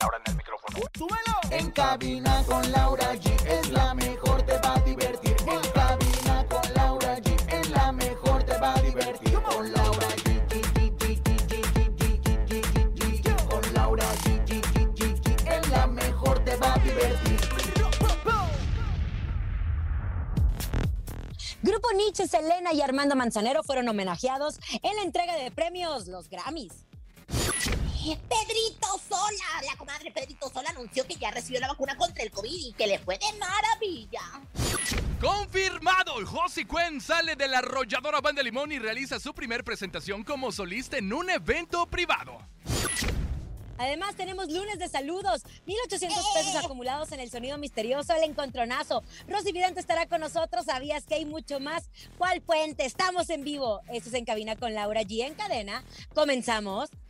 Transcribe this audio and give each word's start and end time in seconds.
Laura 0.00 0.18
en 0.24 0.30
el 0.30 0.36
micrófono. 0.36 0.78
¡Súbelo! 0.96 1.40
En 1.50 1.70
cabina 1.72 2.42
con 2.46 2.72
Laura 2.72 3.14
G 3.14 3.46
es 3.46 3.70
la 3.70 3.92
mejor, 3.94 4.42
te 4.42 4.58
va 4.58 4.74
a 4.74 4.80
divertir. 4.80 5.36
En 5.46 5.60
cabina 5.72 6.46
con 6.48 6.74
Laura 6.74 7.18
G 7.18 7.52
es 7.52 7.70
la 7.70 7.92
mejor, 7.92 8.42
te 8.44 8.58
va 8.58 8.74
a 8.74 8.80
divertir. 8.80 9.34
Con 9.42 9.72
Laura 9.72 10.08
G. 10.16 10.30
Con 13.50 13.74
Laura 13.74 14.06
G. 14.24 14.38
Es 15.46 15.68
la 15.68 15.86
mejor, 15.86 16.44
te 16.44 16.56
va 16.56 16.74
a 16.74 16.78
divertir. 16.78 17.40
Grupo 21.62 21.88
Nietzsche, 21.94 22.26
Selena 22.26 22.72
y 22.72 22.80
Armando 22.80 23.16
Manzanero 23.16 23.62
fueron 23.62 23.86
homenajeados 23.88 24.58
en 24.82 24.96
la 24.96 25.02
entrega 25.02 25.36
de 25.36 25.50
premios, 25.50 26.08
los 26.08 26.30
Grammys. 26.30 26.89
Pedrito 28.00 28.98
Sola, 29.08 29.62
la 29.66 29.76
comadre 29.76 30.10
Pedrito 30.10 30.48
Sola 30.48 30.70
anunció 30.70 31.06
que 31.06 31.16
ya 31.16 31.30
recibió 31.30 31.60
la 31.60 31.68
vacuna 31.68 31.96
contra 31.96 32.24
el 32.24 32.30
COVID 32.30 32.68
y 32.68 32.72
que 32.72 32.86
le 32.86 32.98
fue 32.98 33.18
de 33.18 33.26
maravilla. 33.38 34.40
Confirmado, 35.20 36.24
Josie 36.24 36.66
Cuen 36.66 37.02
sale 37.02 37.36
de 37.36 37.46
la 37.46 37.58
arrolladora 37.58 38.22
Banda 38.22 38.42
Limón 38.42 38.72
y 38.72 38.78
realiza 38.78 39.20
su 39.20 39.34
primer 39.34 39.64
presentación 39.64 40.24
como 40.24 40.50
solista 40.50 40.96
en 40.96 41.12
un 41.12 41.28
evento 41.28 41.86
privado. 41.86 42.38
Además, 43.76 44.14
tenemos 44.14 44.50
lunes 44.50 44.78
de 44.78 44.88
saludos, 44.88 45.42
1,800 45.66 46.24
pesos 46.34 46.56
acumulados 46.56 47.12
en 47.12 47.20
el 47.20 47.30
sonido 47.30 47.56
misterioso, 47.56 48.14
el 48.14 48.24
encontronazo. 48.24 49.02
Rosy 49.26 49.52
Vidente 49.52 49.80
estará 49.80 50.06
con 50.06 50.20
nosotros, 50.20 50.66
¿sabías 50.66 51.04
que 51.04 51.14
hay 51.14 51.24
mucho 51.24 51.60
más? 51.60 51.90
¿Cuál 52.18 52.42
puente? 52.42 52.84
Estamos 52.84 53.30
en 53.30 53.42
vivo. 53.42 53.80
Esto 53.90 54.10
es 54.10 54.14
En 54.14 54.26
Cabina 54.26 54.56
con 54.56 54.74
Laura 54.74 55.00
G. 55.02 55.26
En 55.26 55.34
cadena. 55.34 55.82
Comenzamos. 56.14 56.90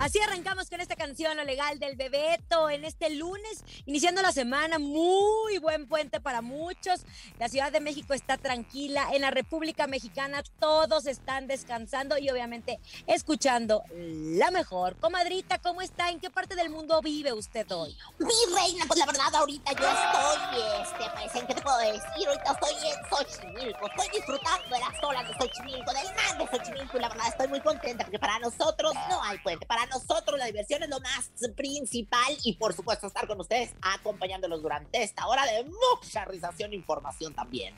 Así 0.00 0.20
arrancamos 0.20 0.68
con 0.68 0.80
esta 0.80 0.96
canción, 0.96 1.36
lo 1.36 1.44
legal 1.44 1.78
del 1.78 1.96
Bebeto, 1.96 2.68
en 2.68 2.84
este 2.84 3.10
lunes, 3.10 3.64
iniciando 3.86 4.22
la 4.22 4.32
semana, 4.32 4.78
muy 4.78 5.58
buen 5.58 5.86
puente 5.86 6.20
para 6.20 6.42
muchos. 6.42 7.02
La 7.38 7.48
Ciudad 7.48 7.70
de 7.70 7.80
México 7.80 8.12
está 8.12 8.36
tranquila, 8.36 9.08
en 9.12 9.22
la 9.22 9.30
República 9.30 9.86
Mexicana 9.86 10.42
todos 10.58 11.06
están 11.06 11.46
descansando 11.46 12.18
y 12.18 12.28
obviamente 12.28 12.80
escuchando 13.06 13.84
la 13.94 14.50
mejor. 14.50 14.96
Comadrita, 14.96 15.58
¿cómo 15.58 15.80
está? 15.80 16.10
¿En 16.10 16.18
qué 16.18 16.28
parte 16.28 16.56
del 16.56 16.70
mundo 16.70 17.00
vive 17.00 17.32
usted 17.32 17.70
hoy? 17.70 17.96
Mi 18.18 18.54
reina, 18.54 18.84
pues 18.86 18.98
la 18.98 19.06
verdad 19.06 19.34
ahorita 19.34 19.72
yo 19.72 19.86
estoy, 19.86 20.60
este, 20.82 21.38
¿en 21.38 21.46
qué 21.46 21.54
te 21.54 21.62
puedo 21.62 21.78
decir? 21.78 22.28
Ahorita 22.28 22.52
estoy 22.52 22.90
en 22.90 23.08
Xochimilco, 23.08 23.86
estoy 23.86 24.08
disfrutando 24.12 24.74
de 24.74 24.80
las 24.80 25.04
olas 25.04 25.28
de 25.28 25.34
Xochimilco, 25.34 25.92
del 25.92 26.06
mar 26.14 26.38
de 26.38 26.58
Xochimilco 26.58 26.98
y 26.98 27.00
la 27.00 27.08
verdad 27.08 27.28
estoy 27.28 27.48
muy 27.48 27.60
contenta 27.60 28.04
porque 28.04 28.18
para 28.18 28.38
nosotros 28.40 28.92
no 29.08 29.22
hay 29.22 29.38
puente, 29.38 29.64
para 29.66 29.83
nosotros 29.86 30.38
la 30.38 30.46
diversión 30.46 30.82
es 30.82 30.88
lo 30.88 31.00
más 31.00 31.30
principal 31.54 32.36
y 32.42 32.54
por 32.54 32.74
supuesto 32.74 33.06
estar 33.06 33.26
con 33.26 33.40
ustedes 33.40 33.74
acompañándolos 33.80 34.62
durante 34.62 35.02
esta 35.02 35.26
hora 35.26 35.44
de 35.46 35.64
mucha 35.64 36.24
risación 36.24 36.72
e 36.72 36.76
información 36.76 37.34
también. 37.34 37.74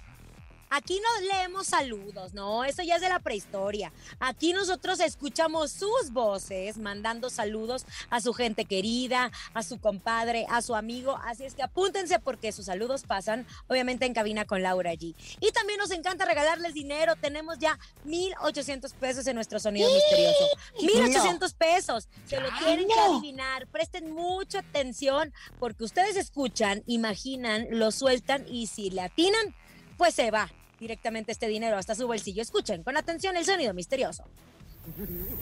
Aquí 0.71 1.01
no 1.01 1.27
leemos 1.27 1.65
saludos, 1.65 2.35
no, 2.35 2.63
eso 2.63 2.83
ya 2.83 2.95
es 2.95 3.01
de 3.01 3.09
la 3.09 3.19
prehistoria. 3.19 3.91
Aquí 4.19 4.53
nosotros 4.53 4.99
escuchamos 4.99 5.71
sus 5.71 6.11
voces 6.11 6.77
mandando 6.77 7.31
saludos 7.31 7.87
a 8.11 8.21
su 8.21 8.33
gente 8.33 8.65
querida, 8.65 9.31
a 9.55 9.63
su 9.63 9.79
compadre, 9.79 10.45
a 10.47 10.61
su 10.61 10.75
amigo. 10.75 11.17
Así 11.23 11.43
es 11.43 11.55
que 11.55 11.63
apúntense 11.63 12.19
porque 12.19 12.51
sus 12.51 12.67
saludos 12.67 13.01
pasan, 13.01 13.47
obviamente, 13.67 14.05
en 14.05 14.13
cabina 14.13 14.45
con 14.45 14.61
Laura 14.61 14.91
allí. 14.91 15.15
Y 15.39 15.51
también 15.51 15.79
nos 15.79 15.89
encanta 15.89 16.25
regalarles 16.25 16.75
dinero. 16.75 17.15
Tenemos 17.15 17.57
ya 17.57 17.79
1,800 18.03 18.93
pesos 18.93 19.25
en 19.25 19.33
nuestro 19.35 19.59
sonido 19.59 19.91
misterioso. 19.91 20.45
1,800 20.81 21.53
pesos. 21.55 22.07
Se 22.27 22.39
lo 22.39 22.49
tienen 22.59 22.87
que 22.87 22.99
adivinar. 22.99 23.65
Presten 23.67 24.11
mucha 24.11 24.59
atención 24.59 25.33
porque 25.59 25.83
ustedes 25.83 26.15
escuchan, 26.15 26.83
imaginan, 26.85 27.65
lo 27.71 27.91
sueltan 27.91 28.45
y 28.47 28.67
si 28.67 28.91
le 28.91 29.01
atinan, 29.01 29.55
pues 29.97 30.13
se 30.13 30.29
va 30.29 30.51
directamente 30.79 31.31
este 31.31 31.47
dinero 31.47 31.77
hasta 31.77 31.95
su 31.95 32.07
bolsillo. 32.07 32.41
Escuchen 32.41 32.83
con 32.83 32.97
atención 32.97 33.35
el 33.37 33.45
sonido 33.45 33.73
misterioso. 33.73 34.23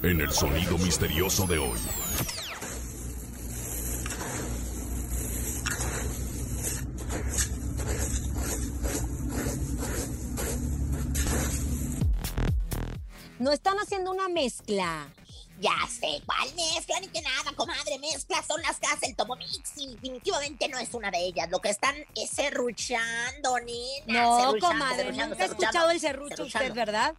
En 0.03 0.22
el 0.22 0.31
sonido 0.31 0.78
misterioso 0.78 1.46
de 1.48 1.58
hoy. 1.58 1.80
No 13.40 13.52
están 13.52 13.78
haciendo 13.78 14.12
una 14.12 14.28
mezcla. 14.28 15.08
Ya 15.59 15.75
sé, 15.90 16.22
¿cuál 16.25 16.47
mezcla? 16.56 17.00
Ni 17.00 17.07
que 17.07 17.22
nada, 17.22 17.51
comadre. 17.56 17.97
Mezclas 18.00 18.45
son 18.45 18.62
las 18.62 18.79
que 18.79 18.88
hace 18.88 19.07
el 19.07 19.16
Tomomix 19.16 19.72
y 19.78 19.95
definitivamente 19.95 20.68
no 20.69 20.78
es 20.78 20.94
una 20.94 21.09
de 21.09 21.19
ellas. 21.19 21.50
Lo 21.50 21.59
que 21.59 21.69
están 21.69 21.95
es 22.16 22.29
serruchando, 22.29 23.57
nena. 23.59 24.22
No, 24.22 24.40
serruchando, 24.40 24.67
comadre, 24.67 24.96
serruchando, 24.97 25.35
nunca 25.35 25.47
serruchando, 25.47 25.66
escuchado 25.66 25.91
el 25.91 26.00
serrucho 26.00 26.44
usted. 26.44 26.73
¿verdad? 26.73 27.16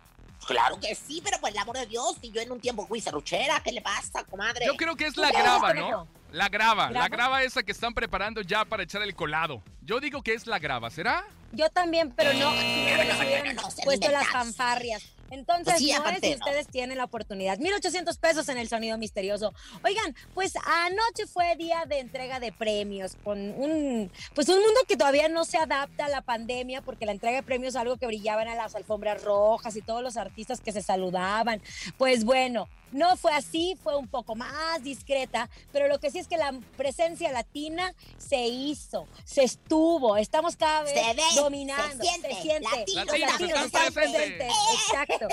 Claro 0.46 0.78
que 0.80 0.94
sí, 0.94 1.20
pero 1.22 1.38
por 1.40 1.50
el 1.50 1.58
amor 1.58 1.76
de 1.76 1.86
Dios, 1.86 2.16
y 2.22 2.30
yo 2.30 2.40
en 2.40 2.52
un 2.52 2.60
tiempo 2.60 2.86
fui 2.86 3.00
serruchera, 3.00 3.60
¿qué 3.62 3.72
le 3.72 3.82
pasa, 3.82 4.22
comadre? 4.24 4.66
Yo 4.66 4.76
creo 4.76 4.94
que 4.94 5.06
es 5.06 5.16
la 5.16 5.28
¿Tú 5.28 5.34
qué 5.34 5.42
grava, 5.42 5.74
¿no? 5.74 6.08
La 6.30 6.48
grava, 6.48 6.90
la 6.90 7.08
¿Grava? 7.08 7.42
esa 7.42 7.62
que 7.62 7.72
están 7.72 7.92
preparando 7.92 8.42
ya 8.42 8.64
para 8.64 8.82
echar 8.82 9.02
el 9.02 9.14
colado. 9.14 9.62
Yo 9.82 9.98
digo 9.98 10.22
que 10.22 10.34
es 10.34 10.46
la 10.46 10.58
grava, 10.58 10.90
¿será? 10.90 11.26
Yo 11.52 11.68
también, 11.70 12.12
pero 12.12 12.32
no, 12.34 12.50
si 12.52 12.84
no, 12.84 13.04
no, 13.04 13.44
no, 13.44 13.52
no, 13.54 13.68
puesto 13.84 14.10
las 14.10 14.28
fanfarrias. 14.28 15.02
Entonces, 15.30 15.64
Pues 15.74 15.78
sí, 15.78 15.92
aparte, 15.92 16.20
si 16.28 16.30
no. 16.38 16.44
ustedes 16.44 16.68
tienen 16.68 16.98
la 16.98 17.04
oportunidad. 17.04 17.58
1,800 17.58 18.16
pesos 18.18 18.48
en 18.48 18.58
el 18.58 18.68
sonido 18.68 18.96
misterioso. 18.98 19.52
Oigan, 19.84 20.14
pues 20.34 20.54
anoche 20.64 21.26
fue 21.26 21.54
día 21.56 21.84
de 21.86 21.98
entrega 22.00 22.40
de 22.40 22.52
premios 22.52 23.16
con 23.24 23.38
un, 23.38 24.10
pues 24.34 24.48
un 24.48 24.56
mundo 24.56 24.80
que 24.86 24.96
todavía 24.96 25.28
no 25.28 25.44
se 25.44 25.58
adapta 25.58 26.06
a 26.06 26.08
la 26.08 26.22
pandemia 26.22 26.82
porque 26.82 27.06
la 27.06 27.12
entrega 27.12 27.36
de 27.36 27.42
premios 27.42 27.74
es 27.74 27.76
algo 27.76 27.96
que 27.96 28.06
brillaban 28.06 28.48
a 28.48 28.54
las 28.54 28.74
alfombras 28.74 29.22
rojas 29.22 29.76
y 29.76 29.82
todos 29.82 30.02
los 30.02 30.16
artistas 30.16 30.60
que 30.60 30.72
se 30.72 30.82
saludaban. 30.82 31.60
Pues 31.96 32.24
bueno, 32.24 32.68
no 32.92 33.16
fue 33.16 33.32
así, 33.32 33.76
fue 33.82 33.96
un 33.96 34.08
poco 34.08 34.34
más 34.34 34.82
discreta, 34.82 35.48
pero 35.72 35.88
lo 35.88 35.98
que 35.98 36.10
sí 36.10 36.18
es 36.18 36.28
que 36.28 36.36
la 36.36 36.58
presencia 36.76 37.32
latina 37.32 37.94
se 38.16 38.46
hizo, 38.46 39.06
se 39.24 39.44
estuvo, 39.44 40.16
estamos 40.16 40.56
cada 40.56 40.82
vez 40.82 40.94
Se 40.94 41.14
ve, 41.14 41.22
dominando, 41.36 42.04
se 42.04 42.10
siente, 42.10 42.28
latino, 42.60 43.04
latino, 43.04 43.62
se 43.64 43.70
presente. 43.70 43.92
presentes, 43.92 44.52
exacto. 44.74 45.08
Exacto. 45.08 45.28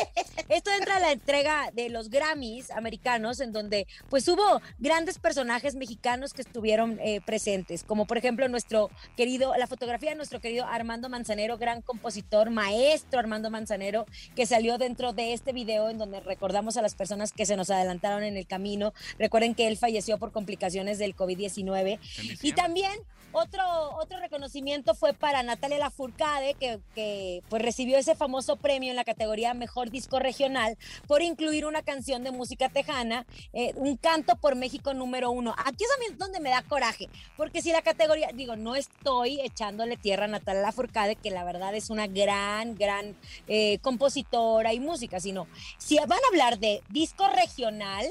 Esto 0.50 0.72
entra 0.72 0.98
a 0.98 1.00
la 1.00 1.12
entrega 1.12 1.72
de 1.74 1.90
los 1.90 2.10
Grammys 2.10 2.72
americanos, 2.72 3.40
en 3.40 3.52
donde 3.52 3.88
pues 4.10 4.28
hubo 4.28 4.62
grandes 4.80 5.20
personajes 5.20 5.76
mexicanos 5.76 6.34
que 6.34 6.42
estuvieron 6.42 7.00
eh, 7.00 7.22
presentes, 7.26 7.84
como 7.84 8.06
por 8.06 8.18
ejemplo 8.18 8.48
nuestro 8.48 8.90
querido, 9.18 9.54
la 9.58 9.68
fotografía 9.68 10.12
de 10.12 10.16
nuestro 10.16 10.40
querido 10.40 10.66
Armando 10.66 11.10
Manzanero, 11.10 11.58
gran 11.58 11.82
compositor, 11.82 12.50
maestro 12.50 13.20
Armando 13.20 13.50
Manzanero, 13.50 14.06
que 14.36 14.46
salió 14.46 14.78
dentro 14.78 15.14
de 15.14 15.34
este 15.34 15.52
video 15.52 15.90
en 15.90 15.98
donde 15.98 16.20
recordamos 16.20 16.78
a 16.78 16.82
las 16.82 16.96
personas 16.96 17.32
que 17.32 17.45
se 17.46 17.56
nos 17.56 17.70
adelantaron 17.70 18.24
en 18.24 18.38
el 18.38 18.48
camino. 18.48 18.94
Recuerden 19.18 19.56
que 19.56 19.68
él 19.68 19.78
falleció 19.78 20.18
por 20.18 20.32
complicaciones 20.32 21.00
del 21.00 21.16
COVID-19. 21.16 22.00
Y 22.42 22.52
también 22.54 22.94
otro, 23.38 23.64
otro 24.00 24.18
reconocimiento 24.22 24.96
fue 24.96 25.14
para 25.14 25.44
Natalia 25.44 25.78
Lafourcade, 25.78 26.54
que, 26.54 26.80
que 26.96 27.44
pues 27.50 27.62
recibió 27.62 27.98
ese 27.98 28.16
famoso 28.16 28.56
premio 28.56 28.92
en 28.92 28.96
la 28.96 29.04
categoría 29.04 29.54
Mejor 29.54 29.90
Disco 29.90 30.20
Regional 30.20 30.78
por 31.06 31.22
incluir 31.22 31.66
una 31.66 31.82
canción 31.82 32.24
de 32.24 32.32
música 32.32 32.70
tejana, 32.70 33.26
eh, 33.52 33.74
un 33.76 33.98
canto 33.98 34.38
por 34.38 34.56
México 34.56 34.94
número 34.94 35.32
uno. 35.32 35.54
Aquí 35.66 35.84
es 35.84 35.90
a 35.92 36.00
mí 36.00 36.18
donde 36.18 36.40
me 36.40 36.50
da 36.50 36.62
coraje, 36.62 37.10
porque 37.36 37.62
si 37.62 37.74
la 37.74 37.82
categoría, 37.82 38.30
digo, 38.34 38.56
no 38.56 38.74
estoy 38.74 39.42
echándole 39.42 39.98
tierra 39.98 40.26
a 40.26 40.30
Natalia 40.30 40.62
Lafourcade, 40.62 41.18
que 41.18 41.30
la 41.30 41.44
verdad 41.44 41.76
es 41.76 41.90
una 41.90 42.08
gran, 42.08 42.76
gran 42.76 43.18
eh, 43.50 43.80
compositora 43.80 44.74
y 44.74 44.80
música, 44.80 45.20
sino 45.20 45.46
si 45.78 45.98
van 45.98 46.12
a 46.12 46.28
hablar 46.30 46.58
de 46.58 46.82
disco 46.88 47.28
regional, 47.36 48.08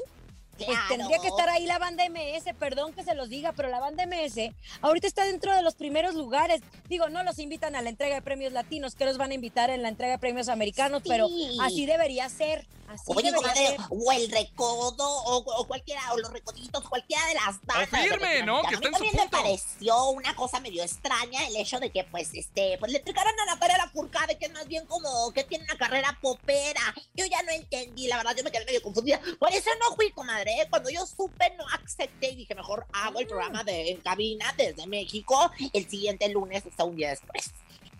pues 0.57 0.77
tendría 0.87 1.19
que 1.19 1.27
estar 1.27 1.49
ahí 1.49 1.65
la 1.65 1.79
banda 1.79 2.07
MS, 2.09 2.53
perdón 2.57 2.93
que 2.93 3.03
se 3.03 3.13
los 3.13 3.29
diga, 3.29 3.51
pero 3.51 3.69
la 3.69 3.79
banda 3.79 4.05
MS 4.05 4.53
ahorita 4.81 5.05
está 5.07 5.25
dentro 5.25 5.53
de 5.53 5.61
los 5.61 5.75
primeros 5.75 6.15
lugares. 6.15 6.61
Digo, 6.87 7.09
no 7.09 7.23
los 7.23 7.39
invitan 7.39 7.75
a 7.75 7.81
la 7.81 7.89
entrega 7.89 8.15
de 8.15 8.21
premios 8.21 8.53
latinos, 8.53 8.95
que 8.95 9.05
los 9.05 9.17
van 9.17 9.31
a 9.31 9.33
invitar 9.33 9.69
en 9.69 9.81
la 9.81 9.89
entrega 9.89 10.13
de 10.13 10.19
premios 10.19 10.47
americanos, 10.47 11.01
pero 11.05 11.27
así 11.61 11.85
debería 11.85 12.29
ser. 12.29 12.65
Oye, 13.07 13.33
comadre, 13.33 13.77
o 13.89 14.11
el 14.11 14.31
recodo, 14.31 15.07
o, 15.07 15.67
cualquiera, 15.67 16.01
o 16.13 16.17
los 16.17 16.31
recoditos, 16.31 16.87
cualquiera 16.87 17.25
de 17.27 17.33
las 17.35 17.59
bandas. 17.63 17.87
O 17.91 17.95
firme, 17.95 18.43
¿no? 18.43 18.61
Que 18.63 18.75
está 18.75 18.87
en 18.87 18.93
también 18.93 19.15
me 19.15 19.27
pareció 19.27 20.09
una 20.09 20.35
cosa 20.35 20.59
medio 20.59 20.83
extraña 20.83 21.45
el 21.47 21.55
hecho 21.55 21.79
de 21.79 21.89
que, 21.89 22.03
pues, 22.03 22.29
este, 22.33 22.77
pues 22.79 22.91
le 22.91 22.99
entregaran 22.99 23.33
a 23.39 23.45
Natalia 23.45 23.77
la 23.77 23.89
Furcade, 23.89 24.37
que 24.37 24.45
es 24.45 24.53
más 24.53 24.67
bien 24.67 24.85
como 24.85 25.31
que 25.33 25.43
tiene 25.43 25.63
una 25.65 25.77
carrera 25.77 26.17
popera. 26.21 26.93
Yo 27.13 27.25
ya 27.25 27.41
no 27.43 27.51
entendí, 27.51 28.07
la 28.07 28.17
verdad, 28.17 28.35
yo 28.35 28.43
me 28.43 28.51
quedé 28.51 28.65
medio 28.65 28.81
confundida. 28.81 29.19
Por 29.39 29.51
eso 29.51 29.69
no 29.79 29.95
fui, 29.95 30.11
comadre. 30.11 30.61
¿eh? 30.61 30.67
Cuando 30.69 30.89
yo 30.89 31.05
supe, 31.05 31.53
no 31.57 31.65
acepté 31.83 32.31
y 32.31 32.35
dije, 32.35 32.55
mejor 32.55 32.85
hago 32.93 33.19
el 33.19 33.27
programa 33.27 33.63
de 33.63 33.91
en 33.91 34.01
cabina 34.01 34.53
desde 34.57 34.87
México 34.87 35.51
el 35.73 35.89
siguiente 35.89 36.29
lunes, 36.29 36.65
hasta 36.65 36.83
un 36.83 36.95
día 36.95 37.09
después. 37.09 37.51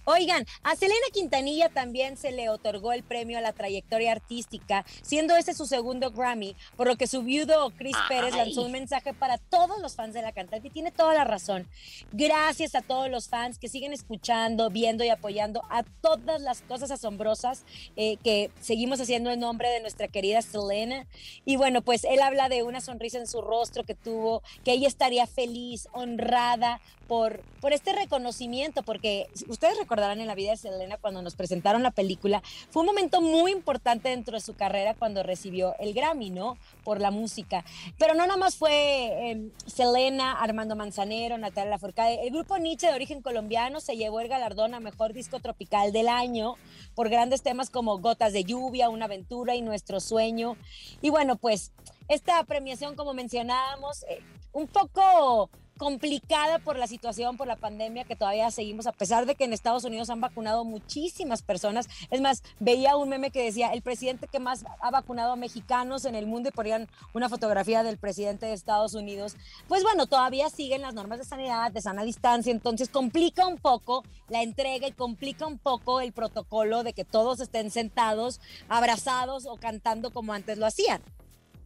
Oigan, 0.07 0.45
a 0.61 0.75
Selena 0.75 1.07
Quintanilla 1.11 1.69
también 1.69 2.15
se 2.15 2.31
le 2.31 2.49
otorgó 2.49 2.93
el 2.93 3.03
premio 3.03 3.39
a 3.39 3.41
la 3.41 3.53
trayectoria 3.53 4.11
artística, 4.11 4.85
siendo 5.01 5.35
ese 5.35 5.55
su 5.55 5.65
segundo 5.65 6.11
Grammy, 6.11 6.55
por 6.77 6.85
lo 6.85 6.95
que 6.95 7.07
su 7.07 7.23
viudo 7.23 7.71
Chris 7.75 7.97
Pérez 8.07 8.35
lanzó 8.35 8.61
un 8.61 8.71
mensaje 8.71 9.15
para 9.15 9.39
todos 9.39 9.81
los 9.81 9.95
fans 9.95 10.13
de 10.13 10.21
la 10.21 10.31
cantante 10.31 10.67
y 10.67 10.71
tiene 10.71 10.91
toda 10.91 11.15
la 11.15 11.23
razón. 11.23 11.67
Gracias 12.11 12.75
a 12.75 12.83
todos 12.83 13.09
los 13.09 13.29
fans 13.29 13.57
que 13.57 13.67
siguen 13.67 13.93
escuchando, 13.93 14.69
viendo 14.69 15.03
y 15.03 15.09
apoyando 15.09 15.63
a 15.71 15.81
todas 16.01 16.39
las 16.39 16.61
cosas 16.61 16.91
asombrosas 16.91 17.63
eh, 17.95 18.17
que 18.23 18.51
seguimos 18.61 19.01
haciendo 19.01 19.31
en 19.31 19.39
nombre 19.39 19.69
de 19.69 19.81
nuestra 19.81 20.07
querida 20.07 20.43
Selena. 20.43 21.07
Y 21.45 21.55
bueno, 21.55 21.81
pues 21.81 22.03
él 22.03 22.21
habla 22.21 22.47
de 22.47 22.61
una 22.61 22.79
sonrisa 22.79 23.17
en 23.17 23.27
su 23.27 23.41
rostro 23.41 23.83
que 23.83 23.95
tuvo, 23.95 24.43
que 24.63 24.73
ella 24.73 24.87
estaría 24.87 25.25
feliz, 25.25 25.87
honrada 25.93 26.79
por, 27.07 27.41
por 27.61 27.73
este 27.73 27.93
reconocimiento, 27.93 28.83
porque 28.83 29.27
ustedes 29.47 29.77
recordarán 29.95 30.19
en 30.19 30.27
la 30.27 30.35
vida 30.35 30.51
de 30.51 30.57
Selena 30.57 30.97
cuando 30.97 31.21
nos 31.21 31.35
presentaron 31.35 31.81
la 31.81 31.91
película, 31.91 32.43
fue 32.69 32.81
un 32.81 32.87
momento 32.87 33.21
muy 33.21 33.51
importante 33.51 34.09
dentro 34.09 34.35
de 34.35 34.41
su 34.41 34.53
carrera 34.53 34.93
cuando 34.93 35.23
recibió 35.23 35.73
el 35.79 35.93
Grammy, 35.93 36.31
¿no? 36.31 36.57
Por 36.83 36.99
la 36.99 37.11
música. 37.11 37.63
Pero 37.97 38.13
no 38.13 38.25
nada 38.25 38.35
más 38.35 38.57
fue 38.57 39.31
em, 39.31 39.51
Selena, 39.65 40.33
Armando 40.33 40.75
Manzanero, 40.75 41.37
Natalia 41.37 41.69
Lafourcade, 41.69 42.27
el 42.27 42.33
grupo 42.33 42.57
Nietzsche 42.57 42.87
de 42.87 42.93
origen 42.93 43.21
colombiano 43.21 43.79
se 43.79 43.95
llevó 43.95 44.19
el 44.19 44.27
galardón 44.27 44.73
a 44.73 44.81
Mejor 44.81 45.13
Disco 45.13 45.39
Tropical 45.39 45.93
del 45.93 46.09
Año 46.09 46.55
por 46.93 47.07
grandes 47.07 47.41
temas 47.41 47.69
como 47.69 47.99
Gotas 47.99 48.33
de 48.33 48.43
Lluvia, 48.43 48.89
Una 48.89 49.05
Aventura 49.05 49.55
y 49.55 49.61
Nuestro 49.61 50.01
Sueño. 50.01 50.57
Y 51.01 51.09
bueno, 51.09 51.37
pues 51.37 51.71
esta 52.09 52.43
premiación, 52.43 52.95
como 52.95 53.13
mencionábamos, 53.13 54.03
eh, 54.09 54.19
un 54.51 54.67
poco 54.67 55.49
complicada 55.77 56.59
por 56.59 56.77
la 56.77 56.87
situación, 56.87 57.37
por 57.37 57.47
la 57.47 57.55
pandemia 57.55 58.05
que 58.05 58.15
todavía 58.15 58.49
seguimos, 58.51 58.87
a 58.87 58.91
pesar 58.91 59.25
de 59.25 59.35
que 59.35 59.43
en 59.43 59.53
Estados 59.53 59.83
Unidos 59.83 60.09
han 60.09 60.21
vacunado 60.21 60.63
muchísimas 60.63 61.41
personas. 61.41 61.87
Es 62.09 62.21
más, 62.21 62.43
veía 62.59 62.95
un 62.95 63.09
meme 63.09 63.31
que 63.31 63.43
decía, 63.43 63.73
el 63.73 63.81
presidente 63.81 64.27
que 64.27 64.39
más 64.39 64.65
ha 64.79 64.91
vacunado 64.91 65.33
a 65.33 65.35
mexicanos 65.35 66.05
en 66.05 66.15
el 66.15 66.27
mundo 66.27 66.49
y 66.49 66.51
ponían 66.51 66.87
una 67.13 67.29
fotografía 67.29 67.83
del 67.83 67.97
presidente 67.97 68.45
de 68.45 68.53
Estados 68.53 68.93
Unidos. 68.93 69.35
Pues 69.67 69.83
bueno, 69.83 70.05
todavía 70.07 70.49
siguen 70.49 70.81
las 70.81 70.93
normas 70.93 71.19
de 71.19 71.25
sanidad, 71.25 71.71
de 71.71 71.81
sana 71.81 72.03
distancia, 72.03 72.51
entonces 72.51 72.89
complica 72.89 73.45
un 73.45 73.57
poco 73.57 74.03
la 74.29 74.43
entrega 74.43 74.87
y 74.87 74.91
complica 74.91 75.45
un 75.45 75.57
poco 75.57 75.99
el 75.99 76.13
protocolo 76.13 76.83
de 76.83 76.93
que 76.93 77.05
todos 77.05 77.39
estén 77.39 77.69
sentados, 77.69 78.39
abrazados 78.69 79.45
o 79.45 79.57
cantando 79.57 80.11
como 80.11 80.33
antes 80.33 80.57
lo 80.57 80.65
hacían. 80.65 81.01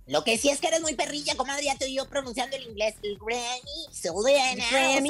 Lo 0.09 0.23
que 0.23 0.39
sí 0.39 0.49
es 0.49 0.59
que 0.59 0.67
eres 0.67 0.81
muy 0.81 0.95
perrilla, 0.95 1.35
comadre, 1.35 1.65
ya 1.65 1.75
te 1.75 1.85
oí 1.85 1.93
yo 1.93 2.09
pronunciando 2.09 2.55
el 2.55 2.63
inglés. 2.63 2.95
El 3.03 3.19
Grammy, 3.19 3.87
Selena. 3.91 4.65
Grammy, 4.71 5.09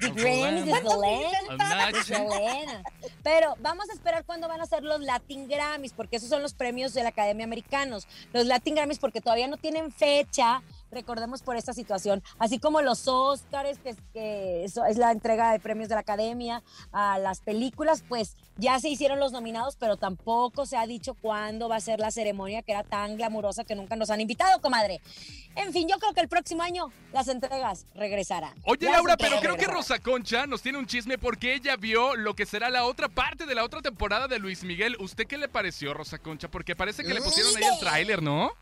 the 0.00 0.10
Grammy 0.10 2.02
Selena. 2.02 2.82
Pero 3.22 3.54
vamos 3.60 3.88
a 3.88 3.92
esperar 3.92 4.24
cuándo 4.24 4.48
van 4.48 4.60
a 4.60 4.66
ser 4.66 4.82
los 4.82 5.00
Latin 5.02 5.46
Grammys, 5.46 5.92
porque 5.92 6.16
esos 6.16 6.28
son 6.28 6.42
los 6.42 6.52
premios 6.52 6.94
de 6.94 7.04
la 7.04 7.10
Academia 7.10 7.44
Americanos. 7.44 8.08
Los 8.32 8.44
Latin 8.46 8.74
Grammys, 8.74 8.98
porque 8.98 9.20
todavía 9.20 9.46
no 9.46 9.56
tienen 9.56 9.92
fecha, 9.92 10.62
recordemos 10.90 11.42
por 11.42 11.56
esta 11.56 11.72
situación, 11.72 12.22
así 12.38 12.58
como 12.58 12.82
los 12.82 13.06
Oscars, 13.08 13.78
que, 13.78 13.94
que 14.12 14.64
eso 14.64 14.84
es 14.84 14.98
la 14.98 15.12
entrega 15.12 15.52
de 15.52 15.60
premios 15.60 15.88
de 15.88 15.94
la 15.94 16.00
Academia 16.00 16.62
a 16.92 17.18
las 17.18 17.40
películas, 17.40 18.04
pues 18.08 18.36
ya 18.56 18.78
se 18.78 18.88
hicieron 18.88 19.20
los 19.20 19.32
nominados, 19.32 19.76
pero 19.76 19.96
tampoco 19.96 20.66
se 20.66 20.76
ha 20.76 20.86
dicho 20.86 21.14
cuándo 21.14 21.68
va 21.68 21.76
a 21.76 21.80
ser 21.80 22.00
la 22.00 22.10
ceremonia 22.10 22.62
que 22.62 22.72
era 22.72 22.84
tan 22.84 23.16
glamurosa 23.16 23.64
que 23.64 23.74
nunca 23.74 23.96
nos 23.96 24.10
han 24.10 24.20
invitado, 24.20 24.60
comadre. 24.60 25.00
En 25.56 25.72
fin, 25.72 25.88
yo 25.88 25.98
creo 25.98 26.12
que 26.14 26.20
el 26.20 26.28
próximo 26.28 26.62
año 26.62 26.92
las 27.12 27.28
entregas 27.28 27.86
regresarán. 27.94 28.54
Oye, 28.64 28.90
Laura, 28.90 29.16
pero 29.16 29.40
creo 29.40 29.56
que 29.56 29.66
Rosa 29.66 29.98
Concha 29.98 30.46
nos 30.46 30.62
tiene 30.62 30.78
un 30.78 30.86
chisme 30.86 31.18
porque 31.18 31.54
ella 31.54 31.76
vio 31.76 32.16
lo 32.16 32.34
que 32.34 32.46
será 32.46 32.70
la 32.70 32.84
otra 32.84 33.08
parte 33.08 33.46
de 33.46 33.54
la 33.54 33.64
otra 33.64 33.82
temporada 33.82 34.28
de 34.28 34.38
Luis 34.38 34.62
Miguel. 34.62 34.96
¿Usted 35.00 35.26
qué 35.26 35.38
le 35.38 35.48
pareció, 35.48 35.94
Rosa 35.94 36.18
Concha? 36.18 36.48
Porque 36.48 36.76
parece 36.76 37.02
que 37.02 37.14
le 37.14 37.20
pusieron 37.20 37.56
ahí 37.56 37.64
el 37.64 37.80
tráiler, 37.80 38.22
¿no? 38.22 38.52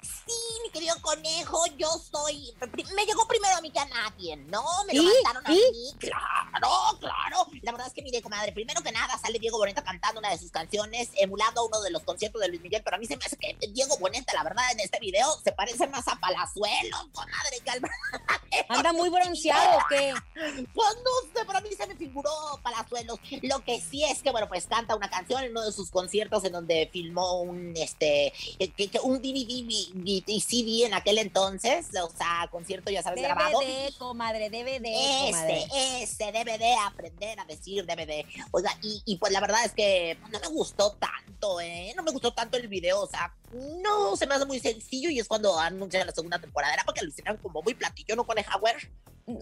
Sí, 0.00 0.32
mi 0.62 0.70
querido 0.70 0.94
conejo, 1.02 1.64
yo 1.76 1.88
soy. 1.98 2.54
Me 2.94 3.04
llegó 3.04 3.26
primero 3.26 3.56
a 3.56 3.60
mí 3.60 3.70
que 3.70 3.80
a 3.80 3.86
nadie, 3.86 4.36
¿no? 4.36 4.62
Me 4.86 4.94
lo 4.94 5.02
mandaron 5.02 5.46
a 5.46 5.50
mí. 5.50 5.60
Claro, 5.98 6.98
claro. 7.00 7.46
La 7.62 7.72
verdad 7.72 7.88
es 7.88 7.94
que, 7.94 8.02
mire, 8.02 8.22
comadre, 8.22 8.52
primero 8.52 8.80
que 8.82 8.92
nada 8.92 9.18
sale 9.18 9.38
Diego 9.38 9.58
Boneta 9.58 9.82
cantando 9.82 10.20
una 10.20 10.30
de 10.30 10.38
sus 10.38 10.50
canciones, 10.50 11.10
emulando 11.16 11.66
uno 11.66 11.80
de 11.80 11.90
los 11.90 12.02
conciertos 12.02 12.40
de 12.40 12.48
Luis 12.48 12.60
Miguel, 12.60 12.82
pero 12.84 12.96
a 12.96 12.98
mí 12.98 13.06
se 13.06 13.16
me 13.16 13.24
hace 13.24 13.36
que 13.36 13.56
Diego 13.70 13.96
Boneta, 13.98 14.32
la 14.34 14.44
verdad, 14.44 14.64
en 14.72 14.80
este 14.80 15.00
video 15.00 15.26
se 15.42 15.52
parece 15.52 15.88
más 15.88 16.06
a 16.06 16.16
Palazuelo, 16.16 16.96
comadre, 17.12 17.60
calma. 17.64 17.88
Anda 18.68 18.92
muy 18.92 19.08
bronceado, 19.08 19.80
¿qué? 19.88 20.14
Pues 20.34 20.96
no 20.96 21.32
sé, 21.32 21.44
pero 21.46 21.58
a 21.58 21.60
mí 21.60 21.70
se 21.76 21.86
me 21.86 21.96
figuró 21.96 22.30
Palazuelos. 22.62 23.18
Lo 23.42 23.64
que 23.64 23.80
sí 23.80 24.04
es 24.04 24.22
que, 24.22 24.30
bueno, 24.30 24.48
pues 24.48 24.66
canta 24.66 24.94
una 24.94 25.10
canción 25.10 25.42
en 25.42 25.50
uno 25.50 25.64
de 25.64 25.72
sus 25.72 25.90
conciertos 25.90 26.44
en 26.44 26.52
donde 26.52 26.88
filmó 26.92 27.40
un, 27.42 27.74
este, 27.76 28.32
que, 28.58 29.00
un 29.02 29.20
DVD 29.20 29.66
y 30.04 30.40
CD 30.40 30.86
en 30.86 30.94
aquel 30.94 31.18
entonces, 31.18 31.86
o 32.02 32.10
sea, 32.10 32.48
concierto 32.50 32.90
ya 32.90 33.02
sabes 33.02 33.20
DVD, 33.20 33.28
grabado. 33.28 33.60
comadre, 33.98 34.50
DVD, 34.50 34.86
este, 35.28 36.02
Este, 36.02 36.32
DVD, 36.32 36.76
aprender 36.86 37.40
a 37.40 37.44
decir 37.44 37.84
DVD. 37.86 38.24
Oiga, 38.50 38.70
y, 38.82 39.02
y 39.04 39.16
pues 39.16 39.32
la 39.32 39.40
verdad 39.40 39.64
es 39.64 39.72
que 39.72 40.18
no 40.30 40.40
me 40.40 40.48
gustó 40.48 40.92
tanto, 40.92 41.60
¿eh? 41.60 41.92
No 41.96 42.02
me 42.02 42.10
gustó 42.10 42.32
tanto 42.32 42.56
el 42.56 42.68
video, 42.68 43.00
o 43.00 43.06
sea, 43.06 43.34
no 43.52 44.16
se 44.16 44.26
me 44.26 44.34
hace 44.34 44.46
muy 44.46 44.60
sencillo 44.60 45.10
y 45.10 45.18
es 45.18 45.28
cuando 45.28 45.58
anuncian 45.58 46.06
la 46.06 46.12
segunda 46.12 46.38
temporada. 46.38 46.74
Era 46.74 46.84
porque 46.84 47.04
hicieron 47.04 47.36
como 47.38 47.62
muy 47.62 47.74
platillo, 47.74 48.16
¿no, 48.16 48.24
con 48.24 48.38
el 48.38 48.44
Howard? 48.54 48.88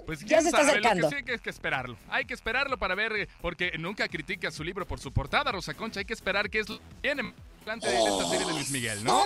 Pues 0.05 0.25
ya 0.25 0.41
se 0.41 0.49
está 0.49 0.63
acercando. 0.63 1.03
Lo 1.03 1.11
que 1.11 1.23
sí 1.23 1.31
hay 1.31 1.39
que 1.39 1.51
esperarlo. 1.51 1.97
Hay 2.09 2.25
que 2.25 2.35
esperarlo 2.35 2.77
para 2.79 2.95
ver, 2.95 3.13
eh, 3.13 3.29
porque 3.41 3.73
nunca 3.79 4.09
critica 4.09 4.51
su 4.51 4.65
libro 4.65 4.87
por 4.87 4.99
su 4.99 5.13
portada, 5.13 5.53
Rosa 5.53 5.75
Concha. 5.75 6.01
Hay 6.01 6.07
que 6.07 6.15
esperar 6.15 6.51
qué 6.51 6.61
es 6.61 6.69
lo 6.69 6.79
que 6.79 6.85
viene 7.03 7.35
de 7.67 7.73
esta 7.73 8.29
serie 8.29 8.47
de 8.47 8.53
Luis 8.53 8.71
Miguel, 8.71 9.03
¿no? 9.03 9.25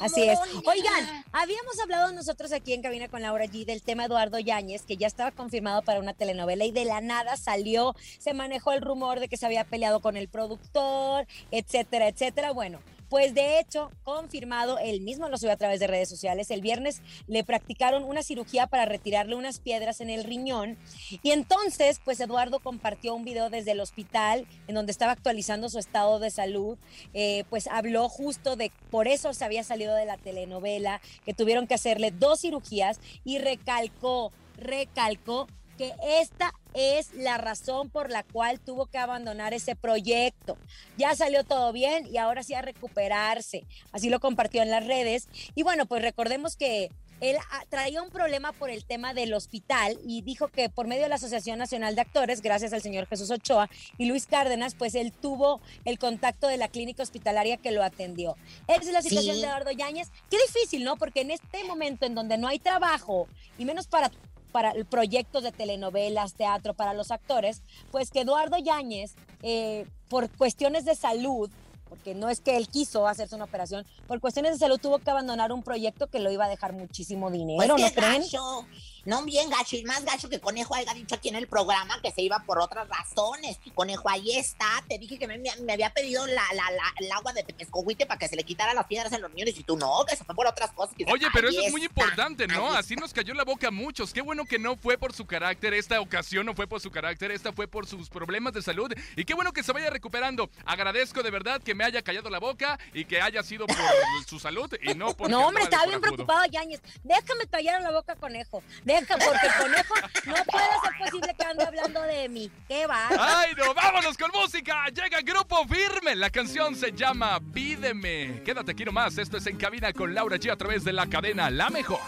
Así 0.00 0.22
es. 0.22 0.38
Oigan, 0.66 1.24
habíamos 1.32 1.80
hablado 1.80 2.12
nosotros 2.12 2.52
aquí 2.52 2.74
en 2.74 2.82
Cabina 2.82 3.08
con 3.08 3.22
Laura 3.22 3.46
G 3.46 3.64
del 3.64 3.82
tema 3.82 4.04
Eduardo 4.04 4.38
Yáñez, 4.38 4.82
que 4.82 4.98
ya 4.98 5.06
estaba 5.06 5.30
confirmado 5.30 5.80
para 5.80 5.98
una 5.98 6.12
telenovela 6.12 6.66
y 6.66 6.72
de 6.72 6.84
la 6.84 7.00
nada 7.00 7.38
salió, 7.38 7.94
se 8.18 8.34
manejó 8.34 8.72
el 8.72 8.82
rumor 8.82 9.18
de 9.18 9.28
que 9.28 9.38
se 9.38 9.46
había 9.46 9.64
peleado 9.64 10.00
con 10.00 10.18
el 10.18 10.28
productor, 10.28 11.26
etcétera, 11.50 12.08
etcétera. 12.08 12.52
Bueno, 12.52 12.80
Pues 13.10 13.34
de 13.34 13.58
hecho, 13.58 13.90
confirmado, 14.04 14.78
él 14.78 15.00
mismo 15.00 15.28
lo 15.28 15.36
subió 15.36 15.52
a 15.52 15.56
través 15.56 15.80
de 15.80 15.88
redes 15.88 16.08
sociales. 16.08 16.50
El 16.52 16.60
viernes 16.60 17.02
le 17.26 17.42
practicaron 17.42 18.04
una 18.04 18.22
cirugía 18.22 18.68
para 18.68 18.84
retirarle 18.84 19.34
unas 19.34 19.58
piedras 19.58 20.00
en 20.00 20.10
el 20.10 20.22
riñón. 20.22 20.78
Y 21.22 21.32
entonces, 21.32 22.00
pues 22.04 22.20
Eduardo 22.20 22.60
compartió 22.60 23.14
un 23.16 23.24
video 23.24 23.50
desde 23.50 23.72
el 23.72 23.80
hospital 23.80 24.46
en 24.68 24.76
donde 24.76 24.92
estaba 24.92 25.10
actualizando 25.10 25.68
su 25.68 25.80
estado 25.80 26.20
de 26.20 26.30
salud. 26.30 26.78
Eh, 27.12 27.42
pues 27.50 27.66
habló 27.66 28.08
justo 28.08 28.54
de 28.54 28.70
por 28.92 29.08
eso 29.08 29.34
se 29.34 29.44
había 29.44 29.64
salido 29.64 29.96
de 29.96 30.06
la 30.06 30.16
telenovela, 30.16 31.00
que 31.24 31.34
tuvieron 31.34 31.66
que 31.66 31.74
hacerle 31.74 32.12
dos 32.12 32.42
cirugías 32.42 33.00
y 33.24 33.38
recalcó, 33.38 34.30
recalcó 34.56 35.48
que 35.80 35.94
esta 36.20 36.52
es 36.74 37.14
la 37.14 37.38
razón 37.38 37.88
por 37.88 38.10
la 38.10 38.22
cual 38.22 38.60
tuvo 38.60 38.84
que 38.84 38.98
abandonar 38.98 39.54
ese 39.54 39.76
proyecto. 39.76 40.58
Ya 40.98 41.14
salió 41.14 41.42
todo 41.42 41.72
bien 41.72 42.06
y 42.12 42.18
ahora 42.18 42.42
sí 42.42 42.52
a 42.52 42.60
recuperarse. 42.60 43.64
Así 43.90 44.10
lo 44.10 44.20
compartió 44.20 44.60
en 44.60 44.70
las 44.70 44.86
redes. 44.86 45.26
Y 45.54 45.62
bueno, 45.62 45.86
pues 45.86 46.02
recordemos 46.02 46.56
que 46.56 46.90
él 47.22 47.38
ah, 47.50 47.64
traía 47.70 48.02
un 48.02 48.10
problema 48.10 48.52
por 48.52 48.68
el 48.68 48.84
tema 48.84 49.14
del 49.14 49.32
hospital 49.32 49.98
y 50.06 50.20
dijo 50.20 50.48
que 50.48 50.68
por 50.68 50.86
medio 50.86 51.04
de 51.04 51.08
la 51.08 51.14
Asociación 51.14 51.58
Nacional 51.58 51.94
de 51.94 52.02
Actores, 52.02 52.42
gracias 52.42 52.74
al 52.74 52.82
señor 52.82 53.06
Jesús 53.06 53.30
Ochoa 53.30 53.70
y 53.96 54.04
Luis 54.04 54.26
Cárdenas, 54.26 54.74
pues 54.74 54.94
él 54.94 55.12
tuvo 55.12 55.62
el 55.86 55.98
contacto 55.98 56.46
de 56.46 56.58
la 56.58 56.68
clínica 56.68 57.02
hospitalaria 57.02 57.56
que 57.56 57.70
lo 57.70 57.82
atendió. 57.82 58.36
Esa 58.68 58.82
es 58.82 58.92
la 58.92 59.00
situación 59.00 59.36
Sí. 59.36 59.40
de 59.40 59.46
Eduardo 59.46 59.70
Yáñez. 59.70 60.10
Qué 60.30 60.36
difícil, 60.46 60.84
¿no? 60.84 60.96
Porque 60.98 61.22
en 61.22 61.30
este 61.30 61.64
momento 61.64 62.04
en 62.04 62.14
donde 62.14 62.36
no 62.36 62.48
hay 62.48 62.58
trabajo 62.58 63.28
y 63.56 63.64
menos 63.64 63.86
para 63.86 64.10
para 64.50 64.72
proyectos 64.88 65.42
de 65.42 65.52
telenovelas, 65.52 66.34
teatro, 66.34 66.74
para 66.74 66.94
los 66.94 67.10
actores, 67.10 67.62
pues 67.90 68.10
que 68.10 68.20
Eduardo 68.20 68.58
Yáñez, 68.58 69.14
eh, 69.42 69.86
por 70.08 70.28
cuestiones 70.30 70.84
de 70.84 70.94
salud, 70.94 71.50
porque 71.88 72.14
no 72.14 72.28
es 72.28 72.40
que 72.40 72.56
él 72.56 72.68
quiso 72.68 73.08
hacerse 73.08 73.34
una 73.34 73.44
operación, 73.46 73.84
por 74.06 74.20
cuestiones 74.20 74.52
de 74.52 74.58
salud 74.58 74.78
tuvo 74.78 74.98
que 75.00 75.10
abandonar 75.10 75.50
un 75.52 75.62
proyecto 75.62 76.06
que 76.06 76.20
lo 76.20 76.30
iba 76.30 76.44
a 76.44 76.48
dejar 76.48 76.72
muchísimo 76.72 77.30
dinero, 77.30 77.56
Pues 77.56 77.68
¿no 77.68 77.90
creen? 78.00 78.22
gacho. 78.22 78.64
No, 79.04 79.22
bien 79.24 79.50
gacho 79.50 79.76
y 79.76 79.84
más 79.84 80.04
gacho 80.04 80.28
que 80.28 80.40
Conejo 80.40 80.74
haya 80.74 80.92
dicho 80.94 81.14
aquí 81.14 81.28
en 81.28 81.36
el 81.36 81.46
programa 81.48 82.00
que 82.02 82.10
se 82.10 82.22
iba 82.22 82.40
por 82.40 82.58
otras 82.60 82.88
razones. 82.88 83.58
Conejo, 83.74 84.08
ahí 84.08 84.36
está. 84.36 84.82
Te 84.88 84.98
dije 84.98 85.18
que 85.18 85.26
me, 85.26 85.38
me 85.38 85.72
había 85.72 85.90
pedido 85.92 86.26
la, 86.26 86.42
la, 86.54 86.70
la- 86.70 86.94
el 86.98 87.10
agua 87.12 87.32
de 87.32 87.42
Tepescohuite 87.42 88.06
para 88.06 88.18
que 88.18 88.28
se 88.28 88.36
le 88.36 88.44
quitara 88.44 88.74
las 88.74 88.86
piedras 88.86 89.12
en 89.12 89.22
los 89.22 89.32
niños 89.32 89.56
y 89.58 89.62
tú 89.64 89.76
no, 89.76 90.04
que 90.08 90.16
se 90.16 90.24
fue 90.24 90.34
por 90.34 90.46
otras 90.46 90.70
cosas. 90.72 90.94
Oye, 91.10 91.26
pero 91.32 91.48
ahí 91.48 91.56
eso 91.56 91.66
es 91.66 91.72
muy 91.72 91.84
importante, 91.84 92.46
¿no? 92.46 92.72
Así 92.72 92.96
nos 92.96 93.12
cayó 93.12 93.34
la 93.34 93.44
boca 93.44 93.68
a 93.68 93.70
muchos. 93.70 94.12
Qué 94.12 94.20
bueno 94.22 94.44
que 94.44 94.58
no 94.58 94.76
fue 94.76 94.98
por 94.98 95.12
su 95.12 95.26
carácter, 95.26 95.74
esta 95.74 96.00
ocasión 96.00 96.46
no 96.46 96.54
fue 96.54 96.66
por 96.66 96.80
su 96.80 96.90
carácter, 96.90 97.30
esta 97.30 97.52
fue 97.52 97.66
por 97.68 97.86
sus 97.86 98.08
problemas 98.08 98.52
de 98.52 98.62
salud. 98.62 98.92
Y 99.16 99.24
qué 99.24 99.34
bueno 99.34 99.52
que 99.52 99.62
se 99.62 99.72
vaya 99.72 99.90
recuperando. 99.90 100.50
Agradezco 100.64 101.22
de 101.22 101.30
verdad 101.30 101.62
que 101.62 101.74
me 101.74 101.84
haya 101.84 102.02
callado 102.02 102.30
la 102.30 102.38
boca 102.38 102.78
y 102.94 103.04
que 103.04 103.20
haya 103.20 103.42
sido 103.42 103.66
por 103.66 103.76
su 104.28 104.38
salud 104.38 104.70
y 104.82 104.94
no 104.94 105.16
por 105.16 105.30
No, 105.30 105.46
hombre, 105.48 105.64
estaba 105.64 105.86
bien 105.86 106.00
preocupado 106.00 106.44
Yáñez. 106.46 106.80
Déjame 107.02 107.46
callar 107.46 107.80
la 107.82 107.90
boca, 107.92 108.14
conejo. 108.16 108.62
Deja, 108.90 109.16
porque 109.18 109.46
el 109.46 109.52
conejo 109.54 109.94
no 110.26 110.44
puede 110.46 110.66
ser 110.82 110.98
posible 110.98 111.34
que 111.38 111.44
ande 111.44 111.64
hablando 111.64 112.02
de 112.02 112.28
mí. 112.28 112.50
¿Qué 112.66 112.86
va? 112.88 113.06
¡Ay, 113.16 113.52
no! 113.56 113.72
¡Vámonos 113.72 114.18
con 114.18 114.32
música! 114.32 114.86
Llega 114.86 115.20
Grupo 115.20 115.64
Firme. 115.68 116.16
La 116.16 116.28
canción 116.28 116.74
se 116.74 116.90
llama 116.90 117.38
Pídeme. 117.54 118.42
Quédate 118.44 118.72
aquí 118.72 118.84
nomás. 118.84 119.16
Esto 119.16 119.36
es 119.36 119.46
En 119.46 119.58
Cabina 119.58 119.92
con 119.92 120.12
Laura 120.12 120.38
G 120.38 120.50
a 120.50 120.56
través 120.56 120.82
de 120.82 120.92
la 120.92 121.06
cadena 121.06 121.50
La 121.50 121.70
Mejor. 121.70 122.00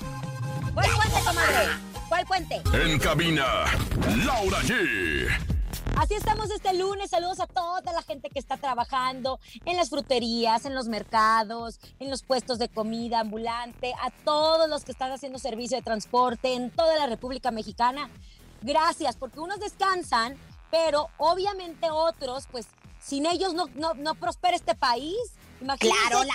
¿Cuál 0.75 0.91
puente, 0.91 1.21
comadre? 1.25 1.69
¿Cuál 2.09 2.27
puente? 2.27 2.63
En 2.73 2.99
cabina, 2.99 3.47
Laura 4.27 4.59
G. 4.63 5.52
Así 5.97 6.15
estamos 6.15 6.51
este 6.51 6.75
lunes. 6.75 7.11
Saludos 7.11 7.41
a 7.41 7.47
toda 7.47 7.93
la 7.93 8.03
gente 8.03 8.31
que 8.31 8.39
está 8.39 8.57
trabajando 8.57 9.39
en 9.65 9.77
las 9.77 9.91
fruterías, 9.91 10.65
en 10.65 10.75
los 10.75 10.89
mercados, 10.89 11.79
en 12.01 12.11
los 12.11 12.23
puestos 12.23 12.59
de 12.59 12.69
comida 12.69 13.21
ambulante, 13.21 13.93
a 14.01 14.11
todos 14.25 14.69
los 14.69 14.85
que 14.85 14.93
están 14.93 15.13
haciendo 15.13 15.39
servicio 15.39 15.77
de 15.77 15.83
transporte 15.83 16.55
en 16.55 16.71
toda 16.71 16.97
la 16.97 17.07
República 17.07 17.51
Mexicana. 17.51 18.11
Gracias, 18.63 19.17
porque 19.17 19.41
unos 19.41 19.61
descansan, 19.61 20.37
pero 20.71 21.09
obviamente 21.19 21.91
otros, 21.91 22.47
pues 22.51 22.67
sin 23.01 23.27
ellos 23.27 23.55
no, 23.55 23.67
no, 23.75 23.95
no 23.95 24.15
prospera 24.15 24.57
este 24.57 24.75
país. 24.75 25.17
Imagínense. 25.61 25.99
Claro, 26.09 26.25
la, 26.25 26.35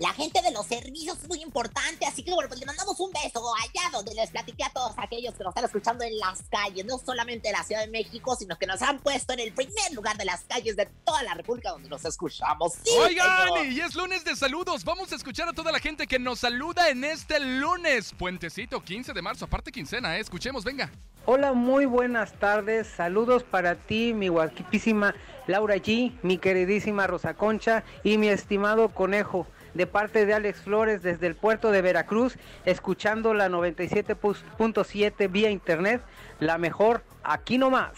la 0.00 0.14
gente 0.14 0.40
de 0.40 0.50
los 0.50 0.64
servicios 0.64 1.18
es 1.18 1.28
muy 1.28 1.42
importante, 1.42 2.06
así 2.06 2.22
que 2.22 2.32
bueno, 2.32 2.48
pues 2.48 2.58
le 2.58 2.64
mandamos 2.64 2.98
un 3.00 3.12
beso 3.12 3.44
allá 3.56 3.90
donde 3.92 4.14
les 4.14 4.30
platiqué 4.30 4.64
a 4.64 4.70
todos 4.70 4.94
aquellos 4.96 5.34
que 5.34 5.44
nos 5.44 5.50
están 5.50 5.66
escuchando 5.66 6.04
en 6.04 6.18
las 6.18 6.40
calles, 6.50 6.86
no 6.86 6.96
solamente 6.98 7.48
de 7.48 7.52
la 7.52 7.62
Ciudad 7.62 7.82
de 7.82 7.88
México, 7.88 8.34
sino 8.34 8.56
que 8.58 8.66
nos 8.66 8.80
han 8.80 8.98
puesto 9.00 9.34
en 9.34 9.40
el 9.40 9.52
primer 9.52 9.92
lugar 9.92 10.16
de 10.16 10.24
las 10.24 10.40
calles 10.44 10.74
de 10.74 10.86
toda 11.04 11.22
la 11.22 11.34
República 11.34 11.72
donde 11.72 11.90
nos 11.90 12.02
escuchamos. 12.06 12.72
Sí, 12.82 12.90
Oigan, 12.98 13.48
señor. 13.48 13.66
y 13.66 13.80
es 13.80 13.94
lunes 13.94 14.24
de 14.24 14.34
saludos. 14.36 14.84
Vamos 14.84 15.12
a 15.12 15.16
escuchar 15.16 15.50
a 15.50 15.52
toda 15.52 15.70
la 15.70 15.78
gente 15.78 16.06
que 16.06 16.18
nos 16.18 16.38
saluda 16.38 16.88
en 16.88 17.04
este 17.04 17.38
lunes. 17.38 18.14
Puentecito, 18.18 18.82
15 18.82 19.12
de 19.12 19.20
marzo, 19.20 19.44
aparte 19.44 19.70
quincena, 19.70 20.16
¿eh? 20.16 20.20
Escuchemos, 20.20 20.64
venga. 20.64 20.90
Hola, 21.26 21.52
muy 21.52 21.84
buenas 21.84 22.32
tardes. 22.38 22.86
Saludos 22.86 23.42
para 23.44 23.74
ti, 23.74 24.14
mi 24.14 24.28
guapísima 24.28 25.14
Laura 25.46 25.76
G, 25.76 26.18
mi 26.22 26.38
queridísima 26.38 27.06
Rosa 27.06 27.34
Concha 27.34 27.84
y 28.02 28.16
mi 28.16 28.28
estimado 28.28 28.88
Conejo. 28.88 29.46
De 29.74 29.86
parte 29.86 30.26
de 30.26 30.34
Alex 30.34 30.60
Flores 30.60 31.02
desde 31.02 31.26
el 31.26 31.36
puerto 31.36 31.70
de 31.70 31.82
Veracruz, 31.82 32.36
escuchando 32.64 33.34
la 33.34 33.48
97.7 33.48 35.30
vía 35.30 35.50
internet, 35.50 36.02
la 36.38 36.58
mejor 36.58 37.04
aquí 37.22 37.58
nomás. 37.58 37.92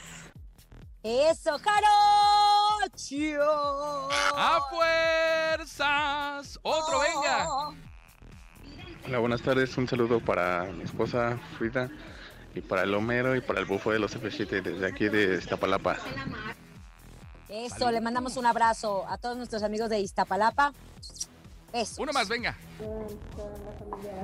Eso, 1.03 1.59
Jarocho. 1.59 1.93
¡A 4.37 4.61
fuerzas! 4.71 6.59
Otro, 6.63 7.01
venga. 7.01 7.49
Hola, 9.07 9.19
buenas 9.19 9.43
tardes. 9.43 9.77
Un 9.77 9.89
saludo 9.89 10.21
para 10.21 10.65
mi 10.67 10.85
esposa 10.85 11.41
Frida 11.59 11.91
y 12.55 12.61
para 12.61 12.83
el 12.83 12.95
Homero 12.95 13.35
y 13.35 13.41
para 13.41 13.59
el 13.61 13.67
bufo 13.67 13.91
de 13.91 13.99
los 13.99 14.17
F7 14.17 14.63
desde 14.63 14.87
aquí 14.87 15.09
de 15.09 15.39
Iztapalapa. 15.39 15.97
Eso, 17.49 17.91
le 17.91 18.01
mandamos 18.01 18.37
un 18.37 18.47
abrazo 18.47 19.05
a 19.09 19.19
todos 19.19 19.37
nuestros 19.37 19.63
amigos 19.63 19.91
de 19.91 20.01
Iztapalapa. 20.01 20.73
Eso. 21.73 22.03
Uno 22.03 22.13
más, 22.13 22.29
venga. 22.29 22.57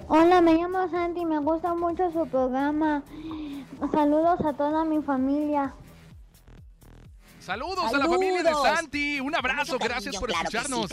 Hola, 0.08 0.40
me 0.40 0.54
llamo 0.54 0.88
Santi, 0.90 1.24
me 1.24 1.38
gusta 1.38 1.74
mucho 1.74 2.10
su 2.12 2.26
programa. 2.28 3.02
Saludos 3.92 4.40
a 4.44 4.52
toda 4.52 4.84
mi 4.84 5.02
familia. 5.02 5.74
Saludos, 7.40 7.94
a 7.94 7.96
la 7.96 8.06
familia 8.06 8.42
de. 8.42 8.52
Santi. 8.52 9.20
Un 9.20 9.34
abrazo, 9.34 9.78
gracias 9.78 10.16
por 10.16 10.28
claro 10.28 10.50
sí, 10.50 10.56
escucharnos. 10.56 10.92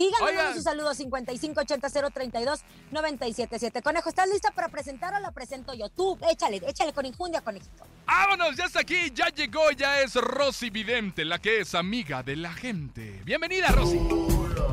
Oigan. 0.00 0.20
mandando 0.20 0.54
sus 0.54 0.64
saludos 0.64 0.96
5580 0.96 2.10
032 2.10 2.60
977. 2.90 3.82
Conejo, 3.82 4.08
¿estás 4.08 4.28
lista 4.28 4.50
para 4.50 4.68
presentar 4.68 5.14
o 5.14 5.20
la 5.20 5.30
presento 5.30 5.74
yo? 5.74 5.88
Tú, 5.90 6.18
échale, 6.30 6.60
échale 6.66 6.92
con 6.92 7.06
injundia, 7.06 7.40
conejito. 7.40 7.84
¡Vámonos! 8.06 8.56
Ya 8.56 8.64
está 8.64 8.80
aquí, 8.80 9.12
ya 9.12 9.28
llegó, 9.28 9.70
ya 9.72 10.00
es 10.00 10.14
Rosy 10.14 10.70
Vidente, 10.70 11.24
la 11.24 11.38
que 11.38 11.60
es 11.60 11.74
amiga 11.74 12.22
de 12.22 12.36
la 12.36 12.52
gente. 12.52 13.20
Bienvenida, 13.24 13.68
Rosy. 13.68 13.98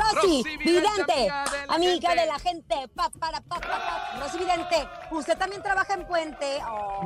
Rosy, 0.00 0.42
Rosy 0.42 0.56
Vidente, 0.56 1.30
amiga 1.30 1.44
de 1.44 1.66
la 1.66 1.74
amiga 1.74 2.08
gente. 2.08 2.20
de 2.20 2.26
la 2.26 2.38
gente. 2.38 2.88
Pa, 2.94 3.10
para, 3.10 3.40
pa, 3.40 3.60
pa, 3.60 3.68
pa. 3.68 4.20
Rosy 4.20 4.38
Vidente, 4.38 4.88
usted 5.10 5.36
también 5.36 5.62
trabaja 5.62 5.94
en 5.94 6.06
Puente. 6.06 6.58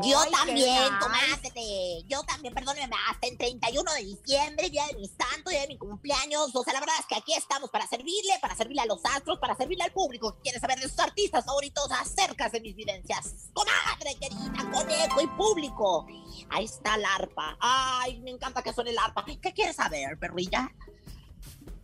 Yo 0.03 0.21
Ay, 0.21 0.31
también, 0.31 0.93
comadre. 1.01 2.05
Yo 2.07 2.23
también, 2.23 2.55
perdóneme, 2.55 2.95
hasta 3.11 3.27
el 3.27 3.37
31 3.37 3.93
de 3.93 4.05
diciembre, 4.05 4.71
día 4.71 4.87
de 4.87 4.95
mi 4.95 5.09
santo, 5.09 5.51
día 5.51 5.63
de 5.63 5.69
mi 5.69 5.79
cumpleaños. 5.79 6.55
O 6.55 6.63
sea, 6.63 6.73
la 6.73 6.81
verdad 6.81 6.97
es 7.01 7.07
que 7.07 7.17
aquí 7.17 7.33
estamos 7.35 7.71
para 7.71 7.87
servirle, 7.87 8.39
para 8.41 8.55
servirle 8.55 8.83
a 8.83 8.87
los 8.87 9.05
astros, 9.05 9.39
para 9.39 9.57
servirle 9.57 9.85
al 9.85 9.93
público 9.93 10.35
que 10.37 10.43
quiere 10.43 10.61
saber 10.61 10.79
de 10.79 10.89
sus 10.89 10.99
artistas 10.99 11.45
favoritos 11.45 11.89
acerca 11.93 12.49
de 12.49 12.61
mis 12.61 12.75
vivencias. 12.75 13.51
Comadre 13.53 14.15
querida, 14.21 14.71
conejo 14.73 15.21
y 15.21 15.27
público. 15.29 16.07
Ahí 16.51 16.65
está 16.65 16.97
la 16.97 17.15
arpa. 17.15 17.57
Ay, 17.61 18.21
me 18.21 18.31
encanta 18.31 18.63
que 18.63 18.73
suene 18.73 18.91
el 18.91 18.99
arpa. 18.99 19.25
¿Qué 19.25 19.53
quieres 19.53 19.77
saber, 19.77 20.19
perrilla? 20.19 20.71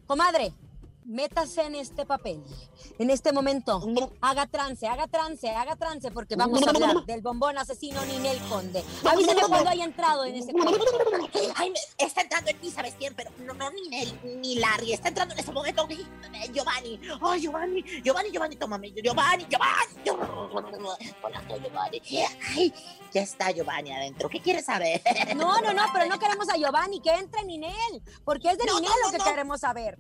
Comadre, 0.07 0.53
métase 1.11 1.63
en 1.63 1.75
este 1.75 2.07
papel, 2.07 2.43
en 2.99 3.11
este 3.11 3.33
momento. 3.33 3.83
Haga 4.21 4.47
trance, 4.47 4.87
haga 4.87 5.09
trance, 5.09 5.49
haga 5.51 5.77
trance, 5.77 6.11
porque 6.11 6.37
vamos 6.37 6.63
a 6.67 6.71
hablar 6.71 7.05
del 7.05 7.21
bombón 7.21 7.59
asesino 7.59 8.05
Ninel 8.07 8.39
Conde. 8.49 8.85
Avíseme 9.05 9.43
cuando 9.49 9.71
haya 9.71 9.85
entrado 9.85 10.25
en 10.25 10.37
ese 10.37 10.53
papel. 10.53 10.81
Ay, 11.57 11.73
está 11.99 12.23
entrando 12.23 12.51
en 12.51 12.61
mí, 12.61 12.71
¿sabes 12.71 12.95
quién? 12.99 13.15
Pero 13.15 13.31
no, 13.39 13.55
no, 13.55 13.71
ni 13.73 13.89
Nel, 13.89 14.21
ni 14.41 14.55
Larry. 14.57 14.93
Está 14.93 15.09
entrando 15.09 15.35
en 15.35 15.41
ese 15.41 15.53
momento 15.53 15.87
eh, 15.91 16.51
Giovanni. 16.53 17.01
Ay, 17.21 17.41
Giovanni, 17.41 17.83
Giovanni, 18.03 18.31
Giovanni, 18.31 18.57
tómame. 18.57 18.93
Giovanni, 18.93 19.47
Giovanni. 19.51 20.05
Giovanni. 20.05 22.01
Ay, 22.57 22.73
ya 23.13 23.23
está 23.23 23.51
Giovanni 23.51 23.93
adentro. 23.93 24.29
¿Qué 24.29 24.41
quieres 24.41 24.65
saber? 24.65 25.03
No, 25.37 25.61
no, 25.61 25.73
no, 25.73 25.83
pero 25.93 26.07
no 26.07 26.19
queremos 26.19 26.49
a 26.49 26.57
Giovanni, 26.57 27.01
que 27.01 27.11
entre 27.11 27.43
Ninel, 27.45 28.03
porque 28.25 28.51
es 28.51 28.59
de 28.59 28.65
No, 28.65 28.75
Ninel 28.79 28.91
no, 28.91 28.99
lo 29.01 29.07
no, 29.07 29.13
que 29.13 29.19
no. 29.19 29.25
queremos 29.25 29.61
saber. 29.61 29.99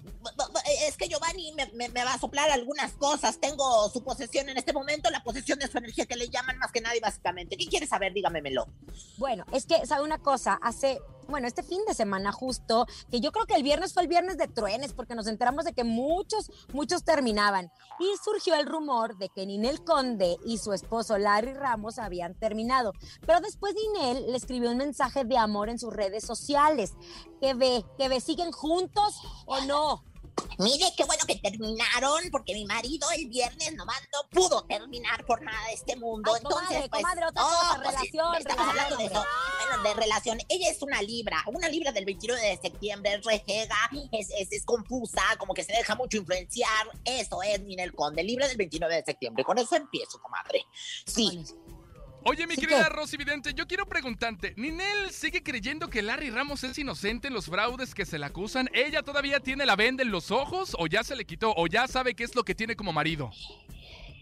Es 0.87 0.97
que 1.01 1.09
Giovanni 1.09 1.53
me, 1.53 1.67
me- 1.89 2.05
va 2.05 2.13
a 2.15 2.19
soplar 2.19 2.51
algunas 2.51 2.93
cosas. 2.93 3.39
Tengo 3.41 3.89
su 3.89 4.05
posesión 4.05 4.49
en 4.51 4.59
este 4.59 4.73
momento, 4.73 5.11
la 5.11 5.23
posesión 5.25 5.59
de 5.59 5.67
su 5.67 5.79
energía 5.79 6.05
que 6.07 6.15
le 6.17 6.29
llaman 6.29 6.59
más 6.59 6.71
que 6.71 6.81
nadie, 6.83 7.01
básicamente. 7.01 7.57
¿Qué 7.57 7.67
quieres 7.67 7.89
saber? 7.89 8.13
Dígamelo. 8.13 8.67
Bueno, 9.17 9.45
es 9.53 9.65
que, 9.67 9.85
¿sabe 9.87 10.03
una 10.05 10.19
cosa? 10.19 10.59
Hace, 10.63 11.01
bueno, 11.29 11.47
este 11.49 11.63
fin 11.63 11.81
de 11.89 11.95
semana 11.95 12.33
justo, 12.33 12.87
que 13.11 13.21
yo 13.21 13.33
creo 13.33 13.47
que 13.47 13.55
el 13.55 13.63
viernes 13.63 13.95
fue 13.95 14.03
el 14.03 14.09
viernes 14.09 14.37
de 14.37 14.47
truenes, 14.49 14.93
porque 14.93 15.15
nos 15.15 15.27
enteramos 15.27 15.65
de 15.65 15.73
que 15.73 15.85
muchos, 15.85 16.51
muchos 16.73 17.03
terminaban. 17.03 17.73
Y 17.99 18.07
surgió 18.23 18.55
el 18.57 18.67
rumor 18.67 19.17
de 19.17 19.31
que 19.31 19.47
Ninel 19.47 19.83
Conde 19.85 20.37
y 20.45 20.59
su 20.59 20.73
esposo 20.75 21.17
Larry 21.19 21.55
Ramos 21.55 21.99
habían 21.99 22.35
terminado. 22.35 22.93
Pero 23.27 23.41
después 23.41 23.75
Ninel 23.75 24.31
le 24.31 24.37
escribió 24.37 24.71
un 24.71 24.77
mensaje 24.77 25.25
de 25.25 25.39
amor 25.39 25.71
en 25.71 25.79
sus 25.79 25.93
redes 25.95 26.25
sociales. 26.25 26.93
¿Qué 27.41 27.55
ve? 27.55 27.85
¿Que 27.97 28.09
ve? 28.09 28.21
¿Siguen 28.21 28.53
juntos 28.53 29.17
o 29.47 29.61
no? 29.63 30.05
Mire, 30.59 30.87
qué 30.97 31.05
bueno 31.05 31.25
que 31.27 31.37
terminaron, 31.37 32.31
porque 32.31 32.55
mi 32.55 32.65
marido 32.65 33.11
el 33.13 33.29
viernes 33.29 33.75
nomás 33.75 34.01
no 34.13 34.29
pudo 34.31 34.65
terminar 34.65 35.25
por 35.27 35.43
nada 35.43 35.67
de 35.69 35.75
este 35.75 35.97
mundo. 35.97 36.33
Ay, 36.33 36.41
Entonces, 36.43 36.69
comadre, 36.69 36.89
pues, 36.89 37.03
comadre, 37.03 37.27
otra 37.27 37.43
oh, 37.45 37.77
pues, 37.77 37.95
relación, 37.95 38.35
Estamos 38.37 38.69
hablando 38.69 38.97
de 38.97 39.05
eso. 39.07 39.25
Bueno, 39.69 39.83
de 39.83 39.95
relación. 39.95 40.39
Ella 40.49 40.71
es 40.71 40.83
una 40.83 41.03
libra, 41.03 41.43
una 41.47 41.69
libra 41.69 41.93
del 41.93 42.05
29 42.05 42.41
de 42.41 42.59
septiembre, 42.59 43.15
es 43.15 43.25
rejega, 43.25 43.91
es, 44.13 44.31
es, 44.31 44.53
es 44.53 44.65
confusa, 44.65 45.23
como 45.39 45.55
que 45.55 45.65
se 45.65 45.73
deja 45.73 45.95
mucho 45.95 46.19
influenciar. 46.19 46.91
Eso 47.05 47.43
es 47.43 47.61
Ninel 47.63 47.95
Conde, 47.95 48.23
libra 48.23 48.49
del 48.49 48.57
29 48.57 48.95
de 48.97 49.05
septiembre. 49.05 49.45
Con 49.45 49.59
eso 49.59 49.77
empiezo, 49.77 50.21
comadre. 50.21 50.67
Sí. 51.05 51.45
Oye, 52.25 52.47
mi 52.47 52.55
Sí, 52.55 52.61
querida 52.63 52.85
¿qué? 52.85 52.91
Rosy 52.91 53.17
Vidente, 53.17 53.55
yo 53.55 53.67
quiero 53.67 53.87
preguntarte, 53.87 54.53
¿Ninel 54.57 55.11
sigue 55.11 55.43
creyendo 55.43 55.89
que 55.89 56.03
Larry 56.03 56.31
Ramos 56.31 56.63
es 56.65 56.77
inocente 56.79 57.29
en 57.29 57.35
los 57.35 57.47
fraudes 57.47 57.95
que 57.95 58.05
se 58.05 58.19
le 58.19 58.27
acusan? 58.27 58.69
¿Ella 58.75 59.03
todavía 59.03 59.41
tiene 59.41 59.65
la 59.65 59.75
venda 59.77 60.03
en 60.03 60.11
los 60.11 60.31
ojos 60.31 60.77
o 60.79 60.87
ya 60.87 61.03
se 61.03 61.17
le 61.17 61.25
quitó 61.25 61.55
o 61.57 61.67
ya 61.67 61.89
sabe 61.89 62.15
qué 62.15 62.25
es 62.25 62.35
lo 62.35 62.45
que 62.45 62.55
tiene 62.55 62.77
como 62.77 62.93
marido? 62.93 63.31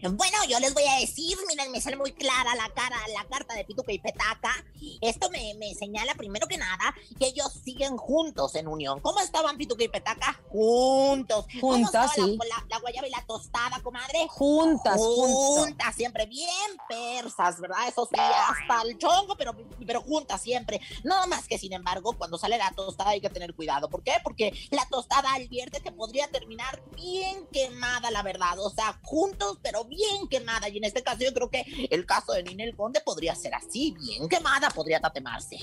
Bueno, 0.01 0.37
yo 0.47 0.59
les 0.59 0.73
voy 0.73 0.83
a 0.83 0.99
decir, 0.99 1.37
miren, 1.47 1.71
me 1.71 1.81
sale 1.81 1.97
muy 1.97 2.11
clara 2.13 2.55
la 2.55 2.69
cara, 2.69 2.97
la 3.13 3.25
carta 3.25 3.53
de 3.53 3.65
Pituca 3.65 3.91
y 3.91 3.99
Petaca. 3.99 4.53
Esto 5.01 5.29
me, 5.29 5.53
me 5.55 5.73
señala 5.75 6.15
primero 6.15 6.47
que 6.47 6.57
nada 6.57 6.93
que 7.19 7.27
ellos 7.27 7.51
siguen 7.63 7.97
juntos 7.97 8.55
en 8.55 8.67
unión. 8.67 8.99
¿Cómo 9.01 9.19
estaban 9.19 9.57
Pituca 9.57 9.83
y 9.83 9.87
Petaca? 9.89 10.39
Juntos. 10.49 11.45
¿Cómo 11.59 11.73
Juntas, 11.73 12.11
estaba 12.11 12.27
sí. 12.27 12.37
la, 12.37 12.45
la- 12.57 12.65
la 12.69 12.79
guayaba 12.79 13.07
y 13.07 13.11
la 13.11 13.25
tostada, 13.25 13.79
comadre? 13.83 14.27
Juntas, 14.29 14.95
juntas. 14.97 15.65
Juntas, 15.65 15.95
siempre 15.95 16.25
bien 16.25 16.49
persas, 16.87 17.59
¿verdad? 17.59 17.87
Eso 17.87 18.05
sí, 18.05 18.19
hasta 18.19 18.81
el 18.87 18.97
chongo, 18.97 19.35
pero, 19.35 19.53
pero 19.85 20.01
juntas 20.01 20.41
siempre. 20.41 20.79
No 21.03 21.27
más 21.27 21.47
que, 21.47 21.57
sin 21.57 21.73
embargo, 21.73 22.13
cuando 22.17 22.37
sale 22.37 22.57
la 22.57 22.71
tostada 22.71 23.11
hay 23.11 23.21
que 23.21 23.29
tener 23.29 23.53
cuidado. 23.53 23.89
¿Por 23.89 24.03
qué? 24.03 24.13
Porque 24.23 24.53
la 24.71 24.85
tostada 24.87 25.33
advierte 25.33 25.81
que 25.81 25.91
podría 25.91 26.27
terminar 26.29 26.81
bien 26.95 27.45
quemada, 27.51 28.11
la 28.11 28.23
verdad. 28.23 28.57
O 28.59 28.69
sea, 28.69 28.99
juntos, 29.03 29.57
pero 29.61 29.83
bien 29.89 30.27
quemada. 30.29 30.69
Y 30.69 30.77
en 30.77 30.85
este 30.85 31.03
caso 31.03 31.19
yo 31.23 31.33
creo 31.33 31.49
que 31.49 31.65
el 31.89 32.05
caso 32.05 32.33
de 32.33 32.43
Ninel 32.43 32.75
Conde 32.75 33.01
podría 33.01 33.35
ser 33.35 33.55
así, 33.55 33.91
bien 33.91 34.29
quemada, 34.29 34.69
podría 34.69 34.99
tatemarse. 34.99 35.57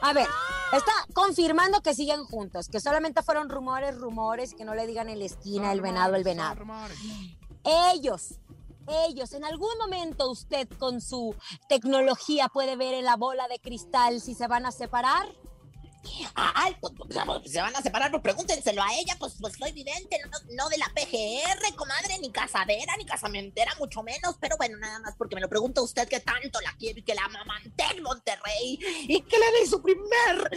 A 0.00 0.12
ver, 0.12 0.28
está 0.72 0.92
confirmando 1.12 1.82
que 1.82 1.94
siguen 1.94 2.24
juntos, 2.24 2.68
que 2.68 2.80
solamente 2.80 3.22
fueron 3.22 3.48
rumores, 3.48 3.96
rumores, 3.96 4.54
que 4.54 4.64
no 4.64 4.74
le 4.74 4.86
digan 4.86 5.08
en 5.08 5.18
la 5.18 5.24
esquina 5.24 5.72
el 5.72 5.80
venado, 5.80 6.14
el 6.14 6.24
venado. 6.24 6.64
Ellos, 7.92 8.38
ellos, 9.08 9.32
en 9.32 9.44
algún 9.44 9.76
momento 9.78 10.30
usted 10.30 10.68
con 10.78 11.00
su 11.00 11.34
tecnología 11.68 12.48
puede 12.48 12.76
ver 12.76 12.94
en 12.94 13.04
la 13.04 13.16
bola 13.16 13.48
de 13.48 13.58
cristal 13.58 14.20
si 14.20 14.34
se 14.34 14.46
van 14.46 14.66
a 14.66 14.72
separar. 14.72 15.28
Ay, 16.34 16.76
pues, 16.80 16.92
pues, 16.96 17.50
se 17.52 17.60
van 17.60 17.74
a 17.76 17.82
separar, 17.82 18.10
pues 18.10 18.22
pregúntenselo 18.22 18.82
a 18.82 18.94
ella, 18.94 19.16
pues, 19.18 19.34
pues 19.40 19.54
soy 19.58 19.72
vidente, 19.72 20.18
no, 20.30 20.38
no 20.54 20.68
de 20.68 20.78
la 20.78 20.86
PGR, 20.94 21.74
comadre, 21.76 22.18
ni 22.20 22.30
casadera, 22.30 22.96
ni 22.96 23.04
casamentera, 23.04 23.72
mucho 23.78 24.02
menos, 24.02 24.36
pero 24.40 24.56
bueno, 24.56 24.78
nada 24.78 24.98
más 25.00 25.14
porque 25.16 25.34
me 25.34 25.40
lo 25.40 25.48
pregunta 25.48 25.82
usted 25.82 26.08
que 26.08 26.20
tanto 26.20 26.60
la 26.60 26.72
quiero 26.78 26.98
y 26.98 27.02
que 27.02 27.14
la 27.14 27.24
amamante 27.24 27.84
en 27.94 28.02
Monterrey 28.02 28.78
y 29.08 29.20
que 29.22 29.38
le 29.38 29.60
dé 29.60 29.66
su 29.68 29.82
primer 29.82 30.50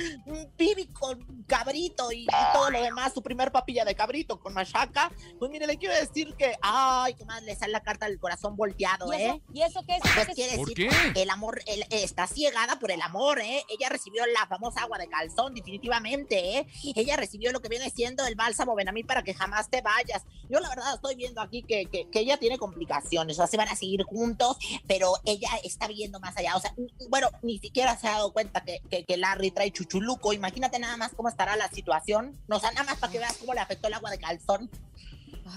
pibi 0.58 0.88
con 0.88 1.43
cabrito 1.48 2.12
y, 2.12 2.24
y 2.24 2.27
todo 2.53 2.70
lo 2.70 2.81
demás, 2.81 3.13
su 3.13 3.22
primer 3.22 3.51
papilla 3.51 3.86
de 3.86 3.96
cabrito 3.96 4.39
con 4.39 4.53
machaca, 4.53 5.12
pues 5.39 5.51
mire, 5.51 5.67
le 5.67 5.77
quiero 5.77 5.96
decir 5.96 6.34
que, 6.36 6.55
ay, 6.62 7.13
comadre, 7.15 7.46
le 7.46 7.55
sale 7.55 7.72
la 7.72 7.81
carta 7.84 8.05
del 8.08 8.20
corazón 8.20 8.55
volteado, 8.55 9.12
¿Y 9.13 9.22
¿eh? 9.22 9.41
¿y 9.53 9.62
eso 9.63 9.84
qué 9.88 9.96
es? 9.96 10.01
Pues 10.13 10.27
quiere 10.36 10.58
¿Por 10.58 10.67
decir 10.70 10.89
qué? 10.89 11.22
el 11.22 11.29
amor, 11.29 11.62
el- 11.65 11.86
está 11.89 12.27
ciegada 12.27 12.79
por 12.79 12.91
el 12.91 13.01
amor, 13.01 13.39
¿eh? 13.39 13.63
Ella 13.70 13.89
recibió 13.89 14.25
la 14.27 14.46
famosa 14.48 14.81
agua 14.81 14.98
de 14.98 15.08
calzón, 15.08 15.40
definitivamente, 15.50 16.57
¿eh? 16.57 16.67
Ella 16.95 17.15
recibió 17.15 17.51
lo 17.51 17.62
que 17.62 17.69
viene 17.69 17.89
siendo 17.89 18.25
el 18.25 18.36
bálsamo 18.36 18.75
Benamí 18.75 19.03
para 19.03 19.24
que 19.24 19.33
jamás 19.33 19.69
te 19.69 19.81
vayas. 19.81 20.24
Yo 20.50 20.60
la 20.60 20.69
verdad 20.69 20.93
estoy 20.95 21.15
viendo 21.15 21.41
aquí 21.41 21.63
que, 21.63 21.86
que, 21.86 22.07
ella 22.13 22.38
tiene 22.38 22.57
complicaciones, 22.57 23.38
o 23.38 23.41
sea, 23.41 23.48
se 23.48 23.57
van 23.57 23.69
a 23.69 23.75
seguir 23.75 24.03
juntos, 24.03 24.57
pero 24.88 25.13
ella 25.25 25.50
está 25.63 25.88
viendo 25.88 26.19
más 26.19 26.38
allá. 26.38 26.55
O 26.55 26.60
sea, 26.60 26.74
bueno, 27.10 27.29
ni 27.41 27.57
siquiera 27.60 27.98
se 27.98 28.07
ha 28.07 28.12
dado 28.12 28.31
cuenta 28.31 28.62
que, 28.62 28.81
que, 28.89 29.03
que 29.03 29.17
Larry 29.17 29.51
trae 29.51 29.71
chuchuluco. 29.71 30.33
Imagínate 30.33 30.77
nada 30.79 30.98
más 30.98 31.13
cómo 31.15 31.29
estará 31.29 31.55
la 31.55 31.69
situación. 31.69 32.38
O 32.50 32.60
sea, 32.60 32.71
nada 32.71 32.86
más 32.86 33.00
para 33.00 33.12
que 33.12 33.19
veas 33.19 33.38
cómo 33.38 33.53
le 33.53 33.60
afectó 33.60 33.88
el 33.88 33.95
agua 33.95 34.12
de 34.12 34.19
calzón. 34.19 34.69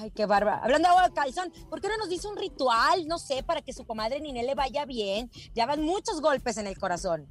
Ay, 0.01 0.11
qué 0.11 0.27
bárbara. 0.27 0.61
Hablando 0.63 0.89
de 0.89 0.95
agua 0.95 1.09
de 1.09 1.15
calzón, 1.15 1.53
¿por 1.69 1.81
qué 1.81 1.89
no 1.89 1.97
nos 1.97 2.09
dice 2.09 2.27
un 2.27 2.37
ritual, 2.37 3.07
no 3.07 3.19
sé, 3.19 3.43
para 3.43 3.63
que 3.63 3.73
su 3.73 3.87
comadre 3.87 4.21
Ninel 4.21 4.47
le 4.47 4.55
vaya 4.55 4.85
bien? 4.85 5.31
Ya 5.55 5.67
van 5.67 5.83
muchos 5.83 6.21
golpes 6.21 6.57
en 6.57 6.67
el 6.67 6.79
corazón. 6.79 7.29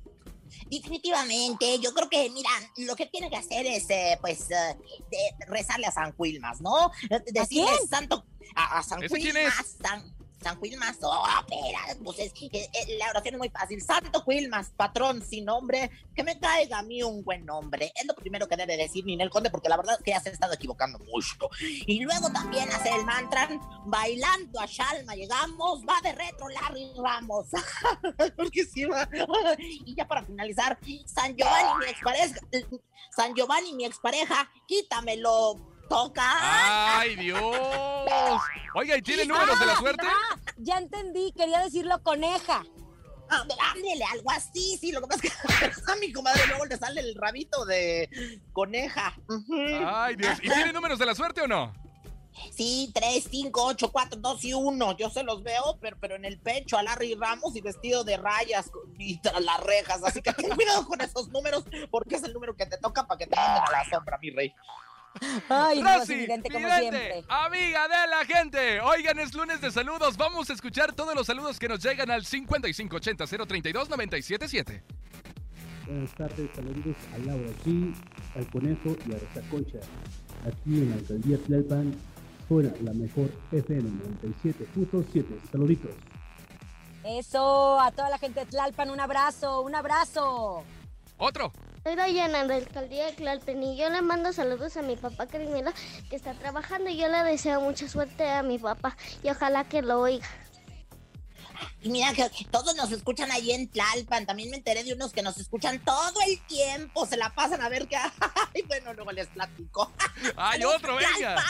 Definitivamente, 0.69 1.79
yo 1.79 1.93
creo 1.93 2.09
que, 2.09 2.29
mira, 2.29 2.49
lo 2.77 2.95
que 2.95 3.05
tiene 3.07 3.29
que 3.29 3.37
hacer 3.37 3.65
es, 3.65 3.89
eh, 3.89 4.17
pues, 4.21 4.49
eh, 4.51 4.77
de- 5.09 5.45
rezarle 5.47 5.87
a 5.87 5.91
San 5.91 6.13
Quilmas, 6.13 6.61
¿no? 6.61 6.91
Decirle 7.31 7.67
quién? 7.75 7.87
santo, 7.89 8.25
a, 8.55 8.79
a 8.79 8.83
San 8.83 9.03
¿Ese 9.03 9.15
quién 9.15 9.33
Quilmas, 9.35 9.59
es? 9.59 9.75
San, 9.81 10.15
San 10.43 10.59
Quilmas, 10.59 10.97
oh, 11.01 11.25
espera, 11.39 12.03
pues 12.03 12.19
es, 12.19 12.33
eh, 12.41 12.49
eh, 12.73 12.97
la 12.97 13.09
oración 13.09 13.35
es 13.35 13.39
muy 13.39 13.49
fácil, 13.49 13.81
Santo 13.81 14.23
Quilmas, 14.23 14.71
patrón 14.75 15.21
sin 15.21 15.45
nombre, 15.45 15.89
que 16.15 16.23
me 16.23 16.39
caiga 16.39 16.79
a 16.79 16.83
mí 16.83 17.01
un 17.01 17.23
buen 17.23 17.45
nombre, 17.45 17.91
es 17.95 18.05
lo 18.05 18.13
primero 18.15 18.47
que 18.47 18.55
debe 18.55 18.77
decir 18.77 19.05
Ninel 19.05 19.29
Conde, 19.29 19.49
porque 19.49 19.69
la 19.69 19.77
verdad 19.77 19.95
es 19.97 20.03
que 20.03 20.11
ya 20.11 20.19
se 20.19 20.29
ha 20.29 20.33
estado 20.33 20.53
equivocando 20.53 20.99
mucho. 20.99 21.49
Y 21.59 22.01
luego 22.01 22.31
también 22.31 22.69
hacer 22.69 22.93
el 22.99 23.05
mantra, 23.05 23.49
bailando 23.85 24.59
a 24.59 24.65
Shalma, 24.65 25.15
llegamos, 25.15 25.81
va 25.83 26.01
de 26.01 26.13
retro 26.13 26.49
Larry 26.49 26.91
Ramos, 26.97 27.47
porque 28.35 28.65
sí 28.65 28.85
va. 28.85 29.07
Y 29.85 29.95
ya 29.95 30.07
para 30.07 30.23
finalizar, 30.23 30.77
San 31.05 31.35
Giovanni, 31.35 31.79
mi 31.79 31.91
expareja, 31.91 32.35
San 33.15 33.33
Giovanni, 33.35 33.73
mi 33.73 33.85
expareja, 33.85 34.51
quítamelo, 34.67 35.72
toca. 35.89 36.99
¡Ay, 36.99 37.15
Dios! 37.15 37.41
Oiga, 38.75 38.97
¿y 38.97 39.01
tiene 39.01 39.25
números 39.25 39.59
de 39.59 39.65
la 39.65 39.75
suerte? 39.75 40.05
Ah, 40.07 40.39
ya 40.57 40.77
entendí, 40.77 41.31
quería 41.35 41.59
decirlo 41.59 42.01
coneja. 42.03 42.63
Ah, 43.29 43.45
Ándele, 43.73 44.03
algo 44.11 44.31
así, 44.31 44.77
sí, 44.79 44.91
lo 44.91 45.01
que 45.01 45.07
pasa 45.07 45.27
es 45.27 45.33
que 45.33 45.91
a 45.91 45.95
mi 45.95 46.11
comadre 46.11 46.45
luego 46.47 46.65
le 46.65 46.77
sale 46.77 47.01
el 47.01 47.15
rabito 47.15 47.65
de 47.65 48.09
coneja. 48.51 49.15
¡Ay, 49.85 50.15
Dios! 50.15 50.37
¿Y 50.41 50.49
tiene 50.49 50.73
números 50.73 50.99
de 50.99 51.05
la 51.05 51.15
suerte 51.15 51.41
o 51.41 51.47
no? 51.47 51.73
Sí, 52.51 52.91
3, 52.93 53.27
5, 53.29 53.63
8, 53.63 53.91
4, 53.91 54.19
2 54.19 54.45
y 54.45 54.53
1. 54.53 54.97
Yo 54.97 55.09
se 55.09 55.23
los 55.23 55.43
veo, 55.43 55.77
pero, 55.79 55.97
pero 55.99 56.15
en 56.15 56.25
el 56.25 56.39
pecho 56.39 56.77
a 56.77 56.83
Larry 56.83 57.15
Ramos 57.15 57.55
y 57.55 57.61
vestido 57.61 58.03
de 58.03 58.17
rayas 58.17 58.71
y 58.97 59.19
tras 59.19 59.41
las 59.41 59.59
rejas. 59.61 60.03
Así 60.03 60.21
que 60.21 60.33
ten 60.33 60.49
cuidado 60.55 60.85
con 60.87 60.99
esos 61.01 61.29
números, 61.29 61.63
porque 61.91 62.15
es 62.15 62.23
el 62.23 62.33
número 62.33 62.55
que 62.55 62.65
te 62.65 62.77
toca 62.77 63.05
para 63.05 63.17
que 63.19 63.27
te 63.27 63.35
manden 63.35 63.63
a 63.67 63.71
la 63.71 63.89
sombra, 63.89 64.17
mi 64.19 64.31
rey. 64.31 64.53
Ay, 65.49 65.81
Rosy, 65.81 66.15
vidente, 66.15 66.49
como 66.49 66.67
vidente, 66.67 67.23
amiga 67.29 67.87
de 67.87 68.07
la 68.09 68.25
gente. 68.25 68.81
Oigan, 68.81 69.19
es 69.19 69.33
lunes 69.33 69.61
de 69.61 69.71
saludos. 69.71 70.17
Vamos 70.17 70.49
a 70.49 70.53
escuchar 70.53 70.93
todos 70.93 71.13
los 71.15 71.27
saludos 71.27 71.59
que 71.59 71.67
nos 71.67 71.83
llegan 71.83 72.09
al 72.09 72.25
5580 72.25 73.25
032 73.25 73.89
977. 73.89 74.83
Buenas 75.85 76.13
tardes, 76.15 76.49
saludos 76.55 76.95
a 77.13 77.17
Laura 77.19 77.49
G, 77.65 77.93
al 78.35 78.49
Conejo 78.49 78.95
y 79.05 79.13
a 79.13 79.19
Rosa 79.19 79.49
Concha. 79.49 79.79
Aquí 80.47 80.79
en 80.79 80.89
la 80.89 80.95
alcaldía 80.95 81.37
Tlalpan 81.37 81.95
suena 82.47 82.73
la 82.81 82.93
mejor 82.93 83.29
FM 83.51 83.89
97.7. 84.21 85.51
Saluditos. 85.51 85.91
Eso, 87.03 87.79
a 87.79 87.91
toda 87.91 88.09
la 88.09 88.17
gente 88.17 88.39
de 88.39 88.45
Tlalpan, 88.45 88.89
un 88.89 88.99
abrazo, 88.99 89.61
un 89.61 89.75
abrazo. 89.75 90.63
Otro. 91.17 91.51
Soy 91.83 91.95
Dayana 91.95 92.43
de 92.43 92.47
la 92.47 92.55
alcaldía 92.55 93.07
de 93.07 93.11
Tlalpan 93.11 93.61
y 93.61 93.75
yo 93.75 93.89
le 93.89 94.01
mando 94.01 94.31
saludos 94.31 94.77
a 94.77 94.81
mi 94.81 94.95
papá 94.95 95.27
Carmela 95.27 95.73
que 96.09 96.15
está 96.15 96.33
trabajando 96.33 96.89
y 96.89 96.95
yo 96.95 97.09
le 97.09 97.17
deseo 97.23 97.59
mucha 97.59 97.89
suerte 97.89 98.29
a 98.29 98.41
mi 98.41 98.57
papá 98.57 98.95
y 99.21 99.29
ojalá 99.29 99.65
que 99.65 99.81
lo 99.81 99.99
oiga. 99.99 100.25
Y 101.81 101.89
mira 101.89 102.13
que 102.13 102.29
todos 102.49 102.73
nos 102.77 102.89
escuchan 102.93 103.31
ahí 103.31 103.51
en 103.51 103.69
Tlalpan. 103.69 104.25
También 104.25 104.49
me 104.49 104.57
enteré 104.57 104.85
de 104.85 104.93
unos 104.93 105.11
que 105.11 105.21
nos 105.21 105.37
escuchan 105.37 105.79
todo 105.83 106.13
el 106.25 106.41
tiempo. 106.47 107.05
Se 107.05 107.17
la 107.17 107.29
pasan 107.35 107.61
a 107.61 107.67
ver 107.67 107.87
qué 107.87 107.97
hay. 107.97 108.11
Bueno, 108.67 108.93
luego 108.93 109.11
les 109.11 109.27
platico. 109.27 109.91
¡Ay, 110.37 110.63
otro, 110.63 110.95
venga! 110.95 111.43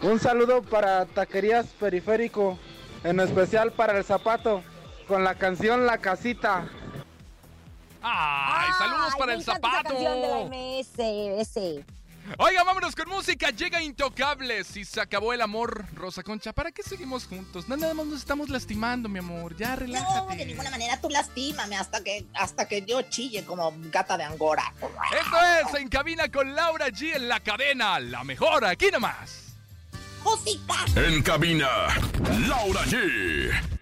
Un 0.00 0.18
saludo 0.18 0.62
para 0.62 1.04
Taquerías 1.04 1.66
Periférico, 1.78 2.58
en 3.04 3.20
especial 3.20 3.72
para 3.72 3.96
el 3.98 4.04
zapato, 4.04 4.62
con 5.06 5.22
la 5.22 5.34
canción 5.34 5.86
La 5.86 5.98
Casita. 5.98 6.66
¡Ay, 8.02 8.70
saludos 8.78 9.12
Ay, 9.12 9.18
para 9.18 9.34
el 9.34 9.44
zapato! 9.44 9.88
canción 9.88 10.20
de 10.20 10.28
la 10.28 10.44
MS, 10.44 10.98
ese. 11.40 11.84
Oiga, 12.38 12.62
vámonos 12.62 12.94
con 12.94 13.08
música. 13.08 13.50
Llega 13.50 13.82
Intocable. 13.82 14.62
Si 14.62 14.84
se 14.84 15.00
acabó 15.00 15.32
el 15.32 15.40
amor, 15.40 15.86
Rosa 15.94 16.22
Concha, 16.22 16.52
¿para 16.52 16.70
qué 16.70 16.82
seguimos 16.82 17.26
juntos? 17.26 17.68
No, 17.68 17.76
nada 17.76 17.92
más 17.92 18.06
nos 18.06 18.20
estamos 18.20 18.48
lastimando, 18.48 19.08
mi 19.08 19.18
amor. 19.18 19.56
Ya, 19.56 19.74
relájate. 19.74 20.14
No, 20.14 20.36
de 20.36 20.46
ninguna 20.46 20.70
manera 20.70 21.00
tú 21.00 21.08
lastímame 21.10 21.76
hasta 21.76 22.04
que, 22.04 22.26
hasta 22.34 22.68
que 22.68 22.82
yo 22.82 23.02
chille 23.02 23.44
como 23.44 23.72
gata 23.90 24.16
de 24.16 24.24
Angora. 24.24 24.72
Esto 24.80 25.36
es 25.74 25.80
En 25.80 25.88
Cabina 25.88 26.30
con 26.30 26.54
Laura 26.54 26.86
G 26.88 27.16
en 27.16 27.28
la 27.28 27.40
cadena. 27.40 27.98
La 27.98 28.22
mejor, 28.22 28.64
aquí 28.64 28.90
nomás. 28.92 29.54
Música. 30.22 30.74
En 30.96 31.22
cabina, 31.22 31.68
Laura 32.46 32.82
G. 32.84 33.79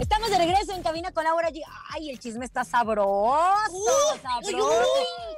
Estamos 0.00 0.30
de 0.30 0.38
regreso 0.38 0.72
en 0.72 0.82
cabina 0.82 1.12
con 1.12 1.22
Laura 1.24 1.50
G. 1.50 1.60
Ay, 1.90 2.08
el 2.10 2.18
chisme 2.18 2.44
está 2.46 2.64
sabroso, 2.64 3.36
sabroso. 4.22 4.82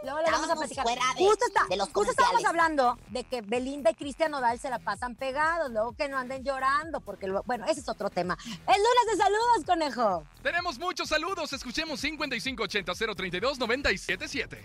Luego 0.04 0.18
le 0.24 0.30
vamos 0.30 0.48
a 0.50 0.54
platicar. 0.56 0.84
fuera 0.84 1.02
de- 1.18 1.24
justo 1.24 1.44
está- 1.46 1.66
de 1.68 1.76
los 1.76 1.88
justo 1.92 2.10
estábamos 2.12 2.44
hablando 2.44 2.96
de 3.10 3.24
que 3.24 3.40
Belinda 3.42 3.90
y 3.90 3.94
Cristian 3.94 4.30
Nodal 4.30 4.58
se 4.60 4.70
la 4.70 4.78
pasan 4.78 5.16
pegados, 5.16 5.70
luego 5.72 5.92
que 5.92 6.08
no 6.08 6.16
anden 6.16 6.44
llorando, 6.44 7.00
porque 7.00 7.28
bueno, 7.44 7.66
ese 7.66 7.80
es 7.80 7.88
otro 7.88 8.08
tema. 8.08 8.38
El 8.46 8.56
lunes 8.56 9.06
de 9.10 9.16
saludos, 9.16 9.64
conejo. 9.66 10.22
Tenemos 10.42 10.78
muchos 10.78 11.08
saludos. 11.08 11.52
Escuchemos 11.52 12.00
5580-032-977. 12.04 14.58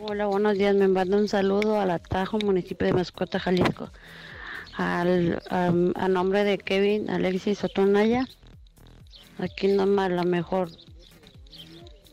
Hola, 0.00 0.26
buenos 0.26 0.54
días. 0.54 0.74
Me 0.74 0.88
mando 0.88 1.16
un 1.18 1.28
saludo 1.28 1.80
al 1.80 1.90
Atajo, 1.92 2.38
municipio 2.38 2.84
de 2.86 2.94
Mascota, 2.94 3.38
Jalisco. 3.38 3.90
Al, 4.76 5.40
a 5.50 6.08
nombre 6.08 6.42
de 6.44 6.58
Kevin 6.58 7.10
Alexis 7.10 7.62
Otonaya. 7.64 8.26
Aquí 9.38 9.68
nomás 9.68 10.10
la 10.10 10.24
mejor. 10.24 10.70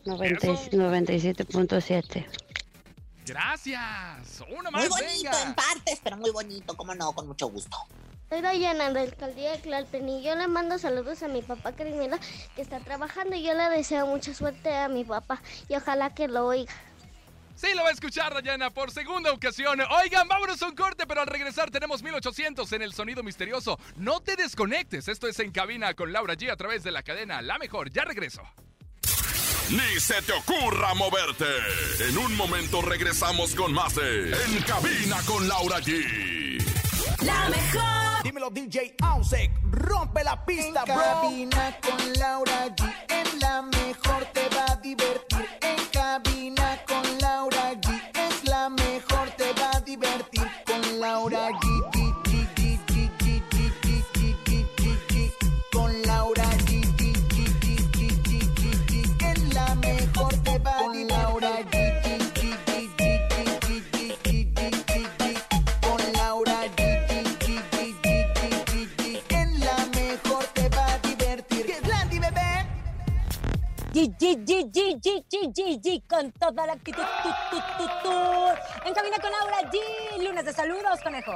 90 0.04 0.46
y- 0.46 0.76
97.7. 0.76 2.26
Gracias. 3.26 4.40
Una 4.56 4.70
Muy 4.70 4.82
más, 4.82 4.88
bonito 4.88 5.06
venga. 5.24 5.42
en 5.42 5.54
partes, 5.54 6.00
pero 6.02 6.16
muy 6.16 6.30
bonito, 6.30 6.76
como 6.76 6.94
no, 6.94 7.12
con 7.12 7.26
mucho 7.26 7.48
gusto. 7.48 7.76
Soy 8.28 8.40
Dayana 8.40 8.88
de 8.88 8.94
la 8.94 9.00
alcaldía 9.00 9.52
de 9.52 9.58
Tlalpan 9.58 10.08
y 10.08 10.22
yo 10.22 10.34
le 10.36 10.46
mando 10.48 10.78
saludos 10.78 11.22
a 11.22 11.28
mi 11.28 11.42
papá 11.42 11.72
Carmela 11.72 12.18
que 12.56 12.62
está 12.62 12.80
trabajando 12.80 13.36
y 13.36 13.42
yo 13.42 13.54
le 13.54 13.68
deseo 13.70 14.06
mucha 14.06 14.34
suerte 14.34 14.74
a 14.76 14.88
mi 14.88 15.04
papá 15.04 15.40
y 15.68 15.74
ojalá 15.76 16.12
que 16.14 16.26
lo 16.28 16.46
oiga. 16.46 16.72
Sí, 17.56 17.68
lo 17.74 17.82
va 17.82 17.88
a 17.88 17.92
escuchar 17.92 18.34
Dayana 18.34 18.70
por 18.70 18.90
segunda 18.90 19.32
ocasión. 19.32 19.80
Oigan, 20.02 20.28
vámonos 20.28 20.60
a 20.62 20.66
un 20.68 20.74
corte, 20.76 21.06
pero 21.06 21.22
al 21.22 21.26
regresar 21.26 21.70
tenemos 21.70 22.02
1800 22.02 22.70
en 22.72 22.82
el 22.82 22.92
sonido 22.92 23.22
misterioso. 23.22 23.78
No 23.96 24.20
te 24.20 24.36
desconectes. 24.36 25.08
Esto 25.08 25.26
es 25.26 25.38
En 25.40 25.50
Cabina 25.52 25.94
con 25.94 26.12
Laura 26.12 26.34
G 26.34 26.50
a 26.50 26.56
través 26.56 26.82
de 26.82 26.90
la 26.92 27.02
cadena 27.02 27.40
La 27.42 27.58
Mejor. 27.58 27.90
Ya 27.90 28.04
regreso. 28.04 28.42
Ni 29.70 29.98
se 29.98 30.22
te 30.22 30.32
ocurra 30.32 30.94
moverte. 30.94 31.46
En 32.08 32.18
un 32.18 32.36
momento 32.36 32.82
regresamos 32.82 33.54
con 33.54 33.72
más 33.72 33.94
de 33.96 34.30
En 34.30 34.62
cabina 34.62 35.16
con 35.26 35.48
Laura 35.48 35.80
G. 35.80 36.62
La 37.22 37.48
mejor. 37.48 38.22
Dímelo 38.22 38.50
DJ 38.50 38.94
Ausek, 39.02 39.50
rompe 39.72 40.22
la 40.22 40.44
pista, 40.44 40.84
En 40.86 40.94
bro. 40.94 41.02
cabina 41.02 41.78
con 41.80 42.12
Laura 42.14 42.66
G. 42.76 42.94
En 43.08 43.40
la 43.40 43.62
mejor 43.62 44.24
te 44.32 44.48
va 44.54 44.66
a 44.72 44.76
divertir. 44.76 45.48
En 45.62 45.85
GG, 73.96 76.04
con 76.06 76.30
toda 76.32 76.66
la 76.66 76.74
actitud. 76.74 77.02
En 78.84 78.92
cabina 78.92 79.16
con 79.16 79.34
Aura 79.34 79.62
G, 79.70 79.78
lunes 80.22 80.44
de 80.44 80.52
saludos, 80.52 81.00
conejo. 81.02 81.32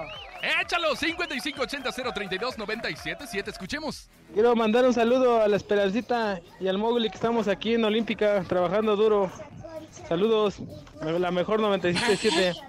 Échalo, 0.60 0.94
5580-032-977, 0.94 3.48
escuchemos. 3.48 4.10
Quiero 4.34 4.54
mandar 4.54 4.84
un 4.84 4.92
saludo 4.92 5.40
a 5.40 5.48
la 5.48 5.56
Esperancita 5.56 6.42
y 6.60 6.68
al 6.68 6.76
Mowgli 6.76 7.08
que 7.08 7.16
estamos 7.16 7.48
aquí 7.48 7.72
en 7.74 7.86
Olímpica 7.86 8.44
trabajando 8.46 8.94
duro. 8.94 9.32
Saludos, 10.06 10.56
la 11.00 11.30
mejor 11.30 11.60
977. 11.60 12.60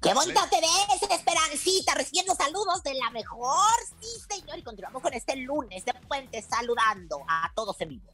¡Qué 0.00 0.14
bonita 0.14 0.48
te 0.48 0.56
ves, 0.56 1.02
Esperancita! 1.10 1.94
Recibiendo 1.94 2.34
saludos 2.34 2.82
de 2.82 2.94
la 2.94 3.10
mejor, 3.10 3.74
sí, 4.00 4.08
señor. 4.28 4.58
Y 4.58 4.62
continuamos 4.62 5.02
con 5.02 5.12
este 5.12 5.36
lunes 5.36 5.84
de 5.84 5.92
Puente 6.08 6.40
saludando 6.40 7.22
a 7.28 7.52
todos 7.54 7.78
en 7.82 7.90
vivo. 7.90 8.10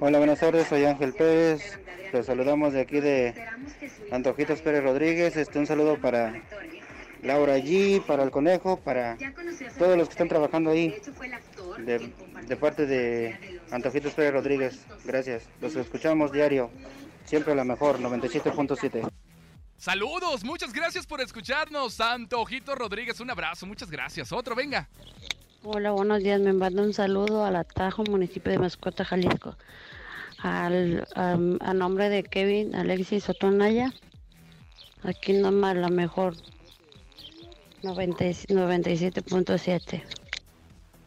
Hola, 0.00 0.18
buenas 0.18 0.40
tardes, 0.40 0.66
soy 0.66 0.84
Ángel 0.84 1.12
Pérez. 1.12 1.78
Los 2.12 2.26
saludamos 2.26 2.72
de 2.72 2.80
aquí 2.80 3.00
de 3.00 3.34
Antojitos 4.10 4.60
Pérez 4.60 4.82
Rodríguez. 4.82 5.36
Este, 5.36 5.58
un 5.58 5.66
saludo 5.66 5.98
para 6.00 6.42
Laura 7.22 7.58
G, 7.58 8.02
para 8.04 8.22
el 8.22 8.30
conejo, 8.30 8.78
para 8.80 9.16
todos 9.78 9.96
los 9.96 10.08
que 10.08 10.12
están 10.12 10.28
trabajando 10.28 10.70
ahí. 10.70 10.94
De, 11.78 12.12
de 12.46 12.56
parte 12.56 12.86
de 12.86 13.60
Antojitos 13.70 14.12
Pérez 14.14 14.32
Rodríguez. 14.32 14.86
Gracias. 15.04 15.44
Los 15.60 15.76
escuchamos 15.76 16.32
diario. 16.32 16.70
Siempre 17.24 17.54
la 17.54 17.64
mejor, 17.64 17.98
97.7. 17.98 19.08
Saludos, 19.76 20.44
muchas 20.44 20.72
gracias 20.72 21.06
por 21.06 21.20
escucharnos. 21.20 21.94
Santo 21.94 22.40
Ojito 22.40 22.74
Rodríguez, 22.74 23.20
un 23.20 23.30
abrazo, 23.30 23.66
muchas 23.66 23.90
gracias. 23.90 24.32
Otro, 24.32 24.54
venga. 24.54 24.88
Hola, 25.66 25.92
buenos 25.92 26.22
días. 26.22 26.38
Me 26.42 26.52
mando 26.52 26.82
un 26.82 26.92
saludo 26.92 27.42
al 27.46 27.56
Atajo, 27.56 28.04
municipio 28.04 28.52
de 28.52 28.58
Mascota, 28.58 29.02
Jalisco. 29.02 29.56
Al, 30.38 31.06
a 31.14 31.72
nombre 31.72 32.10
de 32.10 32.22
Kevin 32.22 32.74
Alexis 32.74 33.30
Otonaya. 33.30 33.90
Aquí 35.02 35.32
nomás 35.32 35.74
la 35.76 35.88
mejor. 35.88 36.36
90 37.82 38.26
y- 38.26 38.34
97.7. 38.48 40.02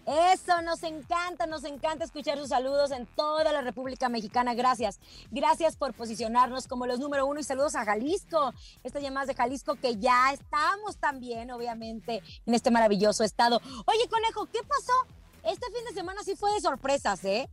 Eso, 0.08 0.62
nos 0.62 0.84
encanta, 0.84 1.48
nos 1.48 1.66
encanta 1.66 2.06
escuchar 2.06 2.38
sus 2.38 2.48
saludos 2.48 2.92
en 2.92 3.06
toda 3.08 3.52
la 3.52 3.60
República 3.60 4.08
Mexicana. 4.08 4.54
Gracias. 4.54 5.02
Gracias 5.32 5.76
por 5.76 5.94
posicionarnos 5.94 6.66
como 6.66 6.88
los 6.88 7.00
número 7.00 7.26
uno 7.26 7.42
y 7.42 7.44
saludos 7.44 7.76
a 7.76 7.84
Jalisco. 7.84 8.54
Estas 8.86 9.04
llamadas 9.04 9.28
de 9.28 9.36
Jalisco 9.36 9.76
que 9.76 9.98
ya 9.98 10.32
estamos 10.32 10.96
también, 10.96 11.52
obviamente, 11.52 12.24
en 12.46 12.54
este 12.54 12.72
maravilloso 12.72 13.26
estado. 13.26 13.60
Oye, 13.86 14.08
conejo, 14.10 14.46
¿qué 14.46 14.60
pasó? 14.64 14.94
Este 15.44 15.66
fin 15.74 15.84
de 15.90 15.94
semana 15.94 16.24
sí 16.24 16.38
fue 16.38 16.54
de 16.54 16.62
sorpresas, 16.62 17.26
¿eh? 17.26 17.50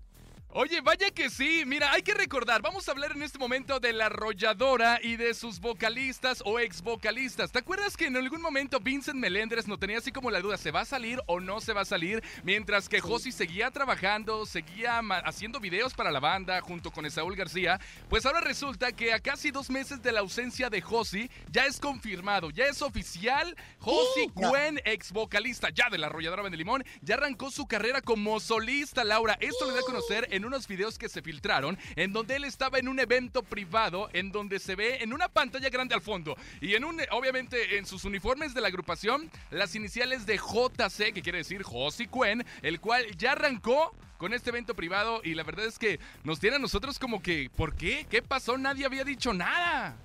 Oye, 0.56 0.80
vaya 0.82 1.10
que 1.10 1.30
sí. 1.30 1.64
Mira, 1.66 1.90
hay 1.90 2.02
que 2.02 2.14
recordar, 2.14 2.62
vamos 2.62 2.88
a 2.88 2.92
hablar 2.92 3.10
en 3.10 3.24
este 3.24 3.40
momento 3.40 3.80
de 3.80 3.92
la 3.92 4.06
arrolladora 4.06 5.00
y 5.02 5.16
de 5.16 5.34
sus 5.34 5.58
vocalistas 5.58 6.44
o 6.46 6.60
ex 6.60 6.80
vocalistas. 6.80 7.50
¿Te 7.50 7.58
acuerdas 7.58 7.96
que 7.96 8.06
en 8.06 8.16
algún 8.16 8.40
momento 8.40 8.78
Vincent 8.78 9.18
Melendres 9.18 9.66
no 9.66 9.80
tenía 9.80 9.98
así 9.98 10.12
como 10.12 10.30
la 10.30 10.40
duda, 10.40 10.56
¿se 10.56 10.70
va 10.70 10.82
a 10.82 10.84
salir 10.84 11.20
o 11.26 11.40
no 11.40 11.60
se 11.60 11.72
va 11.72 11.80
a 11.80 11.84
salir? 11.84 12.22
Mientras 12.44 12.88
que 12.88 13.00
Josi 13.00 13.32
seguía 13.32 13.72
trabajando, 13.72 14.46
seguía 14.46 15.00
haciendo 15.24 15.58
videos 15.58 15.92
para 15.92 16.12
la 16.12 16.20
banda 16.20 16.60
junto 16.60 16.92
con 16.92 17.04
Esaúl 17.04 17.34
García. 17.34 17.80
Pues 18.08 18.24
ahora 18.24 18.40
resulta 18.40 18.92
que 18.92 19.12
a 19.12 19.18
casi 19.18 19.50
dos 19.50 19.70
meses 19.70 20.02
de 20.02 20.12
la 20.12 20.20
ausencia 20.20 20.70
de 20.70 20.80
Josi, 20.80 21.28
ya 21.50 21.66
es 21.66 21.80
confirmado, 21.80 22.50
ya 22.50 22.66
es 22.66 22.80
oficial. 22.80 23.56
Josi. 23.80 24.28
Cuen, 24.32 24.80
ex 24.84 25.10
vocalista 25.10 25.70
ya 25.70 25.90
de 25.90 25.98
la 25.98 26.06
arrolladora 26.06 26.48
Limón, 26.48 26.84
ya 27.02 27.16
arrancó 27.16 27.50
su 27.50 27.66
carrera 27.66 28.00
como 28.02 28.38
solista, 28.38 29.02
Laura. 29.02 29.36
Esto 29.40 29.66
le 29.66 29.72
da 29.72 29.80
a 29.80 29.82
conocer 29.82 30.28
en 30.30 30.43
unos 30.46 30.66
videos 30.68 30.98
que 30.98 31.08
se 31.08 31.22
filtraron, 31.22 31.78
en 31.96 32.12
donde 32.12 32.36
él 32.36 32.44
estaba 32.44 32.78
en 32.78 32.88
un 32.88 32.98
evento 33.00 33.42
privado, 33.42 34.08
en 34.12 34.32
donde 34.32 34.58
se 34.58 34.74
ve 34.74 35.02
en 35.02 35.12
una 35.12 35.28
pantalla 35.28 35.68
grande 35.70 35.94
al 35.94 36.00
fondo 36.00 36.36
y 36.60 36.74
en 36.74 36.84
un, 36.84 37.00
obviamente, 37.10 37.78
en 37.78 37.86
sus 37.86 38.04
uniformes 38.04 38.54
de 38.54 38.60
la 38.60 38.68
agrupación, 38.68 39.30
las 39.50 39.74
iniciales 39.74 40.26
de 40.26 40.36
JC, 40.38 41.12
que 41.12 41.22
quiere 41.22 41.38
decir 41.38 41.62
Josi 41.62 42.06
Cuen, 42.06 42.44
el 42.62 42.80
cual 42.80 43.04
ya 43.16 43.32
arrancó 43.32 43.94
con 44.18 44.32
este 44.32 44.50
evento 44.50 44.74
privado 44.74 45.20
y 45.24 45.34
la 45.34 45.42
verdad 45.42 45.66
es 45.66 45.78
que 45.78 45.98
nos 46.22 46.40
tiene 46.40 46.56
a 46.56 46.58
nosotros 46.60 46.98
como 46.98 47.20
que, 47.22 47.50
¿por 47.56 47.74
qué? 47.74 48.06
¿Qué 48.08 48.22
pasó? 48.22 48.56
Nadie 48.56 48.86
había 48.86 49.04
dicho 49.04 49.32
nada. 49.34 49.96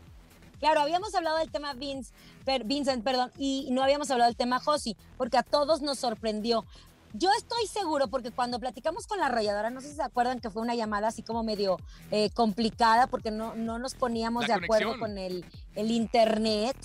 Claro, 0.60 0.82
habíamos 0.82 1.16
hablado 1.16 1.38
del 1.38 1.50
tema 1.52 1.74
Vince, 1.74 2.12
per- 2.44 2.66
Vincent, 2.66 3.02
perdón, 3.04 3.32
y 3.38 3.70
no 3.72 3.82
habíamos 3.82 4.12
hablado 4.12 4.30
del 4.30 4.36
tema 4.36 4.60
Josi, 4.60 4.98
porque 5.18 5.38
a 5.38 5.44
todos 5.44 5.82
nos 5.82 6.00
sorprendió. 6.00 6.66
Yo 7.14 7.30
estoy 7.38 7.66
seguro, 7.66 8.08
porque 8.08 8.30
cuando 8.32 8.60
platicamos 8.60 9.08
con 9.08 9.20
la 9.20 9.26
arrolladora, 9.28 9.72
no 9.72 9.82
sé 9.82 9.90
si 9.90 9.96
se 9.96 10.04
acuerdan 10.04 10.40
que 10.40 10.52
fue 10.52 10.62
una 10.62 10.76
llamada 10.76 11.08
así 11.08 11.24
como 11.24 11.44
medio 11.44 11.78
eh, 12.12 12.30
complicada, 12.32 13.08
porque 13.08 13.32
no, 13.32 13.56
no 13.56 13.80
nos 13.80 13.96
poníamos 13.96 14.48
La 14.48 14.60
de 14.60 14.66
acuerdo 14.66 15.00
con 15.00 15.18
el, 15.18 15.44
el 15.76 15.92
internet. 15.92 16.78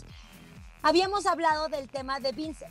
Habíamos 0.83 1.27
hablado 1.27 1.69
del 1.69 1.91
tema 1.91 2.21
de 2.21 2.33
Vince, 2.33 2.67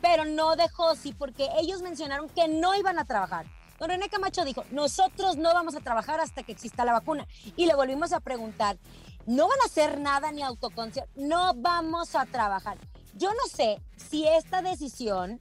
pero 0.00 0.24
no 0.24 0.56
de 0.56 0.68
Josi, 0.68 1.12
porque 1.12 1.48
ellos 1.58 1.82
mencionaron 1.82 2.28
que 2.30 2.48
no 2.48 2.74
iban 2.74 2.98
a 2.98 3.04
trabajar. 3.04 3.46
Don 3.78 3.90
René 3.90 4.08
Camacho 4.08 4.44
dijo, 4.44 4.64
nosotros 4.70 5.36
no 5.36 5.52
vamos 5.52 5.74
a 5.74 5.80
trabajar 5.80 6.20
hasta 6.20 6.42
que 6.42 6.52
exista 6.52 6.84
la 6.84 6.92
vacuna. 6.92 7.26
Y 7.56 7.66
le 7.66 7.74
volvimos 7.74 8.12
a 8.12 8.20
preguntar, 8.20 8.78
no 9.26 9.48
van 9.48 9.58
a 9.62 9.66
hacer 9.66 10.00
nada 10.00 10.32
ni 10.32 10.42
autoconcierto, 10.42 11.10
no 11.16 11.52
vamos 11.54 12.14
a 12.14 12.24
trabajar. 12.24 12.78
Yo 13.14 13.30
no 13.30 13.46
sé 13.50 13.80
si 13.96 14.26
esta 14.26 14.62
decisión 14.62 15.38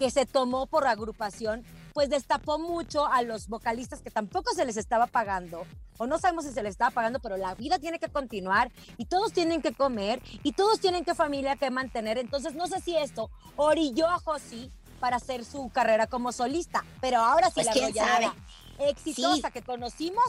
que 0.00 0.10
se 0.10 0.24
tomó 0.24 0.64
por 0.64 0.86
agrupación, 0.86 1.62
pues 1.92 2.08
destapó 2.08 2.58
mucho 2.58 3.04
a 3.04 3.20
los 3.20 3.48
vocalistas 3.48 4.00
que 4.00 4.10
tampoco 4.10 4.50
se 4.54 4.64
les 4.64 4.78
estaba 4.78 5.06
pagando, 5.06 5.66
o 5.98 6.06
no 6.06 6.18
sabemos 6.18 6.46
si 6.46 6.52
se 6.54 6.62
les 6.62 6.70
estaba 6.70 6.90
pagando, 6.90 7.20
pero 7.20 7.36
la 7.36 7.54
vida 7.54 7.78
tiene 7.78 7.98
que 7.98 8.08
continuar 8.08 8.72
y 8.96 9.04
todos 9.04 9.34
tienen 9.34 9.60
que 9.60 9.74
comer 9.74 10.22
y 10.42 10.52
todos 10.52 10.80
tienen 10.80 11.04
que 11.04 11.14
familia 11.14 11.56
que 11.56 11.68
mantener. 11.70 12.16
Entonces, 12.16 12.54
no 12.54 12.66
sé 12.66 12.80
si 12.80 12.96
esto 12.96 13.28
orilló 13.56 14.08
a 14.08 14.18
Josi 14.18 14.72
para 15.00 15.16
hacer 15.16 15.44
su 15.44 15.68
carrera 15.68 16.06
como 16.06 16.32
solista, 16.32 16.82
pero 17.02 17.18
ahora 17.18 17.48
sí 17.48 17.54
Pues, 17.56 17.66
la 17.66 17.72
¿quién 17.74 17.84
arrolladora 17.84 18.34
sabe? 18.78 18.88
exitosa 18.90 19.48
Sí. 19.48 19.52
que 19.52 19.60
conocimos 19.62 20.24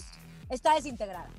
está 0.49 0.75
desintegrada. 0.75 1.29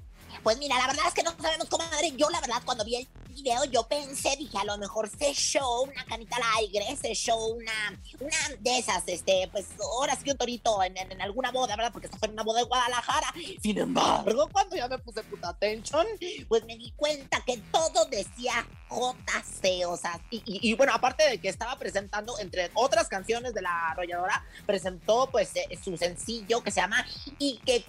Pues 0.43 0.59
mira, 0.59 0.77
la 0.79 0.87
verdad 0.89 1.05
es 1.09 1.15
que 1.15 1.23
no 1.23 1.33
sabemos, 1.41 1.69
comadre. 1.69 2.13
Yo, 2.17 2.29
la 2.31 2.41
verdad, 2.41 2.63
cuando 2.65 2.85
vi 2.85 2.97
el 2.97 3.09
video, 3.29 3.65
yo 3.65 3.85
pensé, 3.89 4.37
dije, 4.37 4.59
a 4.59 4.65
lo 4.65 4.77
mejor 4.79 5.09
se 5.09 5.29
echó 5.31 5.83
una 5.83 6.05
canita 6.05 6.37
al 6.37 6.43
aire, 6.59 6.85
se 7.01 7.13
echó 7.13 7.37
una, 7.47 7.73
una 8.21 8.37
de 8.61 8.79
esas, 8.79 9.03
este, 9.07 9.49
pues 9.53 9.67
ahora 9.81 10.17
sí 10.17 10.31
un 10.31 10.37
torito 10.37 10.83
en, 10.83 10.97
en- 10.97 11.21
alguna 11.23 11.51
boda, 11.51 11.77
¿verdad? 11.77 11.93
Porque 11.93 12.07
esto 12.09 12.19
fue 12.19 12.29
en 12.29 12.35
una 12.35 12.43
boda 12.43 12.59
de 12.61 12.67
Guadalajara. 12.67 13.33
Sin 13.63 13.79
embargo, 13.79 14.49
cuando 14.53 14.77
ya 14.77 14.89
me 14.89 14.99
puse 14.99 15.23
puta 15.23 15.49
atención, 15.51 16.07
pues 16.49 16.65
me 16.65 16.77
di 16.77 16.93
cuenta 16.97 17.43
que 17.47 17.59
todo 17.73 18.05
decía 18.07 18.67
JC, 18.91 19.87
o 19.87 19.97
sea, 19.97 20.21
y, 20.31 20.75
bueno, 20.75 20.93
aparte 20.95 21.29
de 21.29 21.39
que 21.39 21.49
estaba 21.49 21.79
presentando, 21.79 22.39
entre 22.39 22.71
otras 22.75 23.09
canciones 23.09 23.55
de 23.55 23.63
la 23.63 23.91
arrolladora, 23.91 24.45
presentó 24.67 25.29
pues 25.31 25.51
eh, 25.57 25.67
su 25.83 25.97
sencillo 25.97 26.63
que 26.63 26.71
se 26.71 26.81
llama 26.81 27.07
Y 27.39 27.59
que 27.65 27.85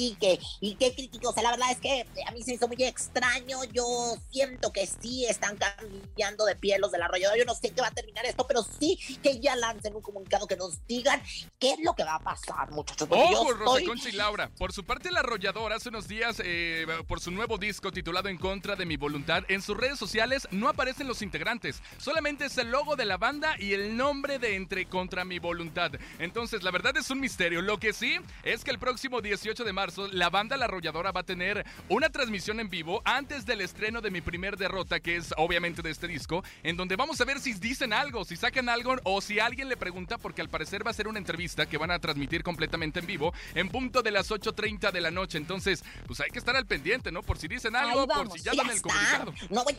critique 0.00 0.38
y 0.60 0.74
qué 0.76 0.94
crítico, 0.94 1.28
o 1.30 1.32
sea, 1.32 1.42
la 1.42 1.50
verdad 1.50 1.70
es 1.70 1.78
que 1.78 2.06
a 2.26 2.30
mí 2.32 2.42
se 2.42 2.54
hizo 2.54 2.66
muy 2.68 2.82
extraño, 2.84 3.64
yo 3.72 3.84
siento 4.30 4.72
que 4.72 4.86
sí 4.86 5.26
están 5.26 5.56
cambiando 5.56 6.44
de 6.46 6.56
pie 6.56 6.78
los 6.78 6.90
del 6.92 7.02
arrollador, 7.02 7.36
yo 7.36 7.44
no 7.44 7.54
sé 7.54 7.70
qué 7.70 7.80
va 7.82 7.88
a 7.88 7.92
terminar 7.92 8.24
esto, 8.24 8.46
pero 8.46 8.62
sí 8.62 8.98
que 9.22 9.40
ya 9.40 9.56
lancen 9.56 9.94
un 9.94 10.02
comunicado 10.02 10.46
que 10.46 10.56
nos 10.56 10.86
digan 10.86 11.22
qué 11.58 11.72
es 11.72 11.78
lo 11.84 11.94
que 11.94 12.04
va 12.04 12.14
a 12.16 12.20
pasar, 12.20 12.70
muchachos. 12.70 13.08
Ojo, 13.10 13.52
Rosa 13.52 13.78
estoy- 13.78 13.84
Concha 13.86 14.08
y 14.08 14.12
Laura. 14.12 14.50
Por 14.58 14.72
su 14.72 14.84
parte, 14.84 15.10
la 15.10 15.20
arrolladora 15.20 15.76
hace 15.76 15.88
unos 15.90 16.08
días, 16.08 16.40
eh, 16.44 16.86
por 17.06 17.20
su 17.20 17.30
nuevo 17.30 17.58
disco 17.58 17.92
titulado 17.92 18.28
En 18.28 18.38
contra 18.38 18.76
de 18.76 18.86
mi 18.86 18.96
voluntad, 18.96 19.44
en 19.48 19.60
sus 19.62 19.76
redes 19.76 19.98
sociales 19.98 20.48
no 20.50 20.68
aparecen 20.68 21.08
los 21.08 21.22
integrantes. 21.22 21.82
Solamente 21.98 22.46
es 22.46 22.56
el 22.58 22.70
logo 22.70 22.96
de 22.96 23.04
la 23.04 23.16
banda 23.16 23.56
y 23.58 23.72
el 23.74 23.96
nombre 23.96 24.38
de 24.38 24.56
Entre 24.56 24.86
contra 24.86 25.24
mi 25.24 25.38
voluntad. 25.38 25.92
Entonces, 26.18 26.62
la 26.62 26.70
verdad 26.70 26.96
es 26.96 27.10
un 27.10 27.20
misterio. 27.20 27.60
Lo 27.62 27.78
que 27.78 27.92
sí 27.92 28.16
es 28.42 28.64
que 28.64 28.70
el 28.70 28.78
próximo 28.78 29.20
18 29.20 29.64
de 29.64 29.72
marzo, 29.72 29.89
la 30.12 30.30
banda 30.30 30.56
La 30.56 30.66
Arrolladora 30.66 31.12
va 31.12 31.20
a 31.20 31.24
tener 31.24 31.64
una 31.88 32.10
transmisión 32.10 32.60
en 32.60 32.68
vivo 32.68 33.02
antes 33.04 33.46
del 33.46 33.60
estreno 33.60 34.00
de 34.00 34.10
mi 34.10 34.20
primer 34.20 34.56
derrota, 34.56 35.00
que 35.00 35.16
es 35.16 35.34
obviamente 35.36 35.82
de 35.82 35.90
este 35.90 36.06
disco, 36.06 36.44
en 36.62 36.76
donde 36.76 36.96
vamos 36.96 37.20
a 37.20 37.24
ver 37.24 37.40
si 37.40 37.52
dicen 37.54 37.92
algo, 37.92 38.24
si 38.24 38.36
sacan 38.36 38.68
algo 38.68 38.96
o 39.04 39.20
si 39.20 39.40
alguien 39.40 39.68
le 39.68 39.76
pregunta, 39.76 40.18
porque 40.18 40.42
al 40.42 40.48
parecer 40.48 40.86
va 40.86 40.90
a 40.90 40.94
ser 40.94 41.08
una 41.08 41.18
entrevista 41.18 41.66
que 41.66 41.78
van 41.78 41.90
a 41.90 41.98
transmitir 41.98 42.42
completamente 42.42 43.00
en 43.00 43.06
vivo 43.06 43.32
en 43.54 43.68
punto 43.68 44.02
de 44.02 44.10
las 44.10 44.30
8.30 44.30 44.92
de 44.92 45.00
la 45.00 45.10
noche. 45.10 45.38
Entonces, 45.38 45.84
pues 46.06 46.20
hay 46.20 46.30
que 46.30 46.38
estar 46.38 46.56
al 46.56 46.66
pendiente, 46.66 47.12
¿no? 47.12 47.22
Por 47.22 47.38
si 47.38 47.48
dicen 47.48 47.76
algo, 47.76 48.06
por 48.06 48.30
si 48.32 48.40
ya 48.40 48.52
dan 48.54 48.70
el 48.70 48.82
comunicado. 48.82 49.34
No 49.50 49.64
voy, 49.64 49.76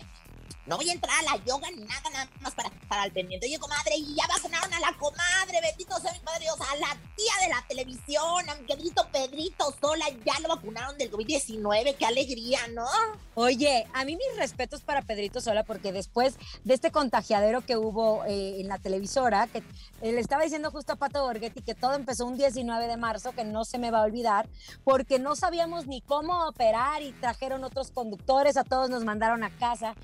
no 0.65 0.77
voy 0.77 0.89
a 0.89 0.93
entrar 0.93 1.17
a 1.19 1.35
la 1.35 1.43
yoga 1.43 1.69
ni 1.71 1.83
nada, 1.83 2.09
nada 2.11 2.29
más 2.41 2.53
para 2.53 2.69
estar 2.69 2.99
al 2.99 3.11
pendiente. 3.11 3.47
Oye, 3.47 3.59
comadre, 3.59 3.95
y 3.97 4.15
ya 4.15 4.23
vacunaron 4.27 4.73
a 4.73 4.79
la 4.79 4.97
comadre, 4.97 5.59
bendito 5.61 5.99
sea 5.99 6.13
mi 6.13 6.19
padre 6.19 6.41
Dios, 6.41 6.55
a 6.59 6.75
la 6.75 6.97
tía 7.15 7.33
de 7.41 7.49
la 7.49 7.65
televisión, 7.67 8.49
a 8.49 8.55
mi 8.55 8.65
querido 8.65 9.07
Pedrito 9.11 9.75
Sola, 9.81 10.05
ya 10.25 10.39
lo 10.41 10.49
vacunaron 10.49 10.97
del 10.97 11.11
COVID-19, 11.11 11.95
qué 11.97 12.05
alegría, 12.05 12.59
¿no? 12.73 12.85
Oye, 13.33 13.87
a 13.93 14.05
mí 14.05 14.15
mis 14.15 14.37
respetos 14.37 14.81
para 14.81 15.01
Pedrito 15.01 15.41
Sola, 15.41 15.63
porque 15.63 15.91
después 15.91 16.35
de 16.63 16.73
este 16.73 16.91
contagiadero 16.91 17.61
que 17.61 17.77
hubo 17.77 18.23
eh, 18.25 18.59
en 18.59 18.67
la 18.67 18.77
televisora, 18.77 19.47
que 19.47 19.59
eh, 20.01 20.11
le 20.11 20.19
estaba 20.19 20.43
diciendo 20.43 20.71
justo 20.71 20.93
a 20.93 20.95
Pato 20.95 21.23
Borghetti 21.23 21.61
que 21.61 21.75
todo 21.75 21.95
empezó 21.95 22.25
un 22.25 22.37
19 22.37 22.87
de 22.87 22.97
marzo, 22.97 23.31
que 23.31 23.43
no 23.43 23.65
se 23.65 23.79
me 23.79 23.89
va 23.89 23.99
a 23.99 24.03
olvidar, 24.03 24.47
porque 24.83 25.19
no 25.19 25.35
sabíamos 25.35 25.87
ni 25.87 26.01
cómo 26.01 26.47
operar 26.47 27.01
y 27.01 27.13
trajeron 27.13 27.63
otros 27.63 27.91
conductores, 27.91 28.57
a 28.57 28.63
todos 28.63 28.89
nos 28.89 29.03
mandaron 29.03 29.43
a 29.43 29.49
casa. 29.57 29.95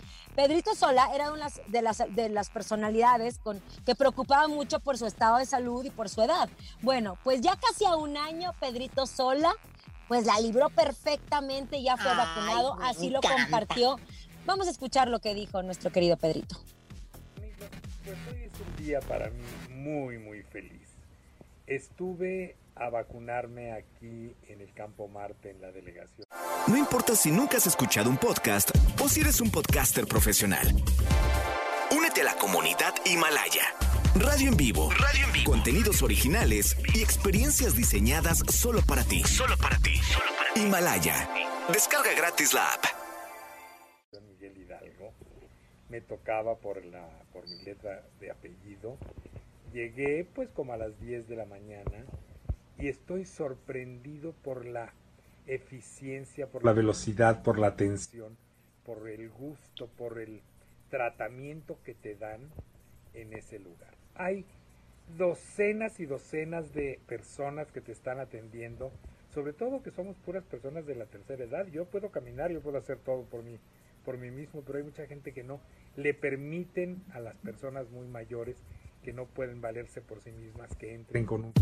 Pedrito 0.47 0.75
Sola 0.75 1.09
era 1.13 1.33
una 1.33 1.49
de 1.67 1.81
las, 1.81 1.97
de 2.15 2.29
las 2.29 2.49
personalidades 2.49 3.37
con, 3.37 3.61
que 3.85 3.95
preocupaba 3.95 4.47
mucho 4.47 4.79
por 4.79 4.97
su 4.97 5.05
estado 5.05 5.39
de 5.39 5.45
salud 5.45 5.83
y 5.83 5.89
por 5.89 6.07
su 6.07 6.21
edad. 6.21 6.47
Bueno, 6.81 7.17
pues 7.25 7.41
ya 7.41 7.57
casi 7.57 7.83
a 7.83 7.97
un 7.97 8.15
año 8.15 8.53
Pedrito 8.57 9.05
Sola 9.07 9.51
pues 10.07 10.25
la 10.25 10.39
libró 10.39 10.69
perfectamente, 10.69 11.83
ya 11.83 11.97
fue 11.97 12.11
Ay, 12.11 12.17
vacunado, 12.17 12.77
así 12.81 13.09
lo 13.09 13.17
encanta. 13.17 13.41
compartió. 13.41 13.97
Vamos 14.45 14.67
a 14.67 14.71
escuchar 14.71 15.09
lo 15.09 15.19
que 15.19 15.33
dijo 15.33 15.61
nuestro 15.63 15.91
querido 15.91 16.15
Pedrito. 16.15 16.55
Pues 18.05 18.17
hoy 18.31 18.43
es 18.43 18.53
un 18.61 18.85
día 18.85 19.01
para 19.01 19.29
mí 19.29 19.43
muy, 19.69 20.17
muy 20.17 20.43
feliz. 20.43 20.87
Estuve 21.65 22.55
a 22.79 22.89
vacunarme 22.89 23.73
aquí 23.73 24.35
en 24.47 24.61
el 24.61 24.73
Campo 24.73 25.07
Marte, 25.07 25.51
en 25.51 25.61
la 25.61 25.71
delegación. 25.71 26.27
No 26.67 26.77
importa 26.77 27.15
si 27.15 27.31
nunca 27.31 27.57
has 27.57 27.67
escuchado 27.67 28.09
un 28.09 28.17
podcast 28.17 28.71
o 29.01 29.09
si 29.09 29.21
eres 29.21 29.41
un 29.41 29.51
podcaster 29.51 30.05
profesional. 30.05 30.67
Únete 31.95 32.21
a 32.21 32.25
la 32.25 32.35
comunidad 32.35 32.93
Himalaya. 33.05 33.73
Radio 34.15 34.49
en 34.49 34.57
vivo. 34.57 34.89
Radio 34.91 35.25
en 35.25 35.31
vivo. 35.31 35.51
Contenidos 35.51 36.01
originales 36.01 36.75
y 36.93 37.01
experiencias 37.01 37.75
diseñadas 37.75 38.39
solo 38.49 38.81
para 38.81 39.03
ti. 39.03 39.23
Solo 39.23 39.55
para 39.57 39.77
ti. 39.77 39.99
Himalaya. 40.55 41.29
Descarga 41.71 42.13
gratis 42.15 42.53
la 42.53 42.73
app. 42.73 42.83
Miguel 44.27 44.57
Hidalgo. 44.57 45.13
Me 45.89 46.01
tocaba 46.01 46.55
por, 46.55 46.83
la, 46.85 47.07
por 47.31 47.47
mi 47.47 47.61
letra 47.63 48.03
de 48.19 48.31
apellido. 48.31 48.97
Llegué 49.71 50.27
pues 50.33 50.49
como 50.49 50.73
a 50.73 50.77
las 50.77 50.99
10 50.99 51.27
de 51.27 51.35
la 51.35 51.45
mañana 51.45 52.05
y 52.79 52.87
estoy 52.87 53.25
sorprendido 53.25 54.33
por 54.43 54.65
la 54.65 54.93
eficiencia, 55.47 56.47
por 56.47 56.63
la 56.63 56.73
velocidad, 56.73 57.41
por 57.43 57.57
la 57.57 57.67
atención, 57.67 58.37
por 58.85 59.07
el 59.09 59.29
gusto, 59.29 59.87
por 59.97 60.19
el 60.19 60.41
tratamiento 60.89 61.77
que 61.83 61.93
te 61.93 62.15
dan 62.15 62.41
en 63.13 63.33
ese 63.33 63.59
lugar. 63.59 63.93
Hay 64.15 64.45
docenas 65.17 65.99
y 65.99 66.05
docenas 66.05 66.73
de 66.73 66.99
personas 67.07 67.71
que 67.71 67.81
te 67.81 67.91
están 67.91 68.19
atendiendo, 68.19 68.91
sobre 69.33 69.53
todo 69.53 69.81
que 69.81 69.91
somos 69.91 70.17
puras 70.17 70.43
personas 70.43 70.85
de 70.85 70.95
la 70.95 71.05
tercera 71.05 71.43
edad. 71.43 71.67
Yo 71.67 71.85
puedo 71.85 72.09
caminar, 72.09 72.51
yo 72.51 72.61
puedo 72.61 72.77
hacer 72.77 72.97
todo 72.99 73.23
por 73.23 73.43
mí, 73.43 73.57
por 74.05 74.17
mí 74.17 74.31
mismo, 74.31 74.61
pero 74.65 74.79
hay 74.79 74.83
mucha 74.83 75.05
gente 75.07 75.33
que 75.33 75.43
no. 75.43 75.61
Le 75.95 76.13
permiten 76.13 77.03
a 77.13 77.19
las 77.19 77.37
personas 77.37 77.89
muy 77.89 78.07
mayores 78.07 78.57
que 79.03 79.13
no 79.13 79.25
pueden 79.25 79.61
valerse 79.61 80.01
por 80.01 80.21
sí 80.21 80.31
mismas 80.31 80.75
que 80.75 80.93
entren 80.93 81.25
con 81.25 81.45
un 81.45 81.53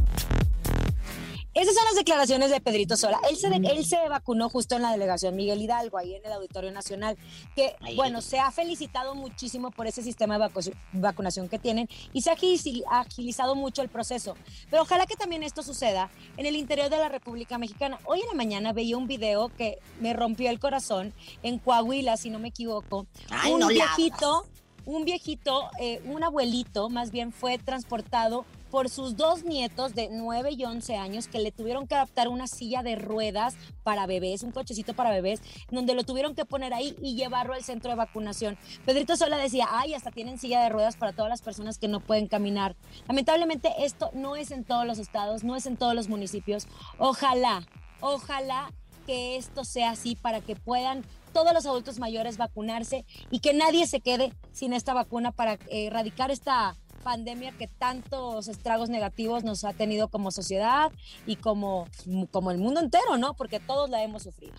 Esas 1.54 1.74
son 1.74 1.86
las 1.86 1.96
declaraciones 1.96 2.50
de 2.52 2.60
Pedrito 2.60 2.98
Sola. 2.98 3.18
Él 3.30 3.38
se, 3.38 3.48
él 3.48 3.86
se 3.86 4.10
vacunó 4.10 4.50
justo 4.50 4.76
en 4.76 4.82
la 4.82 4.92
delegación 4.92 5.38
Miguel 5.38 5.62
Hidalgo, 5.62 5.98
ahí 5.98 6.14
en 6.16 6.26
el 6.26 6.34
Auditorio 6.34 6.70
Nacional, 6.74 7.18
que, 7.56 7.76
Ahí. 7.80 7.96
bueno, 7.96 8.22
se 8.22 8.40
ha 8.40 8.52
felicitado 8.52 9.16
muchísimo 9.16 9.72
por 9.72 9.88
ese 9.88 10.04
sistema 10.04 10.38
de 10.38 10.44
vacu- 10.46 10.74
vacunación 10.92 11.48
que 11.48 11.58
tienen 11.58 11.88
y 12.12 12.24
se 12.24 12.30
ha 12.30 12.36
agili- 12.36 12.84
agilizado 12.90 13.56
mucho 13.56 13.82
el 13.82 13.88
proceso. 13.88 14.36
Pero 14.70 14.82
ojalá 14.82 15.06
que 15.06 15.16
también 15.16 15.44
esto 15.44 15.64
suceda 15.64 16.10
en 16.36 16.46
el 16.46 16.58
interior 16.58 16.90
de 16.90 16.98
la 16.98 17.08
República 17.08 17.58
Mexicana. 17.58 18.00
Hoy 18.04 18.20
en 18.20 18.28
la 18.28 18.34
mañana 18.34 18.74
veía 18.74 18.98
un 18.98 19.08
video 19.08 19.48
que 19.48 19.80
me 20.02 20.12
rompió 20.12 20.50
el 20.50 20.60
corazón 20.60 21.14
en 21.42 21.58
Coahuila, 21.60 22.18
si 22.18 22.30
no 22.32 22.40
me 22.40 22.50
equivoco. 22.50 23.08
Ay, 23.30 23.54
un 23.54 23.62
no 23.62 23.68
viejito, 23.70 24.46
un 24.86 25.06
viejito, 25.06 25.70
eh, 25.80 26.02
un 26.06 26.22
abuelito 26.22 26.90
más 26.90 27.12
bien 27.12 27.32
fue 27.32 27.58
transportado 27.58 28.46
por 28.76 28.90
sus 28.90 29.16
dos 29.16 29.46
nietos 29.46 29.96
de 29.96 30.10
9 30.12 30.52
y 30.52 30.66
11 30.66 30.98
años 30.98 31.30
que 31.30 31.40
le 31.40 31.54
tuvieron 31.54 31.88
que 31.88 31.96
adaptar 31.96 32.28
una 32.28 32.46
silla 32.46 32.84
de 32.84 32.98
ruedas 32.98 33.56
para 33.84 34.06
bebés, 34.06 34.44
un 34.44 34.52
cochecito 34.52 34.94
para 34.94 35.12
bebés, 35.12 35.42
donde 35.72 35.94
lo 35.94 36.04
tuvieron 36.04 36.36
que 36.36 36.44
poner 36.44 36.74
ahí 36.74 36.94
y 37.02 37.16
llevarlo 37.16 37.54
al 37.54 37.64
centro 37.64 37.90
de 37.92 37.96
vacunación. 37.96 38.58
Pedrito 38.86 39.16
Sola 39.16 39.38
decía, 39.38 39.70
ay, 39.72 39.94
hasta 39.94 40.12
tienen 40.12 40.38
silla 40.38 40.62
de 40.62 40.68
ruedas 40.68 40.98
para 40.98 41.14
todas 41.14 41.30
las 41.30 41.42
personas 41.42 41.78
que 41.78 41.88
no 41.88 42.02
pueden 42.02 42.28
caminar. 42.28 42.76
Lamentablemente 43.08 43.72
esto 43.80 44.10
no 44.14 44.36
es 44.36 44.52
en 44.52 44.66
todos 44.66 44.86
los 44.86 45.00
estados, 45.00 45.46
no 45.46 45.56
es 45.56 45.68
en 45.68 45.78
todos 45.78 45.96
los 45.96 46.10
municipios. 46.10 46.68
Ojalá, 46.98 47.66
ojalá 48.02 48.74
que 49.08 49.38
esto 49.38 49.64
sea 49.64 49.92
así 49.92 50.18
para 50.18 50.42
que 50.42 50.58
puedan 50.58 51.06
todos 51.32 51.54
los 51.54 51.66
adultos 51.66 52.00
mayores 52.00 52.38
vacunarse 52.38 53.06
y 53.30 53.40
que 53.40 53.54
nadie 53.54 53.88
se 53.88 54.00
quede 54.00 54.34
sin 54.52 54.74
esta 54.74 54.94
vacuna 54.94 55.32
para 55.32 55.54
eh, 55.54 55.88
erradicar 55.88 56.32
esta 56.32 56.76
pandemia 57.06 57.52
que 57.52 57.68
tantos 57.68 58.48
estragos 58.48 58.90
negativos 58.90 59.44
nos 59.44 59.64
ha 59.64 59.74
tenido 59.74 60.08
como 60.08 60.32
sociedad 60.32 60.92
y 61.28 61.36
como, 61.36 61.88
como 62.32 62.50
el 62.50 62.58
mundo 62.58 62.80
entero, 62.82 63.18
¿no? 63.20 63.36
Porque 63.36 63.60
todos 63.60 63.92
la 63.92 64.04
hemos 64.04 64.24
sufrido. 64.24 64.56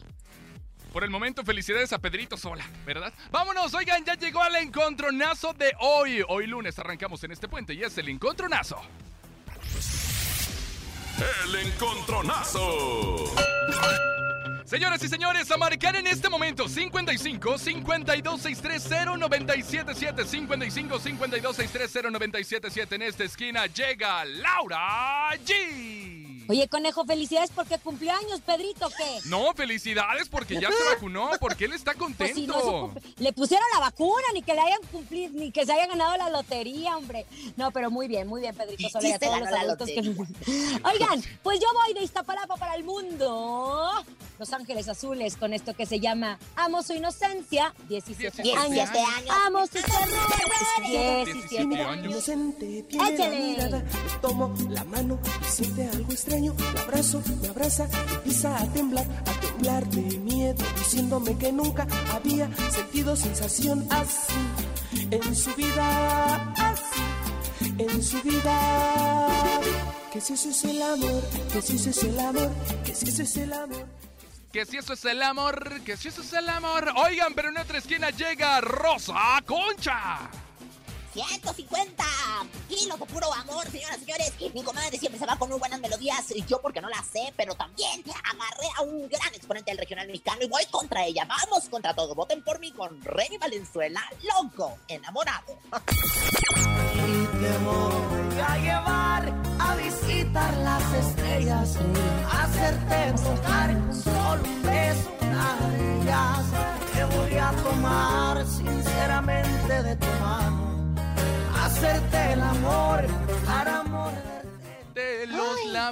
Por 0.92 1.02
el 1.02 1.10
momento, 1.10 1.44
felicidades 1.44 1.92
a 1.92 1.98
Pedrito 1.98 2.36
Sola, 2.36 2.64
¿verdad? 2.86 3.12
Vámonos, 3.32 3.74
oigan, 3.74 4.04
ya 4.04 4.14
llegó 4.14 4.40
al 4.40 4.54
encontronazo 4.54 5.52
de 5.54 5.72
hoy. 5.80 6.22
Hoy 6.28 6.46
lunes 6.46 6.78
arrancamos 6.78 7.22
en 7.24 7.32
este 7.32 7.48
puente 7.48 7.74
y 7.74 7.82
es 7.82 7.98
el 7.98 8.08
encontronazo. 8.08 8.80
el 11.44 11.54
encontronazo. 11.66 13.24
Señoras 14.66 15.00
y 15.04 15.08
señores, 15.08 15.48
a 15.52 15.56
marcar 15.56 15.94
en 15.94 16.08
este 16.08 16.28
momento 16.28 16.68
55 16.68 17.56
52 17.56 18.40
630 18.42 19.16
977 19.16 20.24
55 20.24 20.98
52 20.98 21.56
630 21.56 22.10
977 22.10 22.94
en 22.96 23.02
esta 23.02 23.22
esquina 23.22 23.66
llega 23.66 24.24
Laura 24.24 25.30
G. 25.44 26.25
Oye, 26.48 26.68
conejo, 26.68 27.04
felicidades 27.04 27.50
porque 27.54 27.78
cumplió 27.78 28.12
años, 28.12 28.40
Pedrito, 28.44 28.88
¿qué? 28.96 29.18
No, 29.28 29.52
felicidades 29.54 30.28
porque 30.28 30.54
ya 30.60 30.68
se 30.72 30.94
vacunó, 30.94 31.30
porque 31.40 31.64
él 31.66 31.72
está 31.72 31.94
contento. 31.94 32.34
Pues 32.34 32.34
si 32.34 32.46
no 32.46 32.54
se 32.60 32.66
cumple- 32.70 33.02
le 33.18 33.32
pusieron 33.32 33.66
la 33.74 33.80
vacuna, 33.80 34.22
ni 34.34 34.42
que 34.42 34.54
le 34.54 34.60
hayan 34.60 34.80
cumplido, 34.92 35.32
ni 35.34 35.50
que 35.50 35.64
se 35.66 35.72
haya 35.72 35.86
ganado 35.86 36.16
la 36.16 36.30
lotería, 36.30 36.96
hombre. 36.96 37.26
No, 37.56 37.70
pero 37.70 37.90
muy 37.90 38.08
bien, 38.08 38.26
muy 38.28 38.40
bien, 38.40 38.54
Pedrito 38.54 38.88
Soler, 38.88 39.08
sí 39.08 39.12
a 39.14 39.18
todos 39.18 39.40
los 39.40 39.48
adultos 39.48 39.88
que... 39.88 40.00
Oigan, 40.84 41.22
pues 41.42 41.60
yo 41.60 41.66
voy 41.74 41.94
de 41.94 42.02
Iztapalapa 42.02 42.56
para 42.56 42.74
el 42.76 42.84
mundo. 42.84 43.90
Los 44.38 44.52
Ángeles 44.52 44.86
Azules 44.88 45.36
con 45.36 45.54
esto 45.54 45.72
que 45.74 45.86
se 45.86 45.98
llama 45.98 46.38
Amo 46.56 46.82
su 46.82 46.92
inocencia, 46.92 47.72
17, 47.88 48.42
17 48.42 48.58
años. 48.58 48.90
años. 49.16 49.30
Amo 49.46 49.66
sus 49.66 49.76
errores, 49.76 50.76
17 50.84 51.32
17 51.32 51.82
años. 51.82 52.06
Inocente 52.06 52.84
la 52.92 53.28
mirada, 53.30 53.84
tomo 54.20 54.54
la 54.68 54.84
mano 54.84 55.18
y 55.40 55.44
siente 55.50 55.88
algo 55.88 56.12
extraño, 56.12 56.35
la 56.40 56.80
abrazo, 56.82 57.22
me 57.40 57.48
abraza, 57.48 57.88
empieza 58.14 58.56
a 58.56 58.66
temblar, 58.72 59.06
a 59.26 59.40
temblar 59.40 59.86
de 59.88 60.18
miedo, 60.18 60.64
diciéndome 60.78 61.36
que 61.38 61.52
nunca 61.52 61.86
había 62.12 62.50
sentido 62.70 63.16
sensación 63.16 63.86
así 63.90 64.34
en 65.10 65.34
su 65.34 65.54
vida, 65.54 66.52
así 66.54 67.02
en 67.78 68.02
su 68.02 68.22
vida. 68.22 69.28
Que 70.12 70.20
si 70.20 70.34
eso 70.34 70.50
es 70.50 70.64
el 70.64 70.82
amor, 70.82 71.22
que 71.52 71.62
si 71.62 71.76
eso 71.76 71.90
es 71.90 72.04
el 72.04 72.20
amor, 72.20 72.50
que 72.84 72.94
si 72.94 73.08
eso 73.08 73.22
es 73.22 73.36
el 73.36 73.52
amor. 73.52 73.86
Que 74.52 74.64
si 74.64 74.78
eso 74.78 74.94
es 74.94 75.04
el 75.04 75.22
amor, 75.22 75.82
que 75.82 75.96
si 75.96 76.08
eso 76.08 76.22
es 76.22 76.32
el 76.32 76.48
amor. 76.48 76.90
Oigan, 76.96 77.34
pero 77.34 77.50
en 77.50 77.58
otra 77.58 77.78
esquina 77.78 78.10
llega 78.10 78.60
Rosa 78.60 79.42
Concha. 79.44 80.30
150 81.16 82.04
kilos 82.68 83.00
de 83.00 83.06
puro 83.06 83.32
amor, 83.32 83.64
señoras 83.70 83.96
y 83.96 84.04
señores. 84.04 84.32
Mi 84.54 84.62
comadre 84.62 84.98
siempre 84.98 85.18
se 85.18 85.24
va 85.24 85.36
con 85.38 85.48
muy 85.48 85.58
buenas 85.58 85.80
melodías. 85.80 86.30
y 86.34 86.44
Yo 86.44 86.60
porque 86.60 86.82
no 86.82 86.90
la 86.90 87.02
sé, 87.02 87.32
pero 87.36 87.54
también 87.54 88.04
agarré 88.22 88.68
a 88.76 88.82
un 88.82 89.08
gran 89.08 89.34
exponente 89.34 89.70
del 89.70 89.78
regional 89.78 90.06
mexicano 90.06 90.42
y 90.42 90.48
voy 90.48 90.66
contra 90.70 91.06
ella. 91.06 91.24
Vamos 91.26 91.70
contra 91.70 91.94
todo. 91.94 92.14
Voten 92.14 92.44
por 92.44 92.60
mí 92.60 92.70
con 92.72 93.02
Remy 93.02 93.38
Valenzuela, 93.38 94.02
loco, 94.22 94.76
enamorado. 94.88 95.58
Y 96.94 97.26
te 97.38 97.58
voy 97.64 98.40
a 98.46 98.58
llevar 98.58 99.34
a 99.58 99.76
visitar 99.76 100.54
las 100.58 100.94
estrellas, 100.94 101.78
hacerte 102.30 103.12
tocar 103.22 103.74
solo 103.94 104.35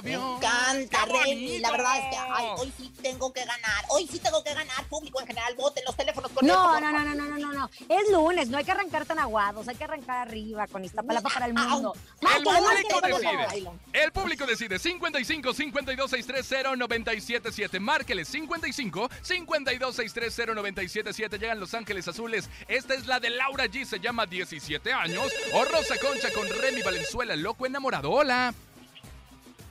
Me 0.01 0.13
encanta, 0.13 1.05
¡Qué 1.05 1.23
Remy. 1.25 1.59
La 1.59 1.71
verdad 1.71 1.97
es 1.97 2.03
que 2.09 2.17
ay, 2.17 2.45
hoy 2.57 2.73
sí 2.77 2.91
tengo 3.01 3.31
que 3.33 3.45
ganar. 3.45 3.85
Hoy 3.89 4.07
sí 4.11 4.19
tengo 4.19 4.43
que 4.43 4.53
ganar. 4.53 4.85
Público 4.87 5.19
en 5.21 5.27
general, 5.27 5.55
voten 5.55 5.83
los 5.85 5.95
teléfonos 5.95 6.31
con 6.31 6.45
No, 6.45 6.79
no, 6.79 6.91
no, 6.91 7.03
no, 7.03 7.15
no, 7.15 7.25
no, 7.25 7.37
no, 7.37 7.53
no. 7.53 7.69
Es 7.89 8.11
lunes, 8.11 8.49
no 8.49 8.57
hay 8.57 8.65
que 8.65 8.71
arrancar 8.71 9.05
tan 9.05 9.19
aguados, 9.19 9.67
hay 9.67 9.75
que 9.75 9.83
arrancar 9.83 10.27
arriba 10.27 10.67
con 10.67 10.83
Iztapalapa 10.83 11.29
para 11.29 11.45
el 11.47 11.53
mundo. 11.53 11.95
El 12.21 12.43
Márquele, 12.43 12.83
público 12.89 13.07
decide. 13.07 13.69
El 13.93 14.11
público 14.11 14.45
decide. 14.45 14.79
55 14.79 15.53
52 15.53 16.11
630 16.11 16.75
977. 16.75 17.79
Márquele 17.79 18.25
55 18.25 19.09
52 19.21 19.95
630 19.95 20.55
977. 20.55 21.37
Llegan 21.37 21.59
Los 21.59 21.73
Ángeles 21.73 22.07
Azules. 22.07 22.49
Esta 22.67 22.93
es 22.93 23.07
la 23.07 23.19
de 23.19 23.29
Laura 23.29 23.65
G. 23.65 23.85
Se 23.85 23.99
llama 23.99 24.25
17 24.25 24.93
años. 24.93 25.31
O 25.53 25.65
Rosa 25.65 25.95
Concha 25.99 26.31
con 26.31 26.47
Remy 26.47 26.81
Valenzuela, 26.81 27.35
loco 27.35 27.65
enamorado. 27.65 28.11
Hola. 28.11 28.53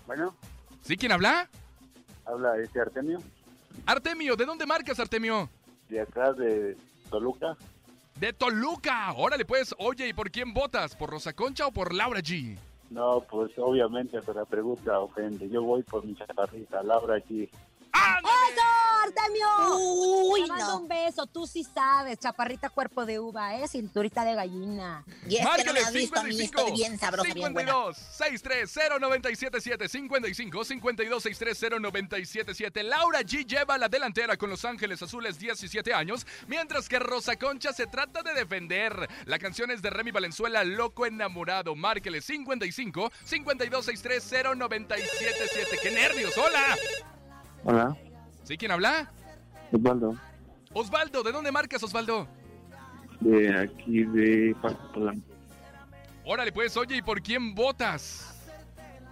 Bueno, 0.07 0.35
¿Sí 0.83 0.97
quién 0.97 1.13
habla? 1.13 1.49
habla 2.27 2.57
este 2.59 2.81
Artemio, 2.81 3.19
Artemio, 3.87 4.37
¿de 4.37 4.45
dónde 4.47 4.67
marcas, 4.67 4.99
Artemio? 5.01 5.49
de 5.89 6.01
acá 6.01 6.33
de 6.33 6.77
Toluca. 7.11 7.57
De 8.17 8.33
Toluca. 8.33 9.13
Órale, 9.13 9.45
pues. 9.45 9.75
Oye, 9.79 10.09
¿y 10.09 10.13
por 10.13 10.31
quién 10.31 10.55
votas? 10.55 10.95
¿Por 10.97 11.11
Rosa 11.11 11.33
Concha 11.35 11.67
o 11.67 11.73
por 11.73 11.93
Laura 11.93 12.21
G? 12.21 12.57
No, 12.91 13.21
pues 13.29 13.51
obviamente, 13.59 14.21
pero 14.25 14.41
la 14.41 14.47
pregunta 14.47 14.99
ofende. 15.01 15.49
Yo 15.49 15.63
voy 15.63 15.83
por 15.83 16.05
mi 16.05 16.15
chaparrita, 16.15 16.83
Laura 16.83 17.19
aquí. 17.95 18.27
¡Eso, 18.53 18.63
Artemio! 19.05 19.77
Uy, 19.79 20.43
Te 20.43 20.47
mando 20.49 20.67
no. 20.67 20.77
un 20.79 20.89
beso, 20.89 21.27
tú 21.27 21.47
sí 21.47 21.65
sabes, 21.65 22.19
chaparrita 22.19 22.71
cuerpo 22.71 23.05
de 23.07 23.19
uva, 23.21 23.57
¿eh? 23.57 23.69
Cinturita 23.69 24.25
de 24.25 24.35
gallina. 24.35 25.05
Y 25.29 25.37
es 25.37 25.47
que 25.57 25.65
no 25.65 25.73
me 25.73 25.81
has 25.81 25.93
visto 25.93 26.19
a 26.19 26.23
mí, 26.25 26.33
55 26.33 26.61
estoy 26.61 26.73
bien 26.73 26.99
sabrosa, 26.99 27.35
bien 27.35 27.53
buena. 27.53 27.73
52 27.73 27.97
630 27.97 28.99
977 28.99 29.89
55 29.89 30.65
52 30.65 31.23
630 31.23 31.79
977 31.81 32.83
Laura 32.83 33.21
G 33.21 33.47
lleva 33.47 33.79
la 33.79 33.89
delantera 33.89 34.37
con 34.37 34.51
Los 34.51 34.65
Ángeles 34.65 35.03
Azules 35.03 35.39
17 35.39 35.93
años, 35.95 36.27
mientras 36.47 36.89
que 36.89 36.99
Rosa 36.99 37.37
Concha 37.37 37.73
se 37.73 37.87
trata 37.87 38.23
de 38.23 38.35
defender. 38.35 39.09
La 39.27 39.39
canción 39.39 39.71
es 39.71 39.83
de 39.83 39.91
Remy 39.91 40.11
Valenzuela, 40.11 40.65
Loco 40.65 41.07
Enamorado. 41.07 41.75
Márquele 41.75 42.21
55 42.21 43.11
52 43.25 43.85
630 43.85 44.55
977 44.55 45.79
¡Qué 45.83 45.91
nervios! 45.91 46.37
¡Hola! 46.39 46.77
Hola, 47.65 47.97
¿Sí 48.43 48.57
quién 48.59 48.71
habla? 48.71 49.11
Osvaldo, 49.73 50.15
Osvaldo, 50.73 51.23
¿de 51.23 51.33
dónde 51.33 51.51
marcas, 51.51 51.83
Osvaldo? 51.83 52.29
de 53.21 53.59
aquí 53.59 54.05
de 54.05 54.55
Polanco. 54.93 55.27
Órale, 56.27 56.53
pues, 56.53 56.77
oye, 56.77 56.97
¿y 56.97 57.03
por 57.03 57.23
quién 57.23 57.55
votas? 57.55 58.35